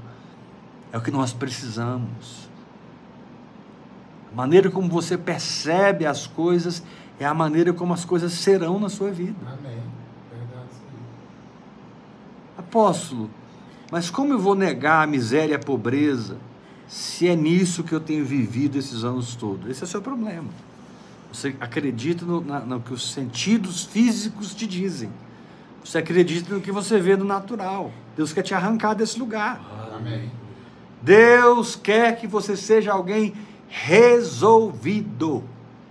é 0.93 0.99
o 0.99 1.01
que 1.01 1.11
nós 1.11 1.33
precisamos. 1.33 2.51
A 4.31 4.37
maneira 4.37 4.71
como 4.71 4.87
você 4.87 5.17
percebe 5.17 6.05
as 6.05 6.27
coisas 6.27 6.83
é 7.19 7.25
a 7.25 7.33
maneira 7.33 7.73
como 7.73 7.95
as 7.95 8.05
coisas 8.05 8.35
serão 8.35 8.79
na 8.79 8.91
sua 8.91 9.11
vida. 9.11 9.39
Amém. 9.47 9.83
Verdade. 10.31 10.69
Apóstolo, 12.59 13.31
mas 13.91 14.11
como 14.11 14.33
eu 14.33 14.39
vou 14.39 14.55
negar 14.55 15.03
a 15.03 15.07
miséria 15.07 15.53
e 15.53 15.57
a 15.57 15.59
pobreza 15.59 16.37
se 16.89 17.29
é 17.29 17.37
nisso 17.37 17.83
que 17.85 17.93
eu 17.95 18.01
tenho 18.01 18.25
vivido 18.25 18.77
esses 18.79 19.05
anos 19.05 19.35
todos? 19.35 19.71
Esse 19.71 19.83
é 19.83 19.85
o 19.85 19.89
seu 19.89 20.03
problema. 20.03 20.49
Você 21.33 21.55
acredita 21.61 22.25
no, 22.25 22.41
na- 22.41 22.61
no 22.61 22.81
que 22.81 22.93
os 22.93 23.13
sentidos 23.13 23.85
físicos 23.85 24.53
te 24.55 24.67
dizem. 24.67 25.11
Você 25.85 25.99
acredita 25.99 26.53
no 26.53 26.61
que 26.61 26.73
você 26.73 26.99
vê 26.99 27.17
no 27.17 27.25
natural. 27.25 27.93
Deus 28.17 28.33
quer 28.33 28.43
te 28.43 28.53
arrancar 28.53 28.95
desse 28.95 29.19
lugar. 29.19 29.61
Amém. 29.97 30.31
Deus 31.01 31.77
quer 31.77 32.19
que 32.21 32.27
você 32.27 32.57
seja 32.57 32.93
alguém 32.93 33.33
resolvido. 33.69 35.45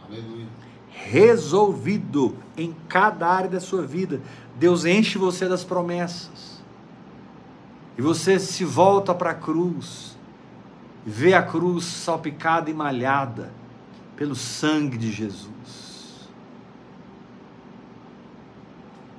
Aleluia. 0.08 0.46
resolvido 0.92 2.36
em 2.58 2.76
cada 2.88 3.28
área 3.28 3.50
da 3.50 3.60
sua 3.60 3.82
vida. 3.84 4.20
Deus 4.60 4.84
enche 4.86 5.18
você 5.18 5.48
das 5.48 5.64
promessas. 5.64 6.49
E 8.00 8.02
você 8.02 8.40
se 8.40 8.64
volta 8.64 9.14
para 9.14 9.32
a 9.32 9.34
cruz, 9.34 10.16
vê 11.06 11.34
a 11.34 11.44
cruz 11.44 11.84
salpicada 11.84 12.70
e 12.70 12.74
malhada 12.74 13.52
pelo 14.16 14.36
sangue 14.36 14.98
de 14.98 15.12
Jesus. 15.12 16.30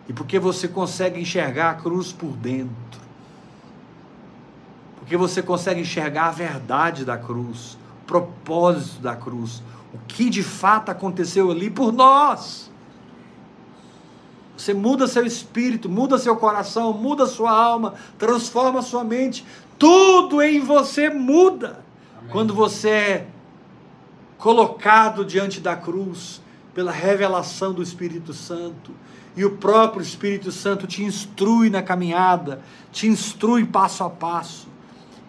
E 0.09 0.15
porque 0.15 0.39
você 0.39 0.67
consegue 0.67 1.21
enxergar 1.21 1.73
a 1.73 1.75
cruz 1.75 2.11
por 2.11 2.35
dentro. 2.35 3.03
Porque 4.97 5.15
você 5.15 5.43
consegue 5.43 5.83
enxergar 5.83 6.29
a 6.29 6.31
verdade 6.31 7.05
da 7.05 7.19
cruz, 7.19 7.77
o 8.05 8.07
propósito 8.07 9.03
da 9.03 9.15
cruz, 9.15 9.63
o 9.93 9.99
que 10.09 10.31
de 10.31 10.43
fato 10.43 10.89
aconteceu 10.89 11.51
ali 11.51 11.69
por 11.69 11.93
nós. 11.93 12.70
Você 14.61 14.75
muda 14.75 15.07
seu 15.07 15.25
espírito, 15.25 15.89
muda 15.89 16.19
seu 16.19 16.37
coração, 16.37 16.93
muda 16.93 17.25
sua 17.25 17.51
alma, 17.51 17.95
transforma 18.19 18.83
sua 18.83 19.03
mente. 19.03 19.43
Tudo 19.79 20.43
em 20.43 20.61
você 20.61 21.09
muda 21.09 21.83
Amém. 22.19 22.31
quando 22.31 22.53
você 22.53 22.91
é 22.91 23.27
colocado 24.37 25.25
diante 25.25 25.63
da 25.63 25.75
cruz 25.75 26.43
pela 26.75 26.93
revelação 26.93 27.73
do 27.73 27.83
Espírito 27.83 28.35
Santo. 28.35 28.93
E 29.35 29.47
o 29.47 29.57
próprio 29.57 30.03
Espírito 30.03 30.53
Santo 30.53 30.87
te 30.87 31.03
instrui 31.03 31.71
na 31.71 31.83
caminhada, 31.83 32.61
te 32.93 33.07
instrui 33.07 33.65
passo 33.65 34.05
a 34.05 34.11
passo. 34.11 34.69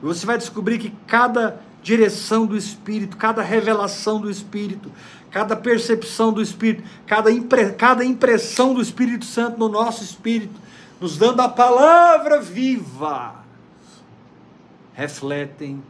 E 0.04 0.06
você 0.06 0.26
vai 0.26 0.38
descobrir 0.38 0.78
que 0.78 0.94
cada 1.08 1.62
direção 1.82 2.46
do 2.46 2.58
Espírito, 2.58 3.16
cada 3.16 3.42
revelação 3.42 4.20
do 4.20 4.30
Espírito, 4.30 4.92
cada 5.32 5.56
percepção 5.56 6.34
do 6.34 6.42
Espírito, 6.42 6.84
cada, 7.08 7.32
impre, 7.32 7.72
cada 7.72 8.04
impressão 8.04 8.74
do 8.74 8.82
Espírito 8.82 9.24
Santo 9.26 9.58
no 9.58 9.70
nosso 9.70 10.04
espírito, 10.04 10.60
nos 11.00 11.18
dando 11.18 11.42
a 11.42 11.48
palavra 11.48 12.42
viva, 12.42 13.36
refletem 14.94 15.82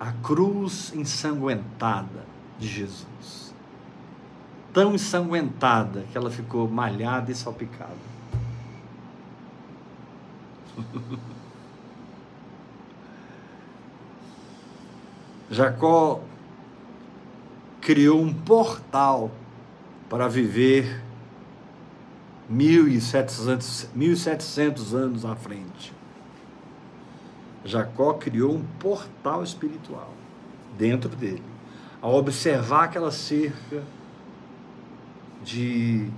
a 0.00 0.10
cruz 0.12 0.92
ensanguentada 0.94 2.24
de 2.58 2.66
Jesus. 2.66 3.54
tão 4.72 4.94
ensanguentada 4.94 6.04
que 6.12 6.18
ela 6.18 6.30
ficou 6.30 6.68
malhada 6.68 7.32
e 7.32 7.34
salpicada. 7.34 7.96
Jacó 15.50 16.20
criou 17.86 18.20
um 18.20 18.34
portal 18.34 19.30
para 20.10 20.26
viver 20.26 21.00
1.700, 22.52 23.86
1.700 23.96 24.92
anos 24.92 25.24
à 25.24 25.36
frente. 25.36 25.92
Jacó 27.64 28.14
criou 28.14 28.56
um 28.56 28.64
portal 28.80 29.44
espiritual 29.44 30.12
dentro 30.76 31.08
dele. 31.10 31.44
Ao 32.02 32.12
observar 32.14 32.86
aquela 32.86 33.12
cerca 33.12 33.84
de 35.44 36.08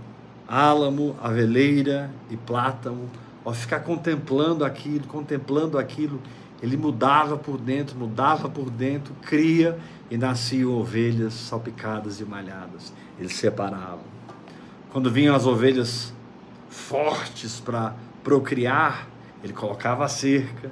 álamo, 0.49 1.17
aveleira 1.23 2.11
e 2.31 2.37
plátano, 2.39 3.11
ao 3.45 3.53
ficar 3.53 3.81
contemplando 3.81 4.65
aquilo, 4.65 5.07
contemplando 5.07 5.77
aquilo, 5.77 6.19
ele 6.63 6.79
mudava 6.79 7.37
por 7.37 7.59
dentro, 7.59 7.95
mudava 7.95 8.49
por 8.49 8.71
dentro, 8.71 9.15
cria 9.21 9.79
e 10.11 10.17
nasciam 10.17 10.73
ovelhas 10.73 11.35
salpicadas 11.35 12.21
e 12.21 12.25
malhadas. 12.25 12.93
Ele 13.19 13.29
separava. 13.29 14.01
Quando 14.91 15.11
vinham 15.11 15.35
as 15.35 15.47
ovelhas 15.47 16.13
fortes 16.69 17.61
para 17.61 17.95
procriar, 18.25 19.09
ele 19.43 19.53
colocava 19.53 20.05
a 20.05 20.09
cerca, 20.09 20.71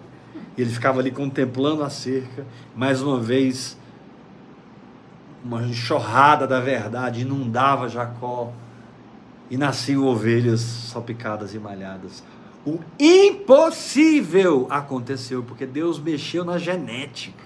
e 0.57 0.63
ele 0.63 0.71
ficava 0.71 1.01
ali 1.01 1.11
contemplando 1.11 1.83
a 1.83 1.91
cerca, 1.91 2.47
mais 2.75 3.03
uma 3.03 3.21
vez 3.21 3.77
uma 5.45 5.63
enxurrada 5.63 6.47
da 6.47 6.61
verdade 6.61 7.21
inundava 7.21 7.89
Jacó 7.89 8.53
e 9.49 9.57
nasciam 9.57 10.05
ovelhas 10.05 10.61
salpicadas 10.61 11.55
e 11.55 11.59
malhadas. 11.59 12.25
O 12.67 12.81
impossível 12.99 14.67
aconteceu, 14.69 15.45
porque 15.45 15.65
Deus 15.65 16.01
mexeu 16.01 16.45
na 16.45 16.59
genética. 16.59 17.46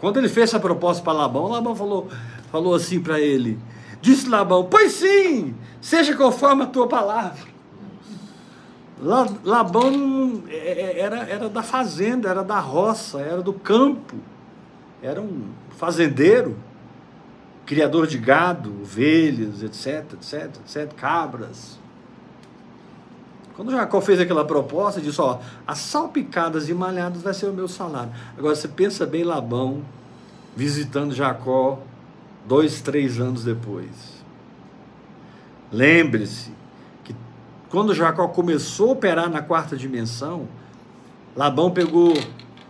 Quando 0.00 0.18
ele 0.18 0.28
fez 0.28 0.50
essa 0.50 0.60
proposta 0.60 1.02
para 1.02 1.12
Labão, 1.12 1.48
Labão 1.48 1.74
falou, 1.74 2.08
falou 2.50 2.74
assim 2.74 3.00
para 3.00 3.20
ele: 3.20 3.58
Disse 4.00 4.28
Labão: 4.28 4.64
Pois 4.64 4.92
sim, 4.92 5.54
seja 5.80 6.16
conforme 6.16 6.62
a 6.62 6.66
tua 6.66 6.86
palavra. 6.86 7.48
Labão 9.00 10.42
é, 10.48 10.56
é, 10.56 11.00
era, 11.00 11.18
era 11.28 11.48
da 11.48 11.62
fazenda, 11.62 12.28
era 12.28 12.42
da 12.42 12.58
roça, 12.58 13.20
era 13.20 13.40
do 13.40 13.52
campo, 13.52 14.16
era 15.00 15.20
um 15.20 15.50
fazendeiro, 15.76 16.56
criador 17.64 18.08
de 18.08 18.18
gado, 18.18 18.74
ovelhas, 18.82 19.62
etc, 19.62 20.14
etc, 20.14 20.50
etc, 20.64 20.92
cabras. 20.94 21.77
Quando 23.58 23.72
Jacó 23.72 24.00
fez 24.00 24.20
aquela 24.20 24.44
proposta, 24.44 25.00
disse: 25.00 25.20
Ó, 25.20 25.40
as 25.66 25.78
salpicadas 25.78 26.68
e 26.68 26.74
malhadas 26.74 27.22
vai 27.22 27.34
ser 27.34 27.46
o 27.46 27.52
meu 27.52 27.66
salário. 27.66 28.12
Agora 28.38 28.54
você 28.54 28.68
pensa 28.68 29.04
bem 29.04 29.24
Labão 29.24 29.82
visitando 30.54 31.12
Jacó 31.12 31.80
dois, 32.46 32.80
três 32.80 33.18
anos 33.18 33.42
depois. 33.42 34.22
Lembre-se 35.72 36.52
que 37.02 37.12
quando 37.68 37.92
Jacó 37.96 38.28
começou 38.28 38.90
a 38.90 38.92
operar 38.92 39.28
na 39.28 39.42
quarta 39.42 39.76
dimensão, 39.76 40.46
Labão 41.34 41.72
pegou 41.72 42.14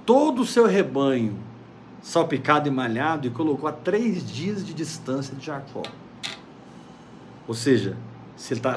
todo 0.07 0.41
o 0.41 0.47
seu 0.47 0.65
rebanho 0.67 1.37
salpicado 2.01 2.67
e 2.67 2.71
malhado 2.71 3.27
e 3.27 3.31
colocou 3.31 3.69
a 3.69 3.73
três 3.73 4.27
dias 4.27 4.65
de 4.65 4.73
distância 4.73 5.37
de 5.37 5.45
Jacó. 5.45 5.83
Ou 7.47 7.53
seja, 7.53 7.95
se 8.39 8.55
ele 8.55 8.61
tá, 8.61 8.77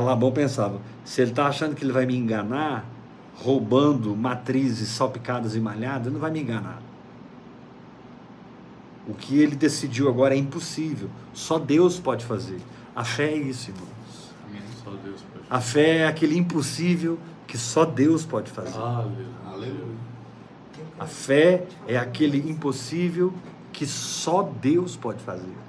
Labão 0.00 0.32
pensava, 0.32 0.80
se 1.04 1.20
ele 1.20 1.30
está 1.30 1.46
achando 1.46 1.76
que 1.76 1.84
ele 1.84 1.92
vai 1.92 2.06
me 2.06 2.16
enganar, 2.16 2.86
roubando 3.34 4.16
matrizes 4.16 4.88
salpicadas 4.88 5.54
e 5.54 5.60
malhadas, 5.60 6.06
ele 6.06 6.14
não 6.14 6.20
vai 6.20 6.30
me 6.30 6.40
enganar. 6.40 6.80
O 9.06 9.12
que 9.12 9.38
ele 9.38 9.54
decidiu 9.54 10.08
agora 10.08 10.34
é 10.34 10.38
impossível. 10.38 11.10
Só 11.34 11.58
Deus 11.58 12.00
pode 12.00 12.24
fazer. 12.24 12.60
A 12.96 13.04
fé 13.04 13.30
é 13.30 13.36
isso, 13.36 13.70
irmãos. 13.70 14.34
Amém. 14.48 14.62
Só 14.82 14.90
Deus 14.90 15.20
pode. 15.20 15.44
A 15.50 15.60
fé 15.60 15.98
é 15.98 16.06
aquele 16.06 16.38
impossível 16.38 17.18
que 17.46 17.58
só 17.58 17.84
Deus 17.84 18.24
pode 18.24 18.50
fazer. 18.50 18.78
Aleluia. 18.78 19.98
A 20.98 21.06
fé 21.06 21.66
é 21.86 21.98
aquele 21.98 22.50
impossível 22.50 23.34
que 23.70 23.86
só 23.86 24.42
Deus 24.42 24.96
pode 24.96 25.22
fazer. 25.22 25.67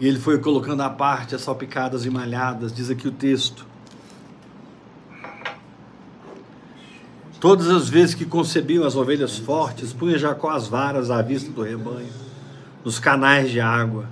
E 0.00 0.08
ele 0.08 0.18
foi 0.18 0.38
colocando 0.38 0.80
à 0.80 0.88
parte 0.88 1.34
as 1.34 1.42
salpicadas 1.42 2.06
e 2.06 2.10
malhadas, 2.10 2.72
diz 2.72 2.88
aqui 2.88 3.06
o 3.06 3.12
texto. 3.12 3.66
Todas 7.38 7.68
as 7.68 7.88
vezes 7.88 8.14
que 8.14 8.24
concebiam 8.24 8.84
as 8.84 8.96
ovelhas 8.96 9.38
fortes, 9.38 9.92
punha 9.92 10.18
Jacó 10.18 10.50
as 10.50 10.66
varas 10.66 11.10
à 11.10 11.20
vista 11.20 11.50
do 11.50 11.62
rebanho, 11.62 12.12
nos 12.82 12.98
canais 12.98 13.50
de 13.50 13.60
água, 13.60 14.06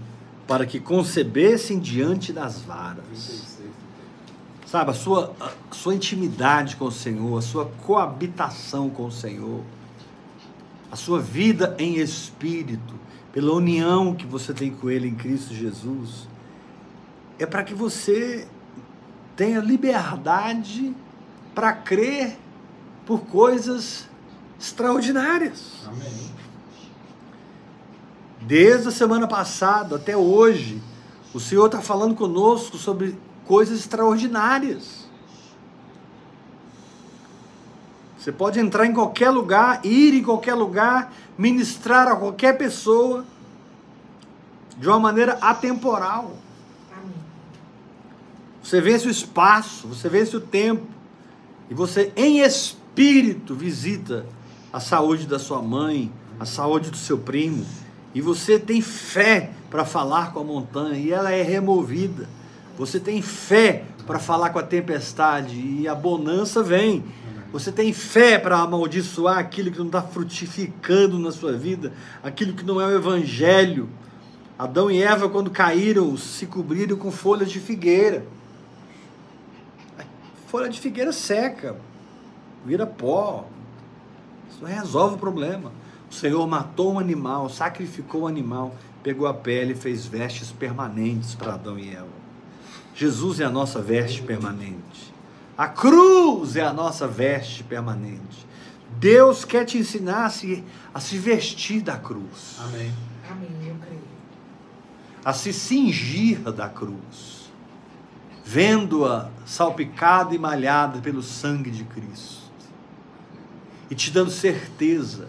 para 0.47 0.67
que 0.67 0.79
concebessem 0.79 1.79
diante 1.79 2.33
das 2.33 2.61
varas. 2.61 3.47
Sabe, 4.67 4.91
a 4.91 4.95
sua, 4.95 5.35
a 5.41 5.75
sua 5.75 5.95
intimidade 5.95 6.77
com 6.77 6.87
o 6.87 6.93
Senhor, 6.93 7.39
a 7.39 7.43
sua 7.43 7.65
coabitação 7.87 8.91
com 8.91 9.07
o 9.07 9.13
Senhor, 9.13 9.63
a 10.93 10.97
sua 10.97 11.21
vida 11.21 11.75
em 11.79 11.97
espírito, 11.97 12.95
pela 13.33 13.53
união 13.53 14.15
que 14.15 14.27
você 14.27 14.53
tem 14.53 14.71
com 14.71 14.91
Ele 14.91 15.09
em 15.09 15.15
Cristo 15.15 15.55
Jesus, 15.55 16.29
é 17.39 17.47
para 17.47 17.63
que 17.63 17.75
você 17.75 18.47
tenha 19.37 19.61
liberdade 19.61 20.95
para 21.55 21.73
crer 21.73 22.37
por 23.07 23.21
coisas 23.21 24.09
extraordinárias. 24.59 25.87
Amém. 25.87 26.39
Desde 28.43 28.89
a 28.89 28.91
semana 28.91 29.27
passada 29.27 29.97
até 29.97 30.17
hoje, 30.17 30.83
o 31.35 31.41
Senhor 31.41 31.67
está 31.67 31.81
falando 31.81 32.15
conosco 32.15 32.77
sobre 32.77 33.19
coisas 33.47 33.79
extraordinárias. 33.81 35.08
Você 38.29 38.33
pode 38.33 38.61
entrar 38.61 38.85
em 38.85 38.93
qualquer 38.93 39.31
lugar, 39.31 39.81
ir 39.83 40.13
em 40.13 40.23
qualquer 40.23 40.53
lugar, 40.53 41.15
ministrar 41.39 42.09
a 42.09 42.15
qualquer 42.15 42.59
pessoa 42.59 43.25
de 44.77 44.87
uma 44.87 45.01
maneira 45.01 45.39
atemporal. 45.41 46.37
Você 48.63 48.83
vence 48.83 49.09
o 49.09 49.11
espaço, 49.11 49.89
você 49.89 50.11
vence 50.11 50.37
o 50.37 50.43
tempo, 50.43 50.87
e 51.71 51.75
você, 51.75 52.13
em 52.15 52.41
espírito, 52.41 53.55
visita 53.55 54.27
a 54.71 54.79
saúde 54.79 55.27
da 55.27 55.39
sua 55.39 55.63
mãe, 55.63 56.13
a 56.39 56.45
saúde 56.45 56.91
do 56.91 56.99
seu 56.99 57.17
primo, 57.17 57.65
e 58.15 58.21
você 58.21 58.59
tem 58.59 58.83
fé 58.83 59.53
para 59.71 59.87
falar 59.87 60.35
com 60.35 60.41
a 60.41 60.45
montanha, 60.45 60.99
e 60.99 61.11
ela 61.11 61.33
é 61.33 61.41
removida. 61.41 62.29
Você 62.77 63.01
tem 63.01 63.23
fé 63.23 63.85
para 64.07 64.19
falar 64.19 64.51
com 64.51 64.59
a 64.59 64.63
tempestade, 64.63 65.59
e 65.59 65.89
a 65.89 65.95
bonança 65.95 66.63
vem. 66.63 67.03
Você 67.51 67.73
tem 67.73 67.93
fé 67.93 68.39
para 68.39 68.59
amaldiçoar 68.59 69.39
aquilo 69.39 69.71
que 69.71 69.79
não 69.79 69.87
está 69.87 70.03
frutificando 70.03 71.19
na 71.19 71.33
sua 71.33 71.53
vida, 71.53 71.93
aquilo 72.23 72.53
que 72.53 72.65
não 72.65 72.81
é 72.81 72.87
o 72.87 72.95
evangelho. 72.95 73.89
Adão 74.59 74.91
e 74.91 75.03
Eva, 75.03 75.29
quando 75.29 75.51
caíram, 75.51 76.17
se 76.17 76.47
cobriram 76.47 76.97
com 76.97 77.11
folhas 77.11 77.51
de 77.51 77.59
figueira. 77.59 78.27
Folha 80.49 80.69
de 80.69 80.81
figueira 80.81 81.13
seca, 81.13 81.77
vira 82.65 82.87
pó. 82.87 83.47
Isso 84.51 84.65
resolve 84.65 85.15
o 85.17 85.19
problema. 85.19 85.73
O 86.11 86.15
Senhor 86.15 86.47
matou 86.47 86.95
um 86.95 86.99
animal, 86.99 87.49
sacrificou 87.49 88.23
um 88.23 88.27
animal, 88.27 88.75
pegou 89.03 89.27
a 89.27 89.35
pele 89.35 89.73
e 89.73 89.77
fez 89.77 90.07
vestes 90.07 90.51
permanentes 90.51 91.35
para 91.35 91.55
Adão 91.55 91.79
e 91.79 91.91
Eva. 91.91 92.09
Jesus 92.95 93.41
é 93.41 93.45
a 93.45 93.51
nossa 93.51 93.81
veste 93.81 94.23
permanente. 94.23 95.08
A 95.59 95.67
cruz 95.67 96.55
é 96.55 96.63
a 96.63 96.73
nossa 96.73 97.09
veste 97.09 97.65
permanente. 97.65 98.47
Deus 99.01 99.45
quer 99.45 99.65
te 99.65 99.77
ensinar 99.77 100.27
a 100.27 100.31
se, 100.31 100.65
a 100.95 101.01
se 101.01 101.19
vestir 101.19 101.83
da 101.83 101.97
cruz. 101.97 102.57
Amém. 102.61 102.93
Amém, 103.29 103.51
eu 103.67 103.75
creio. 103.75 104.01
A 105.25 105.33
se 105.33 105.53
cingir 105.53 106.39
da 106.53 106.69
cruz. 106.69 107.51
Vendo-a 108.45 109.31
salpicada 109.45 110.33
e 110.33 110.39
malhada 110.39 111.01
pelo 111.01 111.25
sangue 111.25 111.73
de 111.73 111.83
Cristo. 111.83 112.39
E 113.91 113.97
te 113.97 114.13
dando 114.13 114.31
certeza 114.31 115.27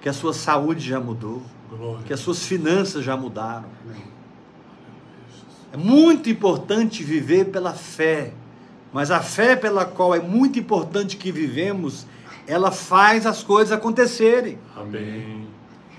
que 0.00 0.08
a 0.08 0.12
sua 0.14 0.32
saúde 0.32 0.88
já 0.88 0.98
mudou, 0.98 1.42
Glória. 1.68 2.02
que 2.06 2.14
as 2.14 2.20
suas 2.20 2.46
finanças 2.46 3.04
já 3.04 3.14
mudaram. 3.14 3.68
Amém. 3.84 4.04
É 5.70 5.76
muito 5.76 6.30
importante 6.30 7.04
viver 7.04 7.50
pela 7.50 7.74
fé 7.74 8.32
mas 8.92 9.10
a 9.10 9.20
fé 9.20 9.54
pela 9.54 9.84
qual 9.84 10.14
é 10.14 10.20
muito 10.20 10.58
importante 10.58 11.16
que 11.16 11.30
vivemos 11.30 12.06
ela 12.50 12.72
faz 12.72 13.26
as 13.26 13.42
coisas 13.42 13.72
acontecerem. 13.72 14.58
Amém. 14.76 15.46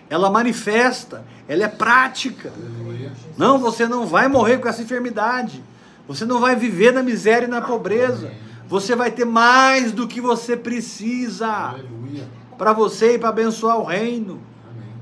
Ela 0.09 0.29
manifesta, 0.29 1.23
ela 1.47 1.63
é 1.63 1.67
prática. 1.69 2.51
Não, 3.37 3.57
você 3.57 3.87
não 3.87 4.05
vai 4.05 4.27
morrer 4.27 4.57
com 4.57 4.67
essa 4.67 4.81
enfermidade. 4.81 5.63
Você 6.07 6.25
não 6.25 6.41
vai 6.41 6.55
viver 6.55 6.91
na 6.91 7.01
miséria 7.01 7.45
e 7.45 7.49
na 7.49 7.61
pobreza. 7.61 8.33
Você 8.67 8.95
vai 8.95 9.11
ter 9.11 9.25
mais 9.25 9.93
do 9.93 10.07
que 10.07 10.19
você 10.19 10.57
precisa 10.57 11.75
para 12.57 12.73
você 12.73 13.15
e 13.15 13.19
para 13.19 13.29
abençoar 13.29 13.77
o 13.77 13.85
reino. 13.85 14.41
Amém. 14.69 14.93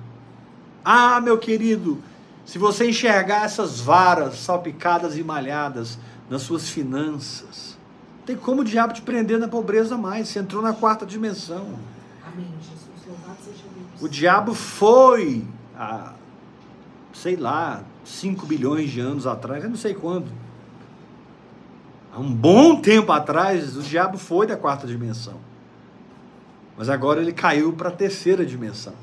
Ah, 0.86 1.20
meu 1.20 1.38
querido, 1.40 1.98
se 2.46 2.60
você 2.60 2.88
enxergar 2.88 3.46
essas 3.46 3.80
varas 3.80 4.38
salpicadas 4.38 5.18
e 5.18 5.24
malhadas 5.24 5.98
nas 6.30 6.44
suas 6.44 6.70
finanças, 6.70 7.69
tem 8.30 8.38
como 8.38 8.62
o 8.62 8.64
diabo 8.64 8.94
te 8.94 9.02
prender 9.02 9.40
na 9.40 9.48
pobreza 9.48 9.98
mais. 9.98 10.30
Você 10.30 10.38
entrou 10.38 10.62
na 10.62 10.72
quarta 10.72 11.04
dimensão. 11.04 11.80
Amém, 12.24 12.46
Jesus. 12.62 13.08
Louvado 13.08 13.38
seja 13.44 13.64
Deus. 13.76 14.02
O 14.04 14.08
diabo 14.08 14.54
foi 14.54 15.44
há, 15.76 16.14
sei 17.12 17.36
lá, 17.36 17.82
5 18.06 18.46
bilhões 18.46 18.92
de 18.92 19.00
anos 19.00 19.26
atrás, 19.26 19.64
eu 19.64 19.70
não 19.72 19.76
sei 19.78 19.96
quando. 19.96 20.28
Há 22.14 22.20
um 22.20 22.32
bom 22.32 22.80
tempo 22.80 23.12
atrás, 23.12 23.76
o 23.76 23.82
diabo 23.82 24.20
foi 24.20 24.46
da 24.46 24.56
quarta 24.56 24.86
dimensão. 24.86 25.40
Mas 26.78 26.88
agora 26.88 27.24
ele 27.24 27.34
caiu 27.34 27.74
para 27.74 27.90
a 27.90 27.92
terceira 27.92 28.46
dimensão. 28.46 28.94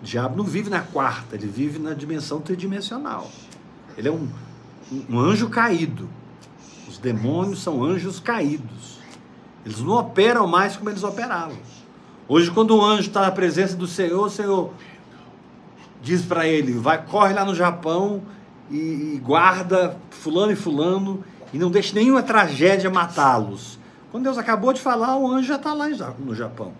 O 0.00 0.04
diabo 0.04 0.36
não 0.36 0.44
vive 0.44 0.70
na 0.70 0.82
quarta, 0.82 1.34
ele 1.34 1.48
vive 1.48 1.80
na 1.80 1.92
dimensão 1.92 2.40
tridimensional. 2.40 3.28
Ele 3.98 4.06
é 4.06 4.12
um, 4.12 4.28
um 5.10 5.18
anjo 5.18 5.50
caído. 5.50 6.08
Os 7.06 7.12
demônios 7.12 7.62
são 7.62 7.84
anjos 7.84 8.18
caídos. 8.18 8.98
Eles 9.64 9.78
não 9.78 9.92
operam 9.94 10.44
mais 10.48 10.76
como 10.76 10.90
eles 10.90 11.04
operavam. 11.04 11.56
Hoje, 12.26 12.50
quando 12.50 12.76
o 12.76 12.84
anjo 12.84 13.08
está 13.08 13.20
na 13.20 13.30
presença 13.30 13.76
do 13.76 13.86
Senhor, 13.86 14.26
o 14.26 14.30
Senhor 14.30 14.72
diz 16.02 16.22
para 16.22 16.48
ele: 16.48 16.72
vai, 16.72 17.00
corre 17.06 17.32
lá 17.32 17.44
no 17.44 17.54
Japão 17.54 18.22
e, 18.68 19.14
e 19.14 19.20
guarda 19.22 19.96
fulano 20.10 20.50
e 20.50 20.56
fulano 20.56 21.22
e 21.52 21.58
não 21.58 21.70
deixe 21.70 21.94
nenhuma 21.94 22.24
tragédia 22.24 22.90
matá-los. 22.90 23.78
Quando 24.10 24.24
Deus 24.24 24.36
acabou 24.36 24.72
de 24.72 24.80
falar, 24.80 25.16
o 25.16 25.30
anjo 25.30 25.46
já 25.46 25.56
está 25.56 25.72
lá 25.72 25.86
no 26.18 26.34
Japão. 26.34 26.72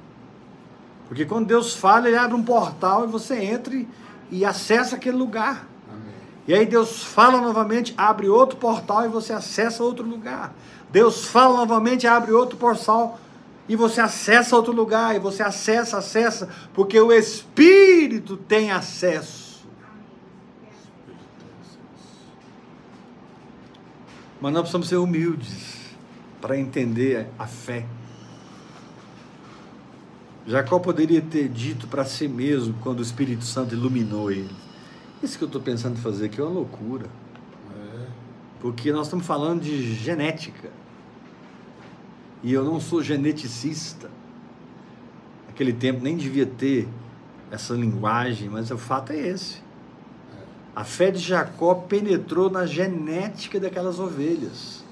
Porque 1.06 1.24
quando 1.24 1.46
Deus 1.46 1.72
fala, 1.72 2.08
ele 2.08 2.16
abre 2.16 2.34
um 2.34 2.42
portal 2.42 3.04
e 3.04 3.06
você 3.06 3.44
entra 3.44 3.76
e, 3.76 3.86
e 4.32 4.44
acessa 4.44 4.96
aquele 4.96 5.16
lugar. 5.16 5.68
E 6.46 6.54
aí 6.54 6.64
Deus 6.64 7.02
fala 7.02 7.40
novamente, 7.40 7.92
abre 7.96 8.28
outro 8.28 8.56
portal 8.56 9.04
e 9.04 9.08
você 9.08 9.32
acessa 9.32 9.82
outro 9.82 10.04
lugar. 10.06 10.54
Deus 10.90 11.26
fala 11.26 11.56
novamente, 11.56 12.06
abre 12.06 12.32
outro 12.32 12.56
portal 12.56 13.18
e 13.68 13.74
você 13.74 14.00
acessa 14.00 14.54
outro 14.54 14.72
lugar. 14.72 15.16
E 15.16 15.18
você 15.18 15.42
acessa, 15.42 15.98
acessa, 15.98 16.48
porque 16.72 17.00
o 17.00 17.12
Espírito 17.12 18.36
tem 18.36 18.70
acesso. 18.70 19.66
Mas 24.40 24.52
nós 24.52 24.62
precisamos 24.62 24.88
ser 24.88 24.96
humildes 24.96 25.76
para 26.40 26.56
entender 26.56 27.26
a 27.38 27.46
fé. 27.46 27.84
Jacó 30.46 30.78
poderia 30.78 31.20
ter 31.20 31.48
dito 31.48 31.88
para 31.88 32.04
si 32.04 32.28
mesmo 32.28 32.74
quando 32.80 33.00
o 33.00 33.02
Espírito 33.02 33.44
Santo 33.44 33.74
iluminou 33.74 34.30
ele. 34.30 34.65
Isso 35.26 35.38
que 35.38 35.42
eu 35.42 35.48
estou 35.48 35.60
pensando 35.60 35.98
em 35.98 36.00
fazer 36.00 36.26
aqui 36.26 36.40
é 36.40 36.44
uma 36.44 36.52
loucura. 36.52 37.06
É. 37.76 38.06
Porque 38.60 38.92
nós 38.92 39.08
estamos 39.08 39.26
falando 39.26 39.60
de 39.60 39.92
genética. 39.92 40.70
E 42.44 42.52
eu 42.52 42.62
não 42.62 42.80
sou 42.80 43.02
geneticista. 43.02 44.08
Naquele 45.48 45.72
tempo 45.72 46.00
nem 46.00 46.16
devia 46.16 46.46
ter 46.46 46.86
essa 47.50 47.74
linguagem, 47.74 48.48
mas 48.48 48.70
o 48.70 48.78
fato 48.78 49.12
é 49.12 49.18
esse. 49.18 49.60
A 50.76 50.84
fé 50.84 51.10
de 51.10 51.18
Jacó 51.18 51.74
penetrou 51.74 52.48
na 52.48 52.64
genética 52.64 53.58
daquelas 53.58 53.98
ovelhas 53.98 54.84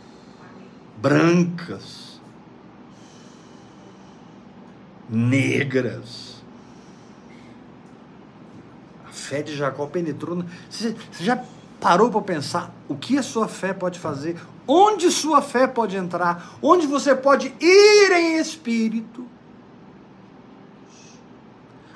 brancas, 1.00 2.20
negras. 5.08 6.42
A 9.06 9.12
fé 9.34 9.42
de 9.42 9.56
Jacó 9.56 9.86
penetrou. 9.86 10.44
Você 10.70 10.94
você 11.10 11.24
já 11.24 11.42
parou 11.80 12.10
para 12.10 12.20
pensar 12.20 12.72
o 12.88 12.94
que 12.94 13.18
a 13.18 13.22
sua 13.22 13.48
fé 13.48 13.72
pode 13.72 13.98
fazer? 13.98 14.36
Onde 14.66 15.10
sua 15.10 15.42
fé 15.42 15.66
pode 15.66 15.96
entrar? 15.96 16.56
Onde 16.62 16.86
você 16.86 17.14
pode 17.14 17.52
ir 17.60 18.12
em 18.12 18.38
espírito? 18.38 19.26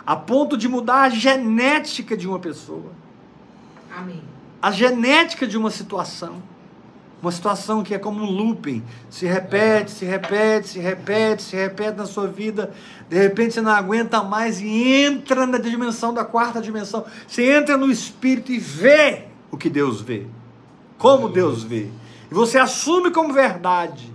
A 0.04 0.16
ponto 0.16 0.56
de 0.56 0.68
mudar 0.68 1.02
a 1.02 1.08
genética 1.10 2.16
de 2.16 2.26
uma 2.26 2.38
pessoa 2.38 2.90
Amém. 3.94 4.22
a 4.60 4.70
genética 4.70 5.46
de 5.46 5.56
uma 5.56 5.70
situação. 5.70 6.42
Uma 7.20 7.32
situação 7.32 7.82
que 7.82 7.92
é 7.92 7.98
como 7.98 8.22
um 8.22 8.30
looping, 8.30 8.84
se 9.10 9.26
repete, 9.26 9.90
se 9.90 10.04
repete, 10.04 10.68
se 10.68 10.78
repete, 10.78 11.42
se 11.42 11.56
repete 11.56 11.96
na 11.96 12.06
sua 12.06 12.28
vida. 12.28 12.72
De 13.08 13.18
repente 13.18 13.54
você 13.54 13.60
não 13.60 13.72
aguenta 13.72 14.22
mais 14.22 14.60
e 14.60 14.68
entra 14.68 15.44
na 15.44 15.58
dimensão 15.58 16.14
da 16.14 16.24
quarta 16.24 16.60
dimensão. 16.60 17.04
Você 17.26 17.50
entra 17.52 17.76
no 17.76 17.90
espírito 17.90 18.52
e 18.52 18.58
vê 18.58 19.24
o 19.50 19.56
que 19.56 19.68
Deus 19.68 20.00
vê. 20.00 20.28
Como 20.96 21.28
Deus 21.28 21.64
vê. 21.64 21.90
E 22.30 22.34
você 22.34 22.56
assume 22.56 23.10
como 23.10 23.32
verdade. 23.32 24.12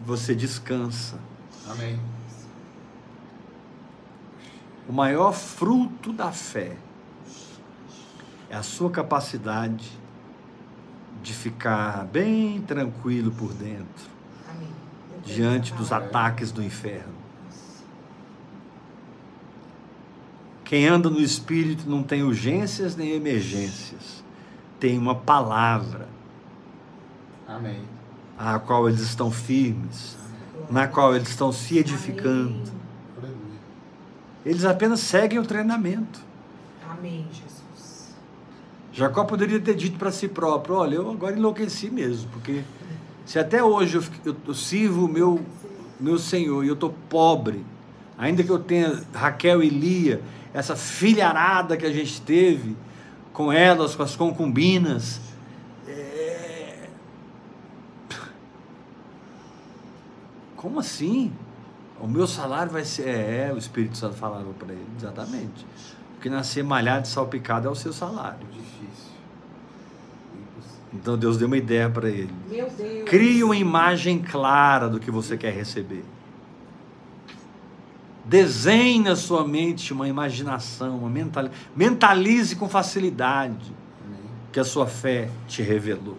E 0.00 0.02
você 0.02 0.34
descansa. 0.34 1.16
Amém. 1.70 2.00
O 4.88 4.92
maior 4.92 5.32
fruto 5.32 6.12
da 6.12 6.32
fé 6.32 6.76
é 8.50 8.56
a 8.56 8.64
sua 8.64 8.90
capacidade 8.90 10.01
de 11.22 11.32
ficar 11.32 12.04
bem 12.06 12.60
tranquilo 12.60 13.30
por 13.30 13.52
dentro, 13.54 14.10
diante 15.24 15.72
dos 15.74 15.92
ataques 15.92 16.50
do 16.50 16.62
inferno. 16.62 17.22
Quem 20.64 20.88
anda 20.88 21.08
no 21.08 21.20
espírito 21.20 21.88
não 21.88 22.02
tem 22.02 22.22
urgências 22.22 22.96
nem 22.96 23.12
emergências, 23.12 24.24
tem 24.80 24.98
uma 24.98 25.14
palavra 25.14 26.08
Amém. 27.46 27.80
a 28.38 28.58
qual 28.58 28.88
eles 28.88 29.02
estão 29.02 29.30
firmes, 29.30 30.16
na 30.70 30.88
qual 30.88 31.14
eles 31.14 31.28
estão 31.28 31.52
se 31.52 31.78
edificando. 31.78 32.72
Amém. 33.18 33.36
Eles 34.44 34.64
apenas 34.64 35.00
seguem 35.00 35.38
o 35.38 35.44
treinamento. 35.44 36.20
Amém, 36.90 37.26
Jesus. 37.30 37.52
Jacó 38.92 39.24
poderia 39.24 39.58
ter 39.60 39.74
dito 39.74 39.98
para 39.98 40.10
si 40.12 40.28
próprio: 40.28 40.74
Olha, 40.76 40.96
eu 40.96 41.10
agora 41.10 41.36
enlouqueci 41.36 41.90
mesmo, 41.90 42.28
porque 42.30 42.62
se 43.24 43.38
até 43.38 43.62
hoje 43.64 43.96
eu, 43.96 44.04
eu- 44.24 44.36
eu 44.48 44.54
sirvo 44.54 45.06
o 45.06 45.08
meu, 45.08 45.40
meu 45.98 46.18
Senhor 46.18 46.64
e 46.64 46.68
eu 46.68 46.74
estou 46.74 46.94
pobre, 47.08 47.64
ainda 48.18 48.42
que 48.42 48.50
eu 48.50 48.58
tenha 48.58 49.02
Raquel 49.14 49.62
e 49.62 49.68
Lia, 49.70 50.20
essa 50.52 50.76
filharada 50.76 51.76
que 51.76 51.86
a 51.86 51.92
gente 51.92 52.20
teve 52.20 52.76
com 53.32 53.50
elas, 53.50 53.94
com 53.96 54.02
as 54.02 54.14
concubinas, 54.14 55.20
é... 55.88 56.88
como 60.56 60.80
assim? 60.80 61.32
O 62.00 62.06
meu 62.06 62.26
salário 62.26 62.70
vai 62.72 62.84
ser. 62.84 63.08
É, 63.08 63.52
o 63.54 63.58
Espírito 63.58 63.96
Santo 63.96 64.16
falava 64.16 64.52
para 64.58 64.72
ele, 64.72 64.86
exatamente. 64.98 65.64
Porque 66.14 66.28
nascer 66.28 66.62
malhado 66.62 67.06
e 67.06 67.08
salpicado 67.08 67.68
é 67.68 67.70
o 67.70 67.74
seu 67.74 67.92
salário. 67.92 68.46
Então 70.92 71.16
Deus 71.16 71.36
deu 71.38 71.46
uma 71.46 71.56
ideia 71.56 71.88
para 71.88 72.08
ele. 72.08 72.30
Meu 72.50 72.68
Deus. 72.70 73.04
Crie 73.08 73.42
uma 73.42 73.56
imagem 73.56 74.18
clara 74.18 74.88
do 74.88 75.00
que 75.00 75.10
você 75.10 75.36
quer 75.36 75.52
receber. 75.52 76.04
Desenhe 78.24 79.00
na 79.00 79.16
sua 79.16 79.46
mente 79.46 79.92
uma 79.92 80.06
imaginação, 80.06 80.98
uma 80.98 81.10
mental... 81.10 81.48
mentalize 81.74 82.54
com 82.54 82.68
facilidade 82.68 83.72
Amém. 84.06 84.20
que 84.52 84.60
a 84.60 84.64
sua 84.64 84.86
fé 84.86 85.28
te 85.48 85.62
revelou. 85.62 86.18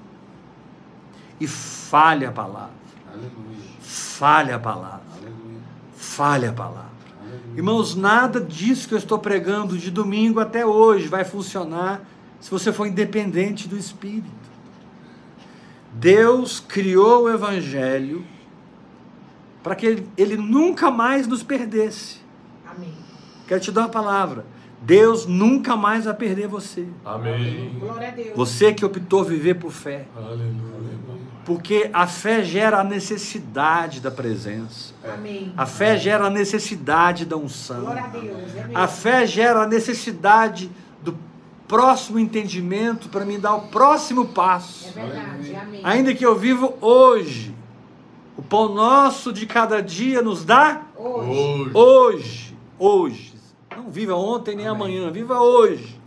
E 1.39 1.47
fale 1.47 2.25
a 2.25 2.31
palavra. 2.31 2.73
Aleluia. 3.07 3.63
Fale 3.79 4.51
a 4.51 4.59
palavra. 4.59 5.03
Aleluia. 5.13 5.61
Fale 5.95 6.47
a 6.47 6.53
palavra. 6.53 6.91
Aleluia. 7.21 7.55
Irmãos, 7.55 7.95
nada 7.95 8.41
disso 8.41 8.87
que 8.87 8.93
eu 8.95 8.97
estou 8.97 9.19
pregando 9.19 9.77
de 9.77 9.89
domingo 9.89 10.39
até 10.39 10.65
hoje 10.65 11.07
vai 11.07 11.23
funcionar 11.23 12.01
se 12.41 12.51
você 12.51 12.73
for 12.73 12.85
independente 12.85 13.67
do 13.67 13.77
Espírito. 13.77 14.42
Deus 15.93 16.59
criou 16.59 17.23
o 17.23 17.29
Evangelho 17.29 18.25
para 19.61 19.75
que 19.75 19.85
ele, 19.85 20.09
ele 20.17 20.35
nunca 20.35 20.91
mais 20.91 21.27
nos 21.27 21.43
perdesse. 21.43 22.17
Amém. 22.65 22.93
Quero 23.47 23.61
te 23.61 23.71
dar 23.71 23.81
uma 23.81 23.89
palavra. 23.89 24.45
Deus 24.81 25.25
nunca 25.25 25.77
mais 25.77 26.05
vai 26.05 26.13
perder 26.13 26.47
você. 26.47 26.85
Amém. 27.05 27.77
Glória 27.79 28.09
a 28.09 28.11
Deus. 28.11 28.35
Você 28.35 28.73
que 28.73 28.83
optou 28.83 29.23
viver 29.23 29.53
por 29.55 29.71
fé. 29.71 30.05
Aleluia. 30.15 30.73
Porque 31.45 31.89
a 31.91 32.07
fé 32.07 32.41
gera 32.41 32.79
a 32.79 32.83
necessidade 32.83 33.99
da 33.99 34.09
presença. 34.09 34.93
Amém. 35.03 35.53
A 35.57 35.65
fé 35.65 35.97
gera 35.97 36.25
a 36.25 36.29
necessidade 36.29 37.25
da 37.25 37.35
unção. 37.35 37.81
Glória 37.81 38.03
a 38.03 38.07
Deus. 38.07 38.55
É. 38.55 38.69
A 38.73 38.87
fé 38.87 39.27
gera 39.27 39.63
a 39.63 39.67
necessidade 39.67 40.71
próximo 41.73 42.19
entendimento 42.19 43.09
para 43.09 43.25
me 43.25 43.35
dar 43.35 43.55
o 43.55 43.61
próximo 43.61 44.27
passo. 44.27 44.89
É 44.89 44.91
verdade. 44.91 45.55
Amém. 45.55 45.81
Ainda 45.83 46.13
que 46.13 46.23
eu 46.23 46.37
vivo 46.37 46.77
hoje, 46.79 47.55
o 48.37 48.43
pão 48.43 48.71
nosso 48.71 49.33
de 49.33 49.47
cada 49.47 49.81
dia 49.81 50.21
nos 50.21 50.45
dá 50.45 50.83
Hoje. 50.95 51.71
Hoje. 51.73 52.57
hoje. 52.77 53.33
Não 53.75 53.89
viva 53.89 54.13
ontem 54.13 54.55
nem 54.55 54.67
amanhã, 54.67 55.09
viva 55.09 55.41
hoje. 55.41 55.99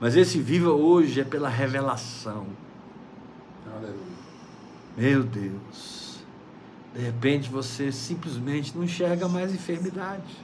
Mas 0.00 0.16
esse 0.16 0.40
viva 0.40 0.70
hoje 0.70 1.20
é 1.20 1.24
pela 1.24 1.48
revelação. 1.48 2.46
Aleluia. 3.76 3.94
Meu 4.96 5.22
Deus. 5.22 6.18
De 6.92 7.00
repente 7.00 7.48
você 7.48 7.92
simplesmente 7.92 8.76
não 8.76 8.82
enxerga 8.82 9.28
mais 9.28 9.54
enfermidade. 9.54 10.42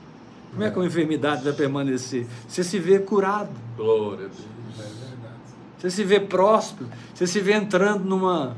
Como 0.51 0.65
é 0.65 0.71
que 0.71 0.79
uma 0.79 0.87
enfermidade 0.87 1.45
vai 1.45 1.53
permanecer? 1.53 2.27
Você 2.49 2.65
se 2.65 2.79
vê 2.79 2.99
curado. 2.99 3.51
Glória 3.77 4.27
a 4.27 4.29
Deus. 4.29 4.47
É. 4.79 5.81
Você 5.81 5.91
se 5.91 6.05
vê 6.05 6.21
próspero, 6.21 6.91
você 7.15 7.27
se 7.27 7.41
vê 7.41 7.55
entrando 7.55 8.05
numa 8.05 8.55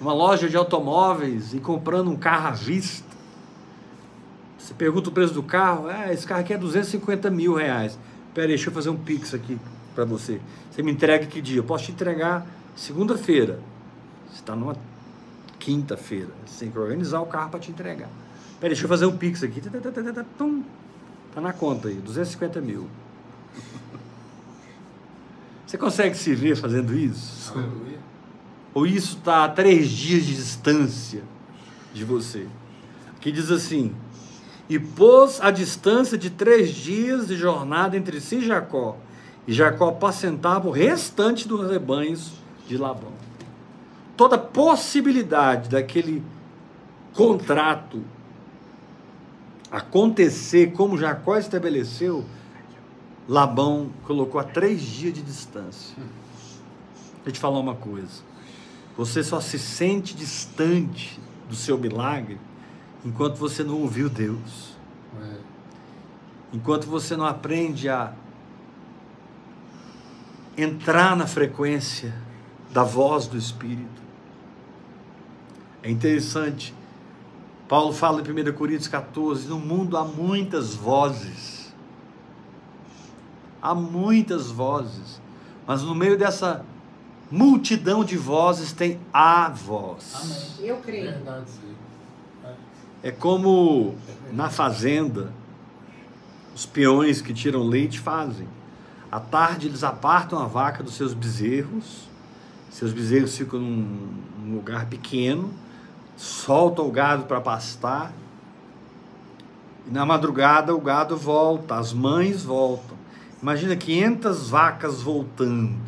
uma 0.00 0.12
loja 0.12 0.48
de 0.48 0.56
automóveis 0.56 1.52
e 1.52 1.60
comprando 1.60 2.10
um 2.10 2.16
carro 2.16 2.48
à 2.48 2.50
vista. 2.52 3.08
Você 4.58 4.72
pergunta 4.74 5.10
o 5.10 5.12
preço 5.12 5.34
do 5.34 5.42
carro, 5.42 5.88
ah, 5.88 6.12
esse 6.12 6.26
carro 6.26 6.40
aqui 6.40 6.54
é 6.54 6.58
250 6.58 7.30
mil 7.30 7.54
reais. 7.54 7.98
Pera 8.34 8.46
aí, 8.46 8.48
deixa 8.48 8.70
eu 8.70 8.74
fazer 8.74 8.88
um 8.88 8.96
pix 8.96 9.34
aqui 9.34 9.58
para 9.94 10.04
você. 10.04 10.40
Você 10.70 10.82
me 10.82 10.90
entrega 10.90 11.26
que 11.26 11.42
dia? 11.42 11.58
Eu 11.58 11.64
posso 11.64 11.84
te 11.84 11.92
entregar 11.92 12.46
segunda-feira. 12.74 13.60
Você 14.28 14.36
está 14.36 14.56
numa 14.56 14.76
quinta-feira. 15.58 16.30
Você 16.46 16.64
tem 16.64 16.72
que 16.72 16.78
organizar 16.78 17.20
o 17.20 17.26
carro 17.26 17.50
para 17.50 17.60
te 17.60 17.70
entregar. 17.70 18.08
Pera 18.60 18.66
aí, 18.66 18.68
deixa 18.68 18.84
eu 18.84 18.88
fazer 18.88 19.06
um 19.06 19.16
pix 19.16 19.42
aqui. 19.42 19.62
Tá, 21.34 21.40
na 21.40 21.52
conta 21.52 21.88
aí, 21.88 21.94
250 21.94 22.60
mil. 22.60 22.86
Você 25.66 25.78
consegue 25.78 26.14
se 26.14 26.34
ver 26.34 26.56
fazendo 26.56 26.94
isso? 26.94 27.52
Aleluia. 27.52 27.98
Ou 28.74 28.86
isso 28.86 29.16
está 29.16 29.44
a 29.44 29.48
três 29.48 29.88
dias 29.88 30.26
de 30.26 30.34
distância 30.34 31.22
de 31.94 32.04
você? 32.04 32.46
Que 33.20 33.32
diz 33.32 33.50
assim: 33.50 33.94
E 34.68 34.78
pôs 34.78 35.40
a 35.40 35.50
distância 35.50 36.18
de 36.18 36.28
três 36.28 36.74
dias 36.74 37.28
de 37.28 37.36
jornada 37.36 37.96
entre 37.96 38.20
si 38.20 38.36
e 38.36 38.46
Jacó, 38.46 38.98
e 39.46 39.54
Jacó 39.54 39.88
apacentava 39.88 40.68
o 40.68 40.70
restante 40.70 41.48
dos 41.48 41.70
rebanhos 41.70 42.32
de 42.68 42.76
Labão. 42.76 43.12
Toda 44.16 44.36
possibilidade 44.36 45.70
daquele 45.70 46.22
contrato 47.14 48.02
acontecer 49.70 50.72
como 50.72 50.98
Jacó 50.98 51.36
estabeleceu, 51.36 52.24
Labão 53.28 53.90
colocou 54.04 54.40
a 54.40 54.44
três 54.44 54.80
dias 54.82 55.14
de 55.14 55.22
distância. 55.22 55.94
Deixa 55.96 57.26
eu 57.26 57.32
te 57.32 57.38
falar 57.38 57.60
uma 57.60 57.76
coisa. 57.76 58.22
Você 58.96 59.22
só 59.22 59.40
se 59.40 59.58
sente 59.58 60.14
distante 60.14 61.20
do 61.48 61.54
seu 61.54 61.78
milagre 61.78 62.38
enquanto 63.04 63.36
você 63.36 63.62
não 63.62 63.80
ouviu 63.80 64.08
Deus. 64.10 64.74
Enquanto 66.52 66.86
você 66.86 67.16
não 67.16 67.24
aprende 67.24 67.88
a 67.88 68.12
entrar 70.56 71.16
na 71.16 71.26
frequência 71.26 72.14
da 72.72 72.82
voz 72.82 73.26
do 73.26 73.36
Espírito. 73.36 74.02
É 75.82 75.90
interessante. 75.90 76.74
Paulo 77.70 77.92
fala 77.92 78.20
em 78.20 78.48
1 78.48 78.52
Coríntios 78.52 78.88
14: 78.88 79.46
no 79.46 79.60
mundo 79.60 79.96
há 79.96 80.04
muitas 80.04 80.74
vozes. 80.74 81.72
Há 83.62 83.76
muitas 83.76 84.50
vozes. 84.50 85.20
Mas 85.68 85.80
no 85.84 85.94
meio 85.94 86.18
dessa 86.18 86.64
multidão 87.30 88.02
de 88.02 88.16
vozes 88.16 88.72
tem 88.72 88.98
a 89.12 89.48
voz. 89.50 90.56
Amém. 90.58 90.68
Eu 90.68 90.78
creio. 90.78 91.10
É. 92.44 92.54
É 93.04 93.12
como 93.12 93.94
na 94.32 94.50
fazenda, 94.50 95.32
os 96.52 96.66
peões 96.66 97.22
que 97.22 97.32
tiram 97.32 97.62
leite 97.62 98.00
fazem. 98.00 98.48
À 99.12 99.20
tarde 99.20 99.68
eles 99.68 99.84
apartam 99.84 100.40
a 100.40 100.46
vaca 100.46 100.82
dos 100.82 100.94
seus 100.94 101.14
bezerros, 101.14 102.08
seus 102.68 102.92
bezerros 102.92 103.36
ficam 103.36 103.60
num, 103.60 104.08
num 104.40 104.56
lugar 104.56 104.86
pequeno, 104.86 105.54
soltam 106.20 106.86
o 106.86 106.90
gado 106.90 107.24
para 107.24 107.40
pastar, 107.40 108.12
e 109.86 109.90
na 109.90 110.04
madrugada 110.04 110.74
o 110.74 110.80
gado 110.80 111.16
volta, 111.16 111.76
as 111.76 111.94
mães 111.94 112.44
voltam. 112.44 112.94
Imagina 113.40 113.74
500 113.74 114.50
vacas 114.50 115.00
voltando. 115.00 115.80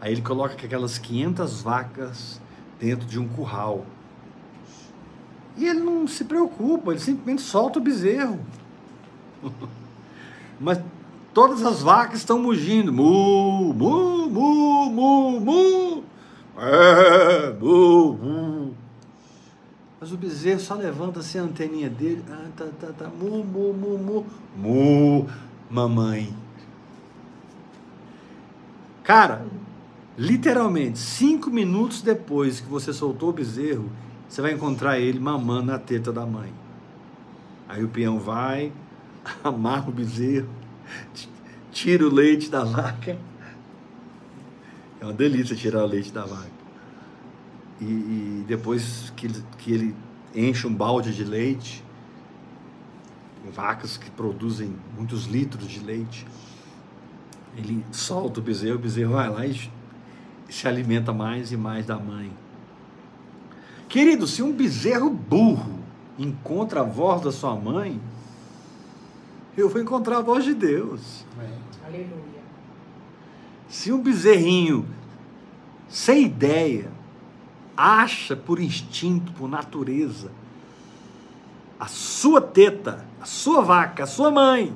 Aí 0.00 0.12
ele 0.12 0.22
coloca 0.22 0.54
aquelas 0.54 0.96
500 0.96 1.60
vacas 1.60 2.40
dentro 2.80 3.06
de 3.06 3.20
um 3.20 3.28
curral. 3.28 3.84
E 5.58 5.66
ele 5.66 5.80
não 5.80 6.08
se 6.08 6.24
preocupa, 6.24 6.92
ele 6.92 7.00
simplesmente 7.00 7.42
solta 7.42 7.78
o 7.78 7.82
bezerro. 7.82 8.40
Mas 10.58 10.80
todas 11.34 11.62
as 11.62 11.82
vacas 11.82 12.20
estão 12.20 12.38
mugindo. 12.38 12.90
Mu, 12.90 13.74
mu, 13.74 14.26
mu, 14.30 14.90
mu, 14.90 15.40
mu. 15.40 16.04
É, 16.56 17.52
mu, 17.60 18.14
mu. 18.14 18.79
Mas 20.00 20.12
o 20.12 20.16
bezerro 20.16 20.60
só 20.60 20.74
levanta 20.74 21.20
assim 21.20 21.38
a 21.38 21.42
anteninha 21.42 21.90
dele. 21.90 22.24
Ah, 22.30 22.48
tá, 22.56 22.66
tá, 22.80 22.86
tá. 22.96 23.08
Mu, 23.08 23.44
mu, 23.44 23.74
mu, 23.74 23.98
mu. 23.98 24.26
Mu, 24.56 25.28
mamãe. 25.68 26.34
Cara, 29.04 29.44
literalmente, 30.16 30.98
cinco 30.98 31.50
minutos 31.50 32.00
depois 32.00 32.60
que 32.60 32.68
você 32.68 32.94
soltou 32.94 33.28
o 33.28 33.32
bezerro, 33.32 33.90
você 34.26 34.40
vai 34.40 34.52
encontrar 34.52 34.98
ele 34.98 35.18
mamando 35.18 35.66
na 35.66 35.78
teta 35.78 36.10
da 36.10 36.24
mãe. 36.24 36.50
Aí 37.68 37.84
o 37.84 37.88
peão 37.88 38.18
vai, 38.18 38.72
amarra 39.44 39.90
o 39.90 39.92
bezerro, 39.92 40.48
tira 41.70 42.06
o 42.06 42.10
leite 42.10 42.48
da 42.48 42.64
vaca. 42.64 43.18
É 44.98 45.04
uma 45.04 45.12
delícia 45.12 45.54
tirar 45.54 45.84
o 45.84 45.86
leite 45.86 46.10
da 46.10 46.24
vaca. 46.24 46.59
E, 47.80 47.84
e 47.84 48.44
depois 48.46 49.12
que 49.16 49.26
ele, 49.26 49.44
que 49.58 49.72
ele 49.72 49.96
enche 50.34 50.66
um 50.66 50.74
balde 50.74 51.14
de 51.14 51.24
leite, 51.24 51.82
vacas 53.54 53.96
que 53.96 54.10
produzem 54.10 54.74
muitos 54.96 55.24
litros 55.24 55.66
de 55.66 55.80
leite, 55.80 56.26
ele 57.56 57.84
solta 57.90 58.40
o 58.40 58.42
bezerro, 58.42 58.76
o 58.76 58.78
bezerro 58.78 59.12
vai 59.12 59.28
lá 59.28 59.46
e 59.46 59.70
se 60.48 60.68
alimenta 60.68 61.12
mais 61.12 61.52
e 61.52 61.56
mais 61.56 61.86
da 61.86 61.96
mãe. 61.96 62.30
Querido, 63.88 64.26
se 64.26 64.42
um 64.42 64.52
bezerro 64.52 65.10
burro 65.10 65.80
encontra 66.18 66.80
a 66.80 66.84
voz 66.84 67.22
da 67.22 67.32
sua 67.32 67.56
mãe, 67.56 68.00
eu 69.56 69.68
vou 69.68 69.80
encontrar 69.80 70.18
a 70.18 70.22
voz 70.22 70.44
de 70.44 70.54
Deus. 70.54 71.24
Aleluia. 71.84 72.40
Se 73.68 73.92
um 73.92 74.00
bezerrinho 74.00 74.86
sem 75.88 76.24
ideia 76.24 76.90
acha 77.80 78.36
por 78.36 78.60
instinto, 78.60 79.32
por 79.32 79.48
natureza, 79.48 80.30
a 81.78 81.86
sua 81.86 82.38
teta, 82.38 83.06
a 83.18 83.24
sua 83.24 83.62
vaca, 83.62 84.04
a 84.04 84.06
sua 84.06 84.30
mãe, 84.30 84.74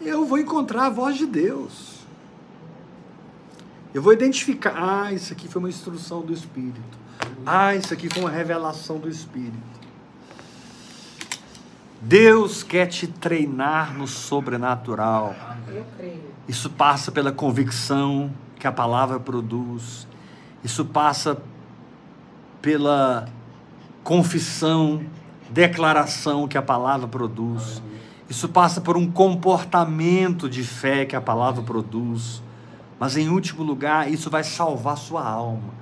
eu 0.00 0.24
vou 0.24 0.38
encontrar 0.38 0.86
a 0.86 0.90
voz 0.90 1.16
de 1.16 1.26
Deus. 1.26 1.98
Eu 3.92 4.00
vou 4.00 4.12
identificar, 4.12 4.74
ah, 4.76 5.12
isso 5.12 5.32
aqui 5.32 5.48
foi 5.48 5.58
uma 5.58 5.68
instrução 5.68 6.20
do 6.20 6.32
Espírito. 6.32 6.80
Ah, 7.44 7.74
isso 7.74 7.92
aqui 7.92 8.08
foi 8.08 8.22
uma 8.22 8.30
revelação 8.30 8.98
do 8.98 9.08
Espírito. 9.08 9.80
Deus 12.00 12.62
quer 12.62 12.86
te 12.86 13.08
treinar 13.08 13.98
no 13.98 14.06
sobrenatural. 14.06 15.34
Isso 16.46 16.70
passa 16.70 17.10
pela 17.10 17.32
convicção 17.32 18.32
que 18.56 18.68
a 18.68 18.72
palavra 18.72 19.18
produz. 19.18 20.06
Isso 20.62 20.84
passa 20.84 21.42
pela 22.60 23.28
confissão, 24.02 25.04
declaração 25.50 26.46
que 26.48 26.58
a 26.58 26.62
palavra 26.62 27.08
produz. 27.08 27.82
Isso 28.28 28.48
passa 28.48 28.80
por 28.80 28.96
um 28.96 29.10
comportamento 29.10 30.48
de 30.48 30.62
fé 30.62 31.04
que 31.04 31.16
a 31.16 31.20
palavra 31.20 31.62
produz. 31.62 32.42
Mas 32.98 33.16
em 33.16 33.28
último 33.28 33.62
lugar, 33.62 34.10
isso 34.10 34.30
vai 34.30 34.44
salvar 34.44 34.96
sua 34.96 35.26
alma. 35.26 35.74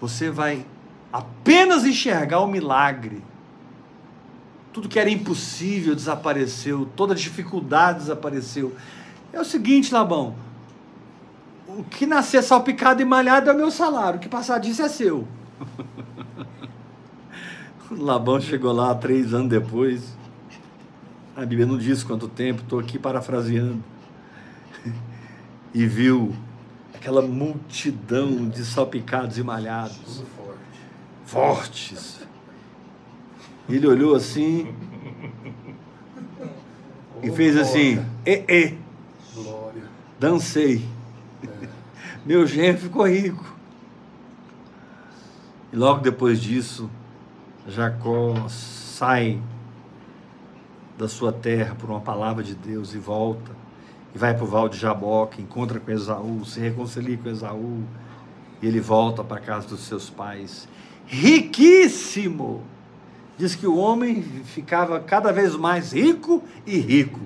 Você 0.00 0.30
vai 0.30 0.64
apenas 1.12 1.84
enxergar 1.84 2.40
o 2.40 2.46
milagre. 2.46 3.22
Tudo 4.72 4.88
que 4.88 4.98
era 4.98 5.10
impossível 5.10 5.94
desapareceu, 5.94 6.88
toda 6.94 7.14
dificuldade 7.14 8.00
desapareceu. 8.00 8.76
É 9.32 9.40
o 9.40 9.44
seguinte, 9.44 9.92
Labão, 9.92 10.36
o 11.66 11.82
que 11.82 12.06
nascer 12.06 12.42
salpicado 12.42 13.02
e 13.02 13.04
malhado 13.04 13.50
é 13.50 13.52
o 13.52 13.56
meu 13.56 13.70
salário, 13.70 14.18
o 14.18 14.22
que 14.22 14.28
passar 14.28 14.58
disso 14.58 14.82
é 14.82 14.88
seu. 14.88 15.26
Labão 17.90 18.40
chegou 18.40 18.72
lá 18.72 18.94
três 18.94 19.32
anos 19.32 19.48
depois. 19.48 20.16
A 21.34 21.40
Bíblia 21.40 21.66
não 21.66 21.78
diz 21.78 22.02
quanto 22.02 22.28
tempo, 22.28 22.62
estou 22.62 22.78
aqui 22.78 22.98
parafraseando. 22.98 23.82
E 25.72 25.86
viu 25.86 26.34
aquela 26.94 27.22
multidão 27.22 28.48
de 28.48 28.64
salpicados 28.64 29.38
e 29.38 29.42
malhados, 29.42 30.24
fortes. 31.24 32.26
Ele 33.68 33.86
olhou 33.86 34.14
assim 34.14 34.74
e 37.22 37.30
fez 37.30 37.56
assim: 37.56 38.04
e, 38.26 38.44
e, 38.48 38.78
dancei. 40.18 40.84
Meu 42.24 42.46
genro 42.46 42.78
ficou 42.78 43.06
rico. 43.06 43.57
E 45.72 45.76
logo 45.76 46.00
depois 46.00 46.40
disso, 46.40 46.90
Jacó 47.66 48.48
sai 48.48 49.40
da 50.96 51.06
sua 51.06 51.32
terra 51.32 51.74
por 51.74 51.90
uma 51.90 52.00
palavra 52.00 52.42
de 52.42 52.54
Deus 52.54 52.94
e 52.94 52.98
volta. 52.98 53.52
E 54.14 54.18
vai 54.18 54.34
para 54.34 54.44
o 54.44 54.46
Val 54.46 54.68
de 54.68 54.78
Jaboque, 54.78 55.42
encontra 55.42 55.78
com 55.78 55.90
Esaú, 55.90 56.44
se 56.44 56.58
reconcilia 56.60 57.18
com 57.18 57.28
Esaú. 57.28 57.84
E 58.60 58.66
ele 58.66 58.80
volta 58.80 59.22
para 59.22 59.36
a 59.36 59.40
casa 59.40 59.68
dos 59.68 59.80
seus 59.80 60.08
pais. 60.10 60.66
Riquíssimo! 61.06 62.64
Diz 63.36 63.54
que 63.54 63.66
o 63.66 63.76
homem 63.76 64.22
ficava 64.22 64.98
cada 64.98 65.32
vez 65.32 65.54
mais 65.54 65.92
rico 65.92 66.42
e 66.66 66.78
rico. 66.78 67.20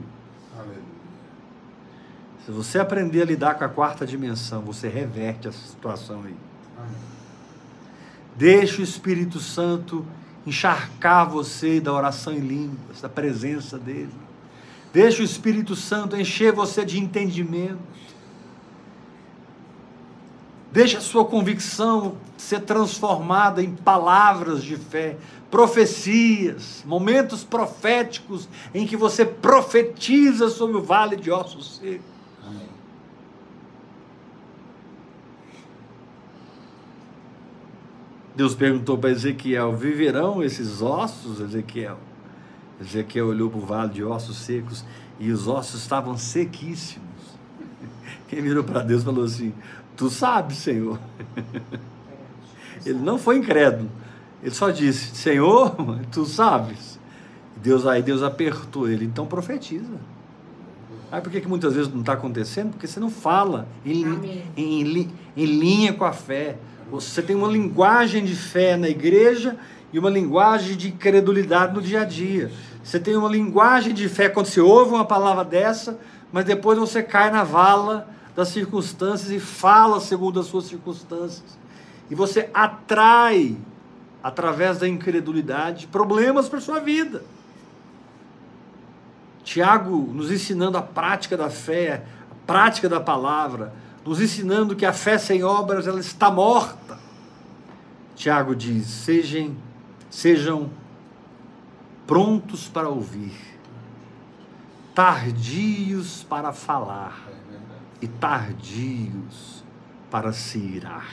Se 2.44 2.50
você 2.50 2.80
aprender 2.80 3.22
a 3.22 3.24
lidar 3.24 3.54
com 3.54 3.64
a 3.64 3.68
quarta 3.68 4.04
dimensão, 4.04 4.62
você 4.62 4.88
reverte 4.88 5.46
essa 5.46 5.64
situação 5.64 6.24
aí. 6.24 6.34
Deixe 8.36 8.80
o 8.80 8.84
Espírito 8.84 9.38
Santo 9.40 10.06
encharcar 10.46 11.28
você 11.28 11.80
da 11.80 11.92
oração 11.92 12.32
em 12.32 12.40
línguas, 12.40 13.00
da 13.00 13.08
presença 13.08 13.78
dele. 13.78 14.12
Deixe 14.92 15.22
o 15.22 15.24
Espírito 15.24 15.74
Santo 15.74 16.16
encher 16.16 16.52
você 16.52 16.84
de 16.84 16.98
entendimento. 16.98 17.78
Deixe 20.70 20.96
a 20.96 21.00
sua 21.00 21.24
convicção 21.24 22.16
ser 22.36 22.60
transformada 22.60 23.62
em 23.62 23.74
palavras 23.74 24.62
de 24.62 24.76
fé, 24.76 25.18
profecias, 25.50 26.82
momentos 26.86 27.44
proféticos 27.44 28.48
em 28.72 28.86
que 28.86 28.96
você 28.96 29.24
profetiza 29.24 30.48
sobre 30.48 30.78
o 30.78 30.82
vale 30.82 31.14
de 31.16 31.30
ossos 31.30 31.76
secos. 31.76 32.06
Amém. 32.42 32.68
Deus 38.34 38.54
perguntou 38.54 38.98
para 38.98 39.10
Ezequiel: 39.10 39.76
Viverão 39.76 40.42
esses 40.42 40.80
ossos, 40.80 41.40
Ezequiel? 41.40 41.98
Ezequiel 42.80 43.28
olhou 43.28 43.50
para 43.50 43.58
o 43.58 43.66
vale 43.66 43.92
de 43.92 44.04
ossos 44.04 44.38
secos 44.38 44.84
e 45.20 45.30
os 45.30 45.46
ossos 45.46 45.82
estavam 45.82 46.16
sequíssimos. 46.16 47.08
Quem 48.28 48.42
virou 48.42 48.64
para 48.64 48.82
Deus 48.82 49.02
falou 49.02 49.24
assim: 49.24 49.52
Tu 49.96 50.10
sabes, 50.10 50.58
Senhor. 50.58 50.98
Ele 52.84 52.98
não 52.98 53.18
foi 53.18 53.38
incrédulo. 53.38 53.90
Ele 54.42 54.54
só 54.54 54.70
disse: 54.70 55.14
Senhor, 55.14 55.76
tu 56.10 56.24
sabes. 56.26 56.98
Deus 57.56 57.86
aí 57.86 58.02
Deus 58.02 58.22
apertou 58.22 58.88
ele. 58.88 59.04
Então 59.04 59.24
profetiza. 59.24 59.92
Aí 61.12 61.20
por 61.20 61.30
que, 61.30 61.42
que 61.42 61.48
muitas 61.48 61.74
vezes 61.74 61.92
não 61.92 62.00
está 62.00 62.14
acontecendo? 62.14 62.70
Porque 62.70 62.86
você 62.86 62.98
não 62.98 63.10
fala 63.10 63.68
em, 63.84 64.02
em, 64.56 64.82
li- 64.82 65.10
em 65.36 65.44
linha 65.44 65.92
com 65.92 66.06
a 66.06 66.12
fé. 66.12 66.56
Você 66.90 67.20
tem 67.20 67.36
uma 67.36 67.48
linguagem 67.48 68.24
de 68.24 68.34
fé 68.34 68.78
na 68.78 68.88
igreja 68.88 69.56
e 69.92 69.98
uma 69.98 70.08
linguagem 70.08 70.74
de 70.74 70.90
credulidade 70.90 71.74
no 71.74 71.82
dia 71.82 72.00
a 72.00 72.04
dia. 72.06 72.50
Você 72.82 72.98
tem 72.98 73.14
uma 73.14 73.28
linguagem 73.28 73.92
de 73.92 74.08
fé 74.08 74.30
quando 74.30 74.46
você 74.46 74.60
ouve 74.62 74.92
uma 74.94 75.04
palavra 75.04 75.44
dessa, 75.44 75.98
mas 76.32 76.46
depois 76.46 76.78
você 76.78 77.02
cai 77.02 77.30
na 77.30 77.44
vala 77.44 78.08
das 78.34 78.48
circunstâncias 78.48 79.30
e 79.30 79.38
fala 79.38 80.00
segundo 80.00 80.40
as 80.40 80.46
suas 80.46 80.64
circunstâncias. 80.64 81.58
E 82.10 82.14
você 82.14 82.48
atrai, 82.54 83.54
através 84.22 84.78
da 84.78 84.88
incredulidade, 84.88 85.86
problemas 85.88 86.48
para 86.48 86.58
a 86.58 86.62
sua 86.62 86.80
vida. 86.80 87.22
Tiago 89.44 89.96
nos 90.12 90.30
ensinando 90.30 90.78
a 90.78 90.82
prática 90.82 91.36
da 91.36 91.50
fé, 91.50 92.04
a 92.30 92.34
prática 92.46 92.88
da 92.88 93.00
palavra, 93.00 93.74
nos 94.04 94.20
ensinando 94.20 94.76
que 94.76 94.86
a 94.86 94.92
fé 94.92 95.18
sem 95.18 95.42
obras 95.42 95.86
ela 95.86 96.00
está 96.00 96.30
morta. 96.30 96.98
Tiago 98.14 98.54
diz: 98.54 98.86
sejam, 98.86 99.56
sejam 100.10 100.70
prontos 102.06 102.68
para 102.68 102.88
ouvir, 102.88 103.36
tardios 104.94 106.22
para 106.22 106.52
falar 106.52 107.28
e 108.00 108.06
tardios 108.06 109.64
para 110.10 110.32
se 110.32 110.58
irar. 110.58 111.08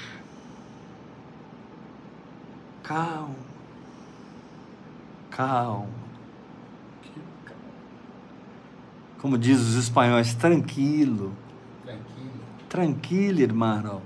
Calma, 2.84 3.36
calma. 5.30 6.09
Como 9.22 9.38
diz 9.38 9.60
os 9.60 9.76
espanhóis, 9.76 10.34
tranquilo, 10.34 11.34
Tranquilo. 11.84 12.32
tranquilo, 12.70 13.40
irmão. 13.42 14.02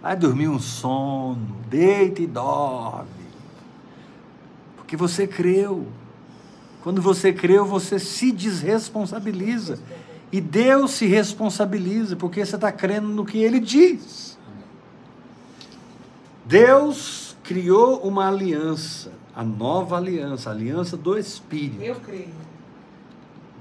Vai 0.00 0.16
dormir 0.16 0.48
um 0.48 0.58
sono, 0.58 1.56
deita 1.68 2.20
e 2.22 2.26
dorme. 2.26 3.08
Porque 4.76 4.96
você 4.96 5.26
creu. 5.26 5.86
Quando 6.82 7.00
você 7.00 7.32
creu, 7.32 7.64
você 7.64 7.98
se 7.98 8.30
desresponsabiliza. 8.30 9.78
E 10.30 10.40
Deus 10.40 10.90
se 10.92 11.06
responsabiliza, 11.06 12.16
porque 12.16 12.44
você 12.44 12.56
está 12.56 12.70
crendo 12.70 13.08
no 13.08 13.24
que 13.24 13.38
Ele 13.38 13.60
diz. 13.60 14.36
Deus 16.44 17.34
criou 17.42 18.00
uma 18.00 18.28
aliança, 18.28 19.12
a 19.34 19.42
nova 19.42 19.96
aliança, 19.96 20.50
a 20.50 20.52
aliança 20.52 20.96
do 20.96 21.18
Espírito, 21.18 21.82
Eu 21.82 21.96
creio. 21.96 22.28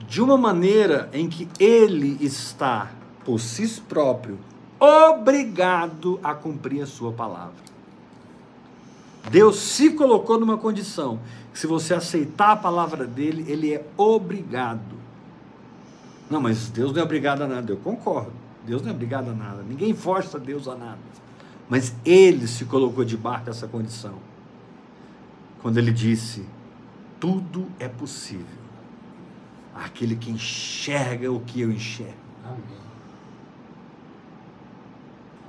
de 0.07 0.21
uma 0.21 0.37
maneira 0.37 1.09
em 1.13 1.27
que 1.27 1.47
Ele 1.59 2.17
está, 2.21 2.91
por 3.25 3.39
si 3.39 3.67
próprio, 3.81 4.37
obrigado 4.79 6.19
a 6.23 6.33
cumprir 6.33 6.81
a 6.81 6.87
Sua 6.87 7.11
palavra. 7.11 7.63
Deus 9.29 9.57
se 9.57 9.91
colocou 9.91 10.39
numa 10.39 10.57
condição 10.57 11.19
que, 11.53 11.59
se 11.59 11.65
você 11.65 11.93
aceitar 11.93 12.51
a 12.51 12.55
palavra 12.57 13.07
dele, 13.07 13.45
Ele 13.47 13.73
é 13.73 13.85
obrigado. 13.97 15.01
Não, 16.29 16.41
mas 16.41 16.69
Deus 16.69 16.91
não 16.91 16.99
é 17.01 17.03
obrigado 17.03 17.41
a 17.41 17.47
nada. 17.47 17.71
Eu 17.71 17.77
concordo. 17.77 18.33
Deus 18.65 18.81
não 18.81 18.89
é 18.89 18.93
obrigado 18.93 19.29
a 19.29 19.33
nada. 19.33 19.63
Ninguém 19.67 19.93
força 19.93 20.39
Deus 20.39 20.67
a 20.67 20.75
nada. 20.75 20.99
Mas 21.69 21.93
ele 22.03 22.47
se 22.47 22.65
colocou 22.65 23.05
debaixo 23.05 23.45
dessa 23.45 23.67
condição. 23.67 24.15
Quando 25.63 25.77
ele 25.77 25.93
disse: 25.93 26.45
Tudo 27.19 27.67
é 27.79 27.87
possível. 27.87 28.61
Aquele 29.73 30.15
que 30.15 30.29
enxerga 30.29 31.31
o 31.31 31.39
que 31.39 31.61
eu 31.61 31.71
enxergo. 31.71 32.13
Amém. 32.45 32.83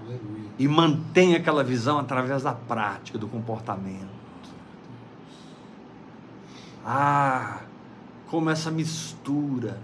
Aleluia. 0.00 0.50
E 0.56 0.68
mantém 0.68 1.34
aquela 1.34 1.64
visão 1.64 1.98
através 1.98 2.44
da 2.44 2.52
prática, 2.52 3.18
do 3.18 3.26
comportamento. 3.26 4.14
Ah, 6.86 7.62
como 8.30 8.50
essa 8.50 8.70
mistura, 8.70 9.80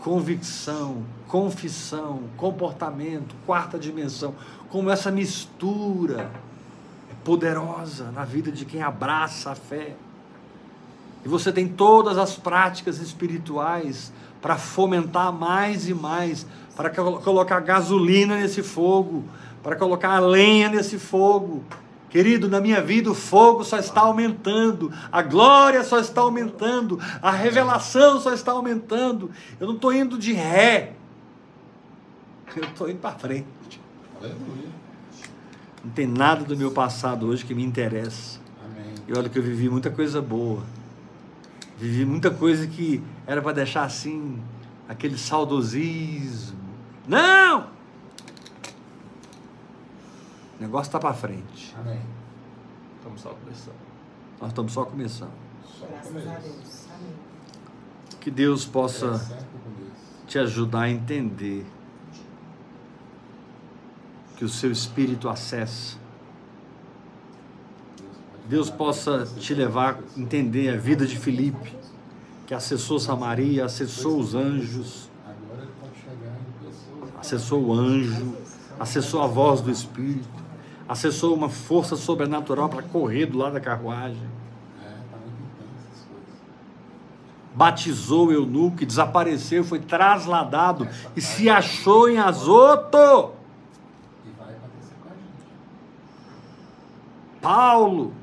convicção, 0.00 1.02
confissão, 1.26 2.22
comportamento, 2.36 3.34
quarta 3.44 3.78
dimensão, 3.78 4.34
como 4.70 4.90
essa 4.90 5.10
mistura 5.10 6.30
poderosa 7.24 8.10
na 8.10 8.24
vida 8.24 8.50
de 8.50 8.64
quem 8.64 8.82
abraça 8.82 9.50
a 9.52 9.54
fé. 9.54 9.94
E 11.24 11.28
você 11.28 11.52
tem 11.52 11.68
todas 11.68 12.18
as 12.18 12.36
práticas 12.36 12.98
espirituais 12.98 14.12
para 14.40 14.56
fomentar 14.58 15.32
mais 15.32 15.88
e 15.88 15.94
mais, 15.94 16.46
para 16.74 16.90
colo- 16.90 17.20
colocar 17.20 17.60
gasolina 17.60 18.36
nesse 18.36 18.62
fogo, 18.62 19.24
para 19.62 19.76
colocar 19.76 20.18
lenha 20.18 20.68
nesse 20.68 20.98
fogo. 20.98 21.62
Querido, 22.10 22.48
na 22.48 22.60
minha 22.60 22.82
vida 22.82 23.10
o 23.10 23.14
fogo 23.14 23.64
só 23.64 23.78
está 23.78 24.02
aumentando, 24.02 24.92
a 25.10 25.22
glória 25.22 25.82
só 25.82 25.98
está 25.98 26.20
aumentando, 26.20 26.98
a 27.22 27.30
revelação 27.30 28.20
só 28.20 28.34
está 28.34 28.52
aumentando. 28.52 29.30
Eu 29.58 29.66
não 29.68 29.76
estou 29.76 29.94
indo 29.94 30.18
de 30.18 30.32
ré, 30.32 30.92
eu 32.54 32.64
estou 32.64 32.90
indo 32.90 32.98
para 32.98 33.12
frente. 33.18 33.80
Aleluia. 34.20 34.81
Não 35.84 35.90
tem 35.90 36.06
nada 36.06 36.44
do 36.44 36.56
meu 36.56 36.70
passado 36.70 37.26
hoje 37.26 37.44
que 37.44 37.54
me 37.54 37.64
interessa. 37.64 38.38
Amém. 38.64 38.94
E 39.08 39.12
olha 39.12 39.28
que 39.28 39.38
eu 39.38 39.42
vivi 39.42 39.68
muita 39.68 39.90
coisa 39.90 40.22
boa. 40.22 40.62
Vivi 41.78 42.04
muita 42.04 42.30
coisa 42.30 42.66
que 42.66 43.02
era 43.26 43.42
para 43.42 43.52
deixar 43.52 43.84
assim, 43.84 44.40
aquele 44.88 45.18
saudosismo, 45.18 46.58
Não! 47.08 47.72
O 50.58 50.62
negócio 50.62 50.88
está 50.88 51.00
para 51.00 51.12
frente. 51.12 51.74
Amém. 51.76 51.98
Estamos 52.98 53.20
só 53.20 53.30
começando. 53.30 53.74
Nós 54.40 54.50
estamos 54.50 54.72
só 54.72 54.84
começando. 54.84 55.32
Só 55.64 55.86
Graças 55.86 56.28
a 56.28 56.34
Deus. 56.38 56.86
Amém. 56.94 57.14
Que 58.20 58.30
Deus 58.30 58.64
possa 58.64 59.20
te 60.28 60.38
ajudar 60.38 60.82
a 60.82 60.90
entender 60.90 61.66
que 64.42 64.46
o 64.46 64.48
seu 64.48 64.72
espírito 64.72 65.28
acessa. 65.28 65.96
pode 68.32 68.48
Deus 68.48 68.68
possa 68.68 69.24
te 69.38 69.54
levar 69.54 70.00
a 70.00 70.20
entender 70.20 70.68
a 70.70 70.76
vida 70.76 71.06
de 71.06 71.16
Filipe, 71.16 71.72
que 72.44 72.52
acessou 72.52 72.98
Samaria, 72.98 73.64
acessou 73.64 74.18
os 74.18 74.34
anjos, 74.34 75.08
acessou 77.20 77.62
o 77.66 77.72
anjo, 77.72 78.34
acessou 78.80 79.22
a 79.22 79.28
voz 79.28 79.60
do 79.60 79.70
Espírito, 79.70 80.28
acessou 80.88 81.36
uma 81.36 81.48
força 81.48 81.94
sobrenatural 81.94 82.68
para 82.68 82.82
correr 82.82 83.26
do 83.26 83.38
lado 83.38 83.52
da 83.52 83.60
carruagem, 83.60 84.26
batizou 87.54 88.26
o 88.26 88.32
eunuco, 88.32 88.84
desapareceu, 88.84 89.62
foi 89.62 89.78
trasladado 89.78 90.88
e 91.14 91.20
se 91.20 91.48
achou 91.48 92.08
em 92.08 92.18
Azoto. 92.18 93.40
E 94.24 94.30
vai 94.38 94.54
acontecer 94.54 94.94
com 95.02 95.08
a 95.08 95.14
gente. 95.14 95.42
Paulo, 97.42 98.14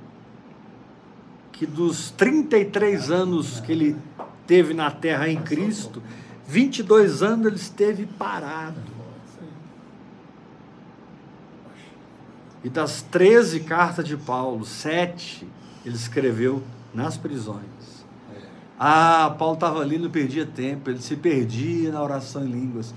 que 1.52 1.66
dos 1.66 2.10
33 2.12 3.12
anos 3.12 3.60
que 3.60 3.72
ele 3.72 3.96
teve 4.48 4.74
na 4.74 4.90
terra 4.90 5.28
em 5.28 5.40
Cristo, 5.42 6.02
22 6.48 7.22
anos 7.22 7.46
ele 7.46 7.56
esteve 7.58 8.06
parado. 8.06 8.82
E 12.64 12.70
das 12.70 13.02
13 13.04 13.60
cartas 13.62 14.06
de 14.06 14.18
Paulo, 14.18 14.66
sete 14.66 15.48
ele 15.86 15.96
escreveu 15.96 16.64
nas 16.94 17.18
prisões. 17.18 17.69
Ah, 18.82 19.36
Paulo 19.38 19.56
estava 19.56 19.82
ali, 19.82 19.98
não 19.98 20.10
perdia 20.10 20.46
tempo, 20.46 20.90
ele 20.90 21.02
se 21.02 21.18
perdia 21.18 21.92
na 21.92 22.02
oração 22.02 22.46
em 22.46 22.50
línguas. 22.50 22.94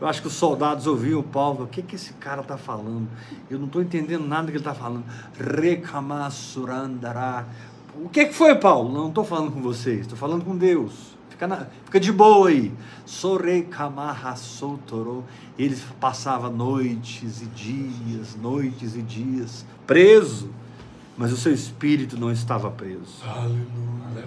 Eu 0.00 0.08
acho 0.08 0.20
que 0.20 0.26
os 0.26 0.32
soldados 0.34 0.88
ouviam 0.88 1.22
Paulo, 1.22 1.62
o 1.64 1.68
que, 1.68 1.82
que 1.82 1.94
esse 1.94 2.12
cara 2.14 2.40
está 2.40 2.58
falando? 2.58 3.06
Eu 3.48 3.60
não 3.60 3.66
estou 3.66 3.80
entendendo 3.80 4.26
nada 4.26 4.46
que 4.46 4.50
ele 4.54 4.58
está 4.58 4.74
falando. 4.74 5.04
Rekamassurandara. 5.38 7.46
O 8.02 8.08
que, 8.08 8.24
que 8.24 8.34
foi, 8.34 8.56
Paulo? 8.56 8.92
Não 8.92 9.06
estou 9.10 9.22
falando 9.22 9.52
com 9.52 9.62
vocês, 9.62 10.00
estou 10.00 10.18
falando 10.18 10.44
com 10.44 10.56
Deus. 10.56 11.16
Fica, 11.28 11.46
na- 11.46 11.66
fica 11.84 12.00
de 12.00 12.10
boa 12.10 12.48
aí. 12.48 12.74
Sorekamahasotoro. 13.06 15.22
Ele 15.56 15.78
passava 16.00 16.50
noites 16.50 17.40
e 17.40 17.46
dias, 17.46 18.34
noites 18.34 18.96
e 18.96 19.02
dias, 19.02 19.64
preso 19.86 20.50
mas 21.20 21.34
o 21.34 21.36
seu 21.36 21.52
espírito 21.52 22.18
não 22.18 22.32
estava 22.32 22.70
preso. 22.70 23.22
Aleluia. 23.28 24.24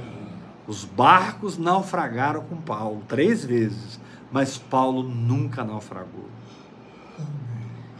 Os 0.67 0.85
barcos 0.85 1.57
naufragaram 1.57 2.43
com 2.43 2.55
Paulo 2.55 3.01
três 3.07 3.43
vezes, 3.43 3.99
mas 4.31 4.59
Paulo 4.59 5.01
nunca 5.01 5.63
naufragou. 5.63 6.29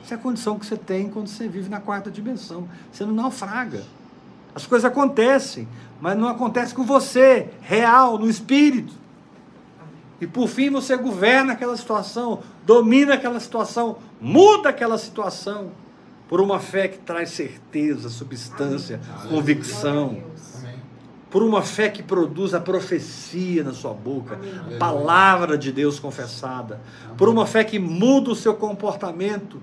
Essa 0.03 0.13
é 0.13 0.15
a 0.15 0.19
condição 0.19 0.59
que 0.59 0.65
você 0.67 0.77
tem 0.77 1.09
quando 1.09 1.25
você 1.25 1.47
vive 1.47 1.69
na 1.69 1.79
quarta 1.79 2.11
dimensão. 2.11 2.69
Você 2.91 3.03
não 3.03 3.15
naufraga. 3.15 3.83
As 4.53 4.67
coisas 4.67 4.85
acontecem, 4.85 5.67
mas 5.99 6.15
não 6.15 6.27
acontece 6.27 6.75
com 6.75 6.83
você, 6.83 7.49
real, 7.61 8.19
no 8.19 8.29
espírito. 8.29 8.93
E 10.21 10.27
por 10.27 10.47
fim 10.47 10.69
você 10.69 10.95
governa 10.95 11.53
aquela 11.53 11.75
situação, 11.75 12.43
domina 12.63 13.15
aquela 13.15 13.39
situação, 13.39 13.97
muda 14.21 14.69
aquela 14.69 14.99
situação 14.99 15.71
por 16.33 16.41
uma 16.41 16.57
fé 16.57 16.87
que 16.87 16.97
traz 16.97 17.29
certeza, 17.29 18.09
substância, 18.09 18.99
Amém. 19.19 19.29
convicção. 19.29 20.23
Amém. 20.57 20.73
por 21.29 21.43
uma 21.43 21.61
fé 21.61 21.89
que 21.89 22.01
produz 22.01 22.55
a 22.55 22.59
profecia 22.59 23.63
na 23.63 23.71
sua 23.71 23.93
boca, 23.93 24.33
Amém. 24.33 24.75
a 24.75 24.79
palavra 24.79 25.55
de 25.55 25.71
Deus 25.71 25.99
confessada, 25.99 26.81
por 27.19 27.29
uma 27.29 27.45
fé 27.45 27.63
que 27.63 27.77
muda 27.77 28.31
o 28.31 28.35
seu 28.35 28.55
comportamento 28.55 29.61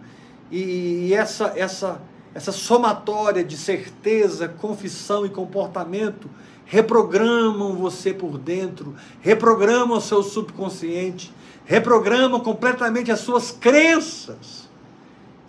e, 0.48 1.08
e 1.08 1.12
essa 1.12 1.52
essa 1.56 2.00
essa 2.32 2.52
somatória 2.52 3.42
de 3.42 3.56
certeza, 3.56 4.46
confissão 4.46 5.26
e 5.26 5.28
comportamento 5.28 6.30
reprogramam 6.64 7.74
você 7.74 8.14
por 8.14 8.38
dentro, 8.38 8.94
reprogramam 9.20 9.98
o 9.98 10.00
seu 10.00 10.22
subconsciente, 10.22 11.34
reprogramam 11.64 12.38
completamente 12.38 13.10
as 13.10 13.18
suas 13.18 13.50
crenças. 13.50 14.69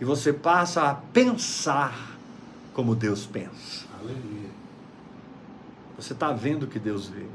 E 0.01 0.03
você 0.03 0.33
passa 0.33 0.89
a 0.89 0.95
pensar 0.95 2.17
como 2.73 2.95
Deus 2.95 3.27
pensa. 3.27 3.85
Aleluia. 3.99 4.49
Você 5.95 6.13
está 6.13 6.31
vendo 6.31 6.63
o 6.63 6.67
que 6.67 6.79
Deus 6.79 7.07
vê. 7.07 7.27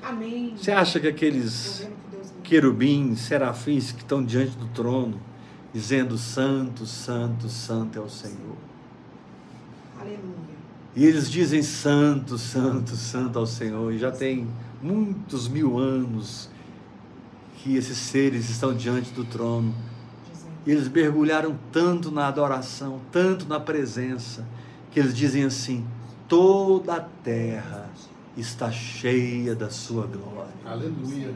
Amém. 0.00 0.54
Você 0.56 0.70
acha 0.70 1.00
que 1.00 1.08
aqueles 1.08 1.88
que 2.44 2.50
querubins, 2.50 3.22
serafins 3.22 3.90
que 3.90 4.00
estão 4.00 4.24
diante 4.24 4.56
do 4.56 4.68
trono, 4.68 5.20
dizendo 5.74 6.16
santo, 6.16 6.86
santo, 6.86 7.48
santo 7.48 7.98
é 7.98 8.02
o 8.02 8.08
Senhor. 8.08 8.56
Aleluia. 10.00 10.52
E 10.94 11.04
eles 11.04 11.28
dizem 11.28 11.62
santo, 11.62 12.38
santo, 12.38 12.94
santo 12.94 13.40
ao 13.40 13.46
Senhor. 13.46 13.92
E 13.92 13.98
já 13.98 14.12
tem 14.12 14.46
muitos 14.80 15.48
mil 15.48 15.78
anos 15.78 16.48
que 17.56 17.74
esses 17.74 17.98
seres 17.98 18.50
estão 18.50 18.72
diante 18.72 19.10
do 19.10 19.24
trono. 19.24 19.74
E 20.66 20.70
eles 20.70 20.88
mergulharam 20.88 21.58
tanto 21.72 22.10
na 22.10 22.28
adoração, 22.28 23.00
tanto 23.10 23.46
na 23.46 23.58
presença, 23.58 24.46
que 24.90 25.00
eles 25.00 25.14
dizem 25.14 25.44
assim: 25.44 25.86
toda 26.28 26.96
a 26.96 27.00
terra 27.00 27.90
está 28.36 28.70
cheia 28.70 29.54
da 29.54 29.70
sua 29.70 30.06
glória. 30.06 30.52
Aleluia. 30.64 31.34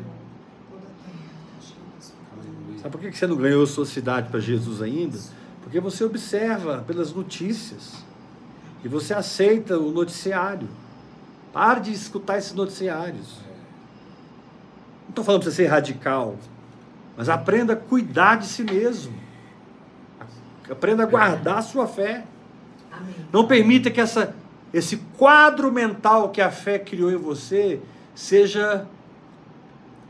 Toda 0.70 0.82
a 0.82 1.05
terra 1.05 1.19
está 1.59 1.61
cheia 1.61 1.86
da 1.94 2.01
sua 2.01 2.16
glória. 2.32 2.51
Aleluia. 2.51 2.82
Sabe 2.82 2.93
por 2.93 3.01
que 3.01 3.16
você 3.16 3.27
não 3.27 3.36
ganhou 3.36 3.66
sua 3.66 3.85
cidade 3.85 4.28
para 4.28 4.40
Jesus 4.40 4.81
ainda? 4.81 5.19
Porque 5.62 5.81
você 5.81 6.05
observa 6.05 6.85
pelas 6.86 7.12
notícias 7.12 8.05
e 8.85 8.89
você 8.89 9.12
aceita 9.12 9.77
o 9.77 9.90
noticiário. 9.90 10.69
Pare 11.53 11.81
de 11.81 11.93
escutar 11.93 12.39
esses 12.39 12.53
noticiários. 12.53 13.39
Não 15.03 15.09
estou 15.09 15.24
falando 15.24 15.43
para 15.43 15.51
você 15.51 15.57
ser 15.57 15.66
radical, 15.66 16.36
mas 17.16 17.28
aprenda 17.28 17.72
a 17.72 17.76
cuidar 17.76 18.36
de 18.36 18.47
si 18.47 18.62
mesmo. 18.62 19.14
Aprenda 20.70 21.05
a 21.05 21.06
guardar 21.06 21.59
a 21.59 21.62
sua 21.62 21.86
fé. 21.86 22.24
Não 23.32 23.47
permita 23.47 23.90
que 23.90 24.01
essa, 24.01 24.34
esse 24.72 24.97
quadro 25.16 25.70
mental 25.72 26.30
que 26.30 26.40
a 26.40 26.51
fé 26.51 26.78
criou 26.78 27.10
em 27.10 27.16
você 27.16 27.80
seja 28.14 28.86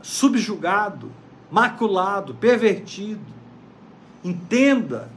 subjugado, 0.01 1.11
maculado, 1.51 2.33
pervertido. 2.35 3.21
Entenda 4.23 5.09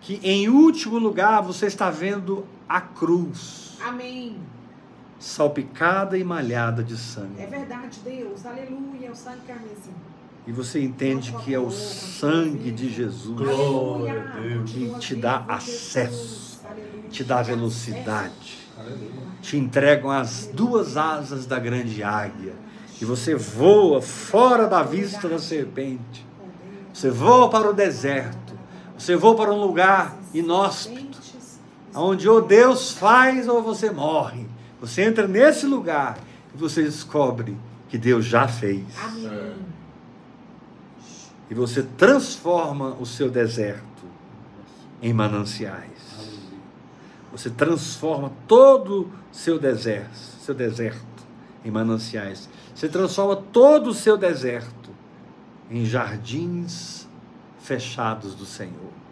que, 0.00 0.20
em 0.22 0.48
último 0.48 0.98
lugar, 0.98 1.42
você 1.42 1.66
está 1.66 1.90
vendo 1.90 2.46
a 2.68 2.80
cruz, 2.80 3.76
Amém. 3.84 4.36
salpicada 5.18 6.16
e 6.16 6.24
malhada 6.24 6.82
de 6.82 6.94
É 6.94 6.96
sangue. 6.96 7.46
verdade, 7.46 8.00
Deus. 8.04 8.44
Aleluia. 8.46 9.08
É 9.08 9.10
o 9.10 9.14
sangue 9.14 9.40
carmesim. 9.46 9.92
E 10.46 10.52
você 10.52 10.82
entende 10.82 11.32
que 11.44 11.54
é 11.54 11.58
o 11.58 11.70
sangue 11.70 12.72
de 12.72 12.92
Jesus 12.92 13.40
que 14.66 14.92
te 14.98 15.14
dá 15.14 15.44
acesso, 15.48 16.60
te 17.10 17.22
dá 17.22 17.42
velocidade. 17.42 18.60
Te 19.40 19.56
entregam 19.56 20.10
as 20.10 20.50
duas 20.52 20.96
asas 20.96 21.46
da 21.46 21.58
grande 21.58 22.02
águia 22.02 22.54
e 23.00 23.04
você 23.04 23.34
voa 23.34 24.00
fora 24.00 24.66
da 24.66 24.82
vista 24.82 25.28
da 25.28 25.38
serpente. 25.38 26.26
Você 26.92 27.10
voa 27.10 27.48
para 27.48 27.70
o 27.70 27.72
deserto. 27.72 28.52
Você 28.98 29.16
voa 29.16 29.34
para 29.34 29.52
um 29.52 29.60
lugar 29.60 30.16
inóspito, 30.32 31.18
onde 31.94 32.28
ou 32.28 32.40
Deus 32.40 32.92
faz 32.92 33.48
ou 33.48 33.62
você 33.62 33.90
morre. 33.90 34.46
Você 34.80 35.02
entra 35.02 35.26
nesse 35.26 35.66
lugar 35.66 36.18
e 36.54 36.58
você 36.58 36.82
descobre 36.82 37.56
que 37.88 37.98
Deus 37.98 38.24
já 38.24 38.46
fez. 38.46 38.84
Amém. 39.02 39.71
E 41.50 41.54
você 41.54 41.82
transforma 41.82 42.96
o 43.00 43.06
seu 43.06 43.30
deserto 43.30 44.04
em 45.00 45.12
mananciais. 45.12 45.90
Você 47.30 47.50
transforma 47.50 48.32
todo 48.46 49.02
o 49.02 49.34
seu 49.34 49.58
deserto, 49.58 50.14
seu 50.14 50.54
deserto 50.54 51.04
em 51.64 51.70
mananciais. 51.70 52.48
Você 52.74 52.88
transforma 52.88 53.36
todo 53.36 53.88
o 53.88 53.94
seu 53.94 54.16
deserto 54.16 54.90
em 55.70 55.84
jardins 55.84 57.08
fechados 57.58 58.34
do 58.34 58.44
Senhor. 58.44 59.02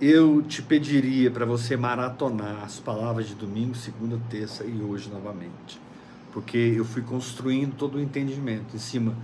eu 0.00 0.42
te 0.42 0.60
pediria 0.60 1.30
para 1.30 1.46
você 1.46 1.76
maratonar 1.76 2.62
as 2.62 2.78
palavras 2.78 3.26
de 3.26 3.34
domingo, 3.34 3.74
segunda, 3.74 4.20
terça 4.28 4.64
e 4.64 4.82
hoje 4.82 5.08
novamente. 5.08 5.80
Porque 6.34 6.58
eu 6.58 6.84
fui 6.84 7.00
construindo 7.00 7.76
todo 7.76 7.94
o 7.94 8.00
entendimento 8.00 8.74
em 8.74 8.78
cima 8.78 9.16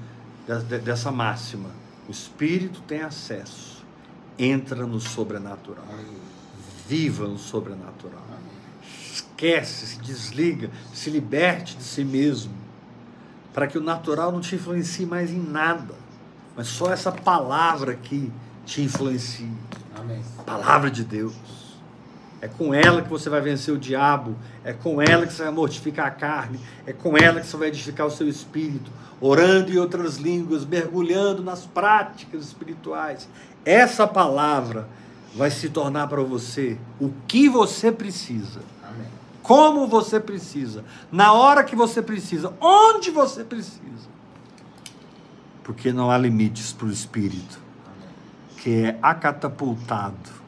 dessa 0.84 1.10
máxima. 1.10 1.68
O 2.08 2.10
Espírito 2.10 2.80
tem 2.82 3.02
acesso, 3.02 3.84
entra 4.38 4.86
no 4.86 5.00
sobrenatural, 5.00 5.84
viva 6.88 7.26
no 7.26 7.36
sobrenatural. 7.36 8.24
Esquece, 9.12 9.88
se 9.88 9.98
desliga, 9.98 10.70
se 10.94 11.10
liberte 11.10 11.76
de 11.76 11.82
si 11.82 12.04
mesmo, 12.04 12.54
para 13.52 13.66
que 13.66 13.76
o 13.76 13.82
natural 13.82 14.30
não 14.30 14.40
te 14.40 14.54
influencie 14.54 15.04
mais 15.04 15.30
em 15.30 15.40
nada, 15.40 15.96
mas 16.56 16.68
só 16.68 16.92
essa 16.92 17.10
palavra 17.10 17.92
aqui 17.92 18.32
te 18.64 18.82
influencie. 18.82 19.50
Amém. 19.96 20.22
Palavra 20.46 20.88
de 20.90 21.02
Deus. 21.02 21.34
É 22.42 22.48
com 22.48 22.72
ela 22.72 23.02
que 23.02 23.08
você 23.08 23.28
vai 23.28 23.40
vencer 23.40 23.72
o 23.74 23.78
diabo, 23.78 24.34
é 24.64 24.72
com 24.72 25.00
ela 25.00 25.26
que 25.26 25.32
você 25.32 25.42
vai 25.42 25.52
mortificar 25.52 26.06
a 26.06 26.10
carne, 26.10 26.58
é 26.86 26.92
com 26.92 27.16
ela 27.16 27.38
que 27.40 27.46
você 27.46 27.56
vai 27.56 27.68
edificar 27.68 28.06
o 28.06 28.10
seu 28.10 28.26
espírito, 28.26 28.90
orando 29.20 29.70
em 29.70 29.76
outras 29.76 30.16
línguas, 30.16 30.64
mergulhando 30.64 31.42
nas 31.42 31.66
práticas 31.66 32.44
espirituais. 32.44 33.28
Essa 33.62 34.06
palavra 34.06 34.88
vai 35.34 35.50
se 35.50 35.68
tornar 35.68 36.08
para 36.08 36.22
você 36.22 36.78
o 36.98 37.10
que 37.28 37.46
você 37.46 37.92
precisa, 37.92 38.62
Amém. 38.82 39.06
como 39.42 39.86
você 39.86 40.18
precisa, 40.18 40.82
na 41.12 41.34
hora 41.34 41.62
que 41.62 41.76
você 41.76 42.00
precisa, 42.00 42.54
onde 42.58 43.10
você 43.10 43.44
precisa. 43.44 43.80
Porque 45.62 45.92
não 45.92 46.10
há 46.10 46.16
limites 46.16 46.72
para 46.72 46.86
o 46.86 46.90
espírito 46.90 47.60
Amém. 47.84 48.08
que 48.56 48.82
é 48.86 48.98
acatapultado 49.02 50.39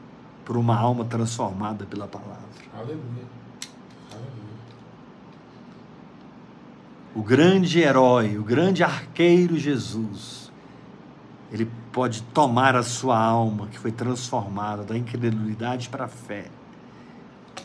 por 0.45 0.57
uma 0.57 0.77
alma 0.77 1.05
transformada 1.05 1.85
pela 1.85 2.07
palavra. 2.07 2.43
Aleluia. 2.73 3.23
Aleluia. 4.11 4.33
O 7.15 7.21
grande 7.21 7.79
herói, 7.79 8.37
o 8.37 8.43
grande 8.43 8.83
arqueiro 8.83 9.57
Jesus, 9.57 10.51
ele 11.51 11.69
pode 11.91 12.23
tomar 12.23 12.75
a 12.75 12.81
sua 12.83 13.17
alma 13.17 13.67
que 13.67 13.77
foi 13.77 13.91
transformada 13.91 14.83
da 14.83 14.97
incredulidade 14.97 15.89
para 15.89 16.05
a 16.05 16.07
fé 16.07 16.45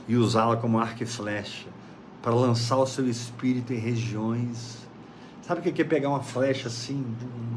e 0.07 0.17
usá-la 0.17 0.57
como 0.57 0.79
arco 0.79 1.03
e 1.03 1.07
flecha 1.07 1.67
para 2.23 2.35
lançar 2.35 2.77
o 2.77 2.87
seu 2.87 3.09
espírito 3.09 3.73
em 3.73 3.79
regiões. 3.79 4.87
Sabe 5.43 5.61
o 5.61 5.73
que 5.73 5.81
é 5.81 5.85
pegar 5.85 6.11
uma 6.11 6.23
flecha 6.23 6.69
assim, 6.69 7.03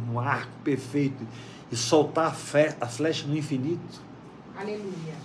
um 0.09 0.17
arco 0.17 0.51
perfeito 0.63 1.27
e 1.69 1.75
soltar 1.75 2.27
a, 2.27 2.31
fe- 2.31 2.75
a 2.79 2.87
flecha 2.87 3.27
no 3.27 3.35
infinito? 3.35 4.01
Aleluia. 4.61 5.15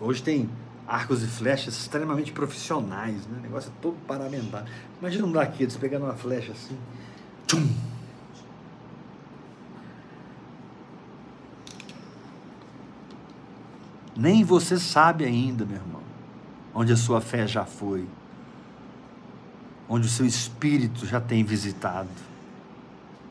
Hoje 0.00 0.20
tem 0.20 0.50
arcos 0.86 1.22
e 1.22 1.26
flechas 1.28 1.76
extremamente 1.76 2.32
profissionais, 2.32 3.24
né? 3.28 3.38
O 3.38 3.42
negócio 3.42 3.70
é 3.70 3.72
todo 3.80 3.96
paramentado. 4.04 4.68
Imagina 5.00 5.26
um 5.26 5.32
daqueles, 5.32 5.76
pegando 5.76 6.06
uma 6.06 6.14
flecha 6.14 6.50
assim. 6.50 6.76
Tchum! 7.46 7.68
Nem 14.16 14.42
você 14.42 14.76
sabe 14.76 15.24
ainda, 15.24 15.64
meu 15.64 15.76
irmão, 15.76 16.02
onde 16.74 16.92
a 16.92 16.96
sua 16.96 17.20
fé 17.20 17.46
já 17.46 17.64
foi, 17.64 18.08
onde 19.88 20.08
o 20.08 20.10
seu 20.10 20.26
espírito 20.26 21.06
já 21.06 21.20
tem 21.20 21.44
visitado, 21.44 22.10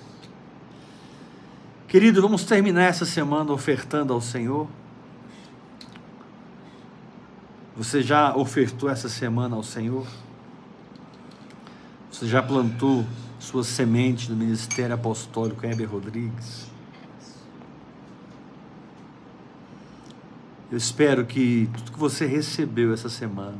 Querido, 1.86 2.22
vamos 2.22 2.46
terminar 2.46 2.84
essa 2.84 3.06
semana 3.06 3.52
ofertando 3.52 4.14
ao 4.14 4.22
Senhor. 4.22 4.70
Você 7.76 8.02
já 8.02 8.36
ofertou 8.36 8.90
essa 8.90 9.08
semana 9.08 9.56
ao 9.56 9.64
Senhor? 9.64 10.06
Você 12.12 12.28
já 12.28 12.44
plantou 12.44 13.06
sua 13.40 13.64
semente 13.64 14.30
no 14.30 14.36
Ministério 14.36 14.94
Apostólico 14.94 15.66
Heber 15.66 15.90
Rodrigues? 15.90 16.70
Eu 20.70 20.78
espero 20.78 21.26
que 21.26 21.70
tudo 21.74 21.92
que 21.94 22.00
você 22.00 22.26
recebeu 22.26 22.94
essa 22.94 23.10
semana 23.10 23.58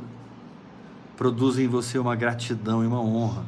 produza 1.16 1.62
em 1.62 1.68
você 1.68 1.98
uma 1.98 2.14
gratidão 2.14 2.84
e 2.84 2.86
uma 2.86 3.00
honra, 3.00 3.44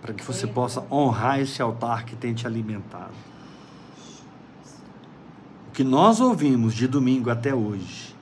para 0.00 0.14
que 0.14 0.24
você 0.24 0.46
possa 0.46 0.84
honrar 0.90 1.40
esse 1.40 1.60
altar 1.60 2.04
que 2.04 2.14
tem 2.14 2.34
te 2.34 2.46
alimentado. 2.46 3.14
O 5.68 5.72
que 5.72 5.82
nós 5.82 6.20
ouvimos 6.20 6.74
de 6.74 6.86
domingo 6.86 7.30
até 7.30 7.54
hoje, 7.54 8.13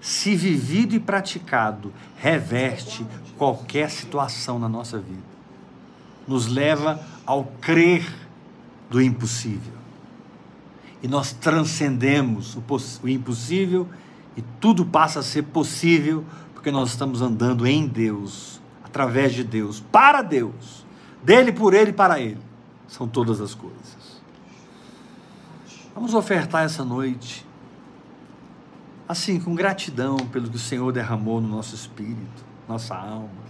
se 0.00 0.34
vivido 0.36 0.94
e 0.94 1.00
praticado, 1.00 1.92
reverte 2.16 3.04
qualquer 3.36 3.90
situação 3.90 4.58
na 4.58 4.68
nossa 4.68 4.98
vida. 4.98 5.22
Nos 6.26 6.46
leva 6.46 7.00
ao 7.26 7.44
crer 7.60 8.06
do 8.90 9.00
impossível. 9.00 9.72
E 11.02 11.08
nós 11.08 11.32
transcendemos 11.32 12.56
o, 12.56 12.62
o 13.02 13.08
impossível 13.08 13.88
e 14.36 14.42
tudo 14.60 14.84
passa 14.84 15.20
a 15.20 15.22
ser 15.22 15.42
possível 15.42 16.24
porque 16.54 16.70
nós 16.70 16.90
estamos 16.90 17.22
andando 17.22 17.66
em 17.66 17.86
Deus, 17.86 18.60
através 18.84 19.32
de 19.32 19.44
Deus, 19.44 19.80
para 19.92 20.22
Deus, 20.22 20.84
dele, 21.22 21.52
por 21.52 21.72
ele 21.72 21.90
e 21.90 21.92
para 21.92 22.20
ele. 22.20 22.40
São 22.88 23.06
todas 23.06 23.40
as 23.40 23.54
coisas. 23.54 24.20
Vamos 25.94 26.14
ofertar 26.14 26.64
essa 26.64 26.84
noite. 26.84 27.47
Assim, 29.08 29.40
com 29.40 29.54
gratidão 29.54 30.18
pelo 30.18 30.50
que 30.50 30.56
o 30.56 30.60
Senhor 30.60 30.92
derramou 30.92 31.40
no 31.40 31.48
nosso 31.48 31.74
espírito, 31.74 32.44
nossa 32.68 32.94
alma. 32.94 33.48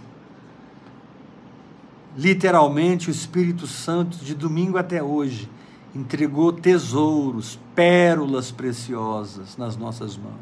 Literalmente, 2.17 3.09
o 3.09 3.11
Espírito 3.11 3.67
Santo, 3.67 4.17
de 4.17 4.33
domingo 4.33 4.77
até 4.77 5.03
hoje, 5.03 5.49
entregou 5.93 6.51
tesouros, 6.53 7.59
pérolas 7.75 8.51
preciosas 8.51 9.57
nas 9.57 9.75
nossas 9.75 10.17
mãos. 10.17 10.33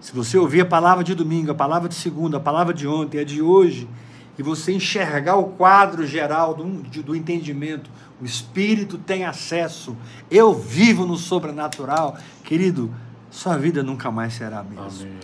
Se 0.00 0.12
você 0.14 0.36
ouvir 0.36 0.62
a 0.62 0.66
palavra 0.66 1.04
de 1.04 1.14
domingo, 1.14 1.50
a 1.50 1.54
palavra 1.54 1.88
de 1.88 1.94
segunda, 1.94 2.36
a 2.38 2.40
palavra 2.40 2.74
de 2.74 2.86
ontem, 2.86 3.20
a 3.20 3.24
de 3.24 3.40
hoje, 3.40 3.88
e 4.36 4.42
você 4.42 4.72
enxergar 4.72 5.36
o 5.36 5.50
quadro 5.50 6.06
geral 6.06 6.54
do, 6.54 6.64
do 7.02 7.14
entendimento, 7.14 7.90
o 8.20 8.24
Espírito 8.24 8.98
tem 8.98 9.24
acesso, 9.24 9.96
eu 10.30 10.52
vivo 10.52 11.06
no 11.06 11.16
sobrenatural, 11.16 12.18
querido, 12.42 12.92
sua 13.34 13.58
vida 13.58 13.82
nunca 13.82 14.12
mais 14.12 14.32
será 14.34 14.60
a 14.60 14.62
mesma. 14.62 15.02
Amém. 15.02 15.18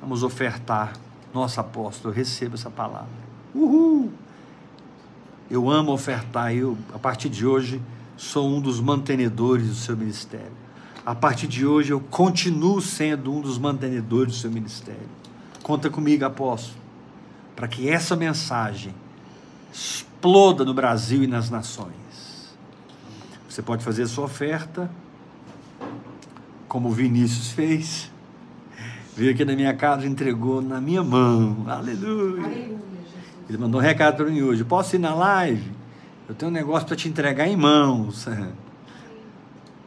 Vamos 0.00 0.24
ofertar. 0.24 0.94
Nossa 1.32 1.60
apóstolo, 1.60 2.12
eu 2.12 2.16
recebo 2.16 2.56
essa 2.56 2.68
palavra. 2.68 3.08
Uhul! 3.54 4.12
Eu 5.48 5.70
amo 5.70 5.92
ofertar. 5.92 6.52
Eu, 6.52 6.76
a 6.92 6.98
partir 6.98 7.28
de 7.28 7.46
hoje, 7.46 7.80
sou 8.16 8.48
um 8.48 8.60
dos 8.60 8.80
mantenedores 8.80 9.68
do 9.68 9.76
seu 9.76 9.96
ministério. 9.96 10.52
A 11.06 11.14
partir 11.14 11.46
de 11.46 11.64
hoje, 11.64 11.92
eu 11.92 12.00
continuo 12.00 12.80
sendo 12.82 13.32
um 13.32 13.40
dos 13.40 13.58
mantenedores 13.58 14.34
do 14.34 14.38
seu 14.40 14.50
ministério. 14.50 15.08
Conta 15.62 15.88
comigo, 15.88 16.24
apóstolo, 16.24 16.80
para 17.54 17.68
que 17.68 17.88
essa 17.88 18.16
mensagem 18.16 18.92
exploda 19.72 20.64
no 20.64 20.74
Brasil 20.74 21.22
e 21.22 21.28
nas 21.28 21.48
nações. 21.48 22.03
Você 23.54 23.62
pode 23.62 23.84
fazer 23.84 24.02
a 24.02 24.08
sua 24.08 24.24
oferta, 24.24 24.90
como 26.66 26.88
o 26.88 26.90
Vinícius 26.90 27.52
fez 27.52 28.10
veio 29.16 29.30
aqui 29.30 29.44
na 29.44 29.54
minha 29.54 29.72
casa 29.72 30.04
e 30.04 30.08
entregou 30.08 30.60
na 30.60 30.80
minha 30.80 31.04
mão. 31.04 31.64
Aleluia. 31.68 32.42
Aleluia, 32.42 32.48
Jesus. 32.48 32.80
Ele 33.48 33.58
mandou 33.58 33.80
um 33.80 33.84
recado 33.84 34.16
para 34.16 34.26
mim 34.26 34.42
hoje. 34.42 34.64
Posso 34.64 34.96
ir 34.96 34.98
na 34.98 35.14
live? 35.14 35.70
Eu 36.28 36.34
tenho 36.34 36.50
um 36.50 36.52
negócio 36.52 36.84
para 36.84 36.96
te 36.96 37.08
entregar 37.08 37.46
em 37.46 37.56
mãos. 37.56 38.26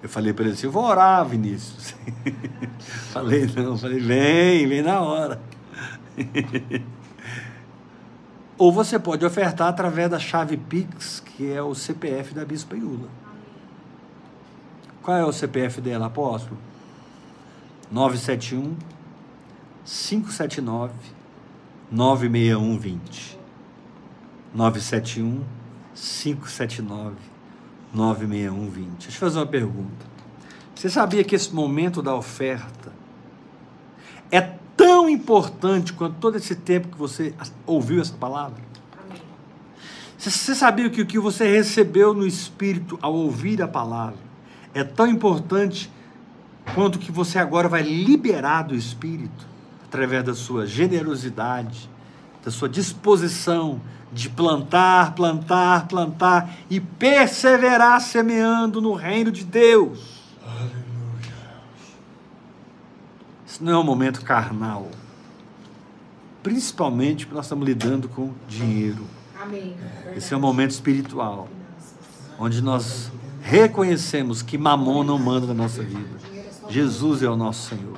Eu 0.02 0.08
falei 0.08 0.32
para 0.32 0.46
ele 0.46 0.54
assim, 0.54 0.68
eu 0.68 0.72
vou 0.72 0.86
orar, 0.86 1.26
Vinícius. 1.26 1.94
falei, 3.12 3.52
não, 3.54 3.78
falei, 3.78 4.00
vem, 4.00 4.66
vem 4.66 4.82
na 4.82 5.02
hora. 5.02 5.42
Ou 8.58 8.72
você 8.72 8.98
pode 8.98 9.26
ofertar 9.26 9.68
através 9.68 10.10
da 10.10 10.20
chave 10.20 10.56
Pix, 10.56 11.20
que 11.20 11.52
é 11.52 11.62
o 11.62 11.76
CPF 11.76 12.34
da 12.34 12.46
Bispa 12.46 12.78
Iula. 12.78 13.27
Qual 15.08 15.16
é 15.16 15.24
o 15.24 15.32
CPF 15.32 15.80
dela, 15.80 16.08
apóstolo? 16.08 16.58
971 17.90 18.76
579 19.86 20.92
96120. 21.90 23.40
971 24.54 25.46
579 25.96 27.16
96120. 27.94 28.90
Deixa 28.98 29.08
eu 29.08 29.12
te 29.14 29.18
fazer 29.18 29.40
uma 29.40 29.46
pergunta. 29.48 30.06
Você 30.76 30.90
sabia 30.90 31.24
que 31.24 31.36
esse 31.36 31.56
momento 31.56 32.02
da 32.02 32.14
oferta 32.14 32.92
é 34.30 34.42
tão 34.76 35.08
importante 35.10 35.94
quanto 35.94 36.18
todo 36.18 36.36
esse 36.36 36.54
tempo 36.54 36.90
que 36.90 36.98
você 36.98 37.34
ouviu 37.66 38.02
essa 38.02 38.12
palavra? 38.14 38.62
Amém. 39.08 39.22
Você- 40.18 40.30
Você 40.32 40.54
sabia 40.54 40.90
que 40.90 41.02
o 41.02 41.06
que 41.06 41.18
você 41.18 41.48
recebeu 41.50 42.14
no 42.14 42.28
Espírito 42.28 43.00
ao 43.02 43.14
ouvir 43.16 43.62
a 43.62 43.70
palavra 43.70 44.27
é 44.78 44.84
tão 44.84 45.08
importante 45.08 45.92
quanto 46.76 47.00
que 47.00 47.12
você 47.12 47.40
agora 47.40 47.68
vai 47.68 47.82
liberar 47.82 48.64
do 48.64 48.76
Espírito 48.76 49.48
através 49.86 50.24
da 50.24 50.36
sua 50.36 50.68
generosidade, 50.68 51.90
da 52.44 52.52
sua 52.52 52.70
disposição 52.70 53.82
de 54.12 54.30
plantar, 54.30 55.16
plantar, 55.16 55.88
plantar 55.88 56.58
e 56.70 56.80
perseverar 56.80 58.00
semeando 58.02 58.82
no 58.82 58.94
reino 58.94 59.32
de 59.32 59.44
Deus. 59.44 60.18
Isso 63.46 63.64
não 63.64 63.74
é 63.74 63.78
um 63.78 63.84
momento 63.84 64.22
carnal. 64.22 64.92
Principalmente 66.44 67.26
porque 67.26 67.36
nós 67.36 67.46
estamos 67.46 67.66
lidando 67.66 68.08
com 68.08 68.32
dinheiro. 68.48 69.06
Amém. 69.42 69.76
Esse 70.16 70.34
é 70.34 70.38
um 70.38 70.40
momento 70.40 70.72
espiritual, 70.72 71.50
onde 72.40 72.62
nós 72.62 73.12
reconhecemos 73.48 74.42
que 74.42 74.58
mamon 74.58 75.06
não 75.06 75.18
manda 75.18 75.48
na 75.48 75.54
nossa 75.54 75.82
vida. 75.82 76.20
Jesus 76.70 77.24
é 77.24 77.30
o 77.30 77.38
nosso 77.38 77.70
Senhor. 77.70 77.98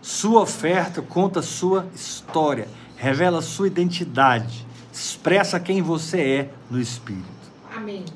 Sua 0.00 0.40
oferta 0.40 1.02
conta 1.02 1.40
a 1.40 1.42
sua 1.42 1.86
história, 1.94 2.66
revela 2.96 3.42
sua 3.42 3.66
identidade, 3.66 4.66
expressa 4.90 5.60
quem 5.60 5.82
você 5.82 6.20
é 6.20 6.50
no 6.70 6.80
Espírito. 6.80 7.26
Amém. 7.76 8.06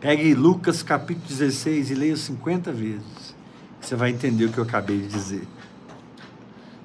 Pegue 0.00 0.34
Lucas 0.34 0.84
capítulo 0.84 1.26
16 1.26 1.90
e 1.90 1.94
leia 1.96 2.16
50 2.16 2.70
vezes. 2.70 3.34
Você 3.80 3.96
vai 3.96 4.10
entender 4.10 4.44
o 4.44 4.52
que 4.52 4.58
eu 4.58 4.64
acabei 4.64 4.98
de 4.98 5.08
dizer. 5.08 5.48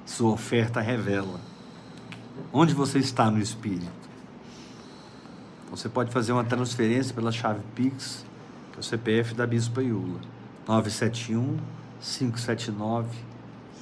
Sua 0.04 0.32
oferta 0.32 0.80
revela 0.80 1.40
onde 2.52 2.74
você 2.74 2.98
está 2.98 3.30
no 3.30 3.38
Espírito. 3.38 4.03
Você 5.70 5.88
pode 5.88 6.10
fazer 6.10 6.32
uma 6.32 6.44
transferência 6.44 7.14
pela 7.14 7.32
chave 7.32 7.60
Pix, 7.74 8.24
que 8.72 8.78
é 8.78 8.80
o 8.80 8.82
CPF 8.82 9.34
da 9.34 9.46
Bispa 9.46 9.82
Iula. 9.82 10.20
971 10.66 11.58
579 12.00 13.08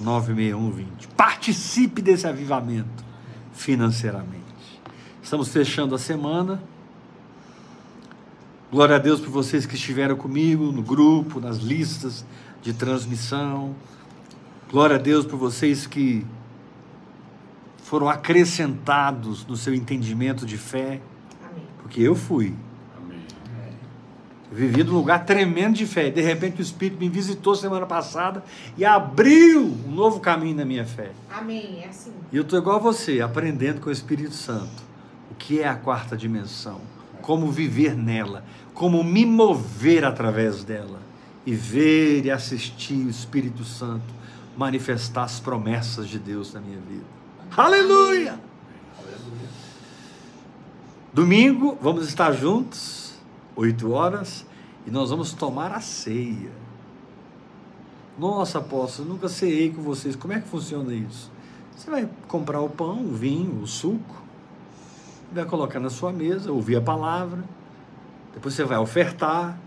96120. 0.01 1.09
Participe 1.09 2.03
desse 2.03 2.27
avivamento 2.27 3.05
financeiramente. 3.53 4.43
Estamos 5.23 5.49
fechando 5.49 5.95
a 5.95 5.99
semana. 5.99 6.63
Glória 8.71 8.97
a 8.97 8.99
Deus 8.99 9.21
por 9.21 9.31
vocês 9.31 9.67
que 9.67 9.75
estiveram 9.75 10.17
comigo 10.17 10.73
no 10.73 10.83
grupo, 10.83 11.41
nas 11.41 11.59
listas 11.59 12.25
de 12.63 12.73
transmissão. 12.73 13.75
Glória 14.71 14.97
a 14.97 14.99
Deus 14.99 15.27
por 15.27 15.37
vocês 15.39 15.87
que 15.87 16.25
foram 17.85 18.09
acrescentados 18.09 19.45
no 19.47 19.57
seu 19.57 19.75
entendimento 19.75 20.47
de 20.47 20.57
fé. 20.57 21.01
Porque 21.93 22.01
eu 22.01 22.15
fui. 22.15 22.55
Amém. 22.97 23.21
Vivi 24.51 24.83
num 24.83 24.95
lugar 24.95 25.27
tremendo 25.27 25.77
de 25.77 25.85
fé. 25.85 26.09
De 26.09 26.23
repente 26.23 26.59
o 26.59 26.63
Espírito 26.63 26.99
me 26.99 27.11
visitou 27.11 27.55
semana 27.55 27.85
passada 27.85 28.43
e 28.79 28.85
abriu 28.85 29.61
um 29.87 29.91
novo 29.91 30.19
caminho 30.19 30.57
na 30.57 30.65
minha 30.65 30.87
fé. 30.87 31.11
Amém. 31.31 31.83
É 31.85 31.89
assim. 31.89 32.11
E 32.33 32.37
eu 32.37 32.43
estou 32.45 32.59
igual 32.59 32.77
a 32.77 32.79
você, 32.79 33.21
aprendendo 33.21 33.83
com 33.83 33.91
o 33.91 33.93
Espírito 33.93 34.33
Santo 34.33 34.83
o 35.31 35.35
que 35.35 35.61
é 35.61 35.69
a 35.69 35.75
quarta 35.75 36.17
dimensão, 36.17 36.81
como 37.21 37.53
viver 37.53 37.95
nela, 37.95 38.43
como 38.73 39.05
me 39.05 39.27
mover 39.27 40.07
através 40.07 40.65
dela 40.65 40.99
e 41.45 41.55
ver 41.55 42.25
e 42.25 42.31
assistir 42.31 43.05
o 43.05 43.11
Espírito 43.11 43.65
Santo 43.65 44.15
manifestar 44.57 45.25
as 45.25 45.39
promessas 45.39 46.09
de 46.09 46.19
Deus 46.19 46.55
na 46.55 46.61
minha 46.61 46.81
vida. 46.81 47.05
Aleluia! 47.55 48.52
Domingo 51.13 51.77
vamos 51.79 52.09
estar 52.09 52.33
juntos, 52.33 53.13
8 53.55 53.93
horas, 53.93 54.47
e 54.87 54.91
nós 54.91 55.11
vamos 55.11 55.35
tomar 55.35 55.71
a 55.71 55.79
ceia. 55.79 56.51
Nossa, 58.19 58.61
apóstolo, 58.61 59.11
nunca 59.11 59.29
ceei 59.29 59.71
com 59.71 59.83
vocês. 59.83 60.17
Como 60.17 60.33
é 60.33 60.41
que 60.41 60.49
funciona 60.49 60.95
isso? 60.95 61.31
Você 61.77 61.91
vai 61.91 62.09
comprar 62.29 62.63
o 62.63 62.71
pão, 62.71 63.05
o 63.05 63.13
vinho, 63.13 63.61
o 63.61 63.67
suco, 63.67 64.23
vai 65.31 65.45
colocar 65.45 65.79
na 65.79 65.91
sua 65.91 66.11
mesa, 66.11 66.51
ouvir 66.51 66.77
a 66.77 66.81
palavra, 66.81 67.45
depois 68.33 68.55
você 68.55 68.65
vai 68.65 68.79
ofertar, 68.79 69.59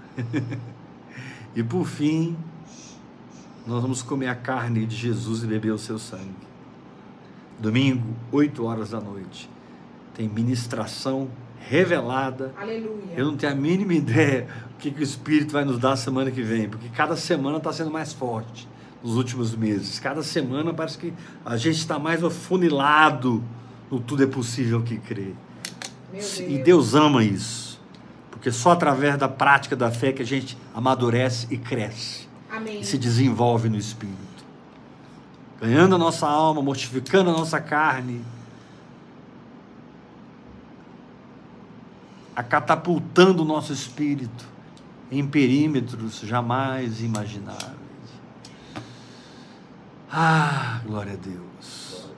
e 1.55 1.61
por 1.61 1.85
fim, 1.85 2.35
nós 3.67 3.83
vamos 3.83 4.01
comer 4.01 4.29
a 4.29 4.35
carne 4.35 4.83
de 4.83 4.95
Jesus 4.95 5.43
e 5.43 5.45
beber 5.45 5.73
o 5.73 5.77
seu 5.77 5.99
sangue. 5.99 6.33
Domingo, 7.59 8.15
8 8.31 8.65
horas 8.65 8.89
da 8.89 8.99
noite, 8.99 9.47
tem 10.15 10.27
ministração 10.29 11.29
revelada. 11.69 12.53
Aleluia. 12.57 13.13
Eu 13.15 13.25
não 13.25 13.35
tenho 13.35 13.51
a 13.51 13.55
mínima 13.55 13.93
ideia 13.93 14.47
o 14.73 14.77
que, 14.77 14.89
que 14.89 15.01
o 15.01 15.03
Espírito 15.03 15.51
vai 15.51 15.65
nos 15.65 15.77
dar 15.77 15.95
semana 15.95 16.31
que 16.31 16.41
vem, 16.41 16.69
porque 16.69 16.89
cada 16.89 17.15
semana 17.15 17.57
está 17.57 17.71
sendo 17.73 17.91
mais 17.91 18.13
forte 18.13 18.67
nos 19.03 19.15
últimos 19.17 19.55
meses. 19.55 19.99
Cada 19.99 20.23
semana 20.23 20.73
parece 20.73 20.97
que 20.97 21.13
a 21.45 21.57
gente 21.57 21.77
está 21.77 21.99
mais 21.99 22.23
afunilado 22.23 23.43
no 23.91 23.99
tudo 23.99 24.23
é 24.23 24.27
possível 24.27 24.81
que 24.81 24.97
crê. 24.97 25.33
Deus. 26.11 26.39
E 26.39 26.57
Deus 26.63 26.95
ama 26.95 27.23
isso, 27.23 27.79
porque 28.31 28.51
só 28.51 28.71
através 28.71 29.17
da 29.17 29.27
prática 29.27 29.75
da 29.75 29.91
fé 29.91 30.11
que 30.11 30.21
a 30.21 30.25
gente 30.25 30.57
amadurece 30.73 31.47
e 31.51 31.57
cresce 31.57 32.27
Amém. 32.49 32.79
e 32.81 32.85
se 32.85 32.97
desenvolve 32.97 33.69
no 33.69 33.77
Espírito. 33.77 34.15
Ganhando 35.59 35.95
a 35.95 35.97
nossa 35.97 36.27
alma, 36.27 36.61
mortificando 36.61 37.29
a 37.29 37.33
nossa 37.33 37.59
carne, 37.59 38.21
a 42.35 42.43
catapultando 42.43 43.43
o 43.43 43.45
nosso 43.45 43.71
espírito 43.71 44.45
em 45.11 45.25
perímetros 45.25 46.19
jamais 46.19 47.01
imagináveis. 47.01 47.75
Ah, 50.11 50.81
glória 50.85 51.13
a 51.13 51.15
Deus. 51.15 52.09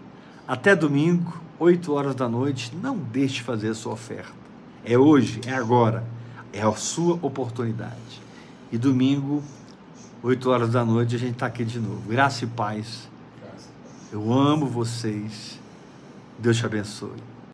Até 0.48 0.76
domingo, 0.76 1.41
8 1.60 1.94
horas 1.94 2.15
da 2.15 2.27
noite, 2.27 2.76
não 2.76 2.98
deixe 2.98 3.35
de 3.35 3.44
fazer 3.44 3.69
a 3.69 3.76
sua 3.76 3.94
oferta. 3.94 4.31
É 4.85 4.98
hoje, 4.98 5.41
é 5.45 5.53
agora, 5.53 6.06
é 6.53 6.61
a 6.61 6.72
sua 6.73 7.19
oportunidade. 7.22 8.22
E 8.72 8.77
domingo, 8.77 9.44
8 10.23 10.49
horas 10.49 10.72
da 10.72 10.85
noite, 10.85 11.15
a 11.15 11.19
gente 11.19 11.34
está 11.34 11.45
aqui 11.45 11.65
de 11.65 11.80
novo. 11.80 12.02
Graça 12.07 12.45
e 12.45 12.48
paz. 12.48 13.10
Eu 14.11 14.31
amo 14.31 14.65
vocês. 14.65 15.60
Deus 16.39 16.57
te 16.57 16.65
abençoe. 16.65 17.26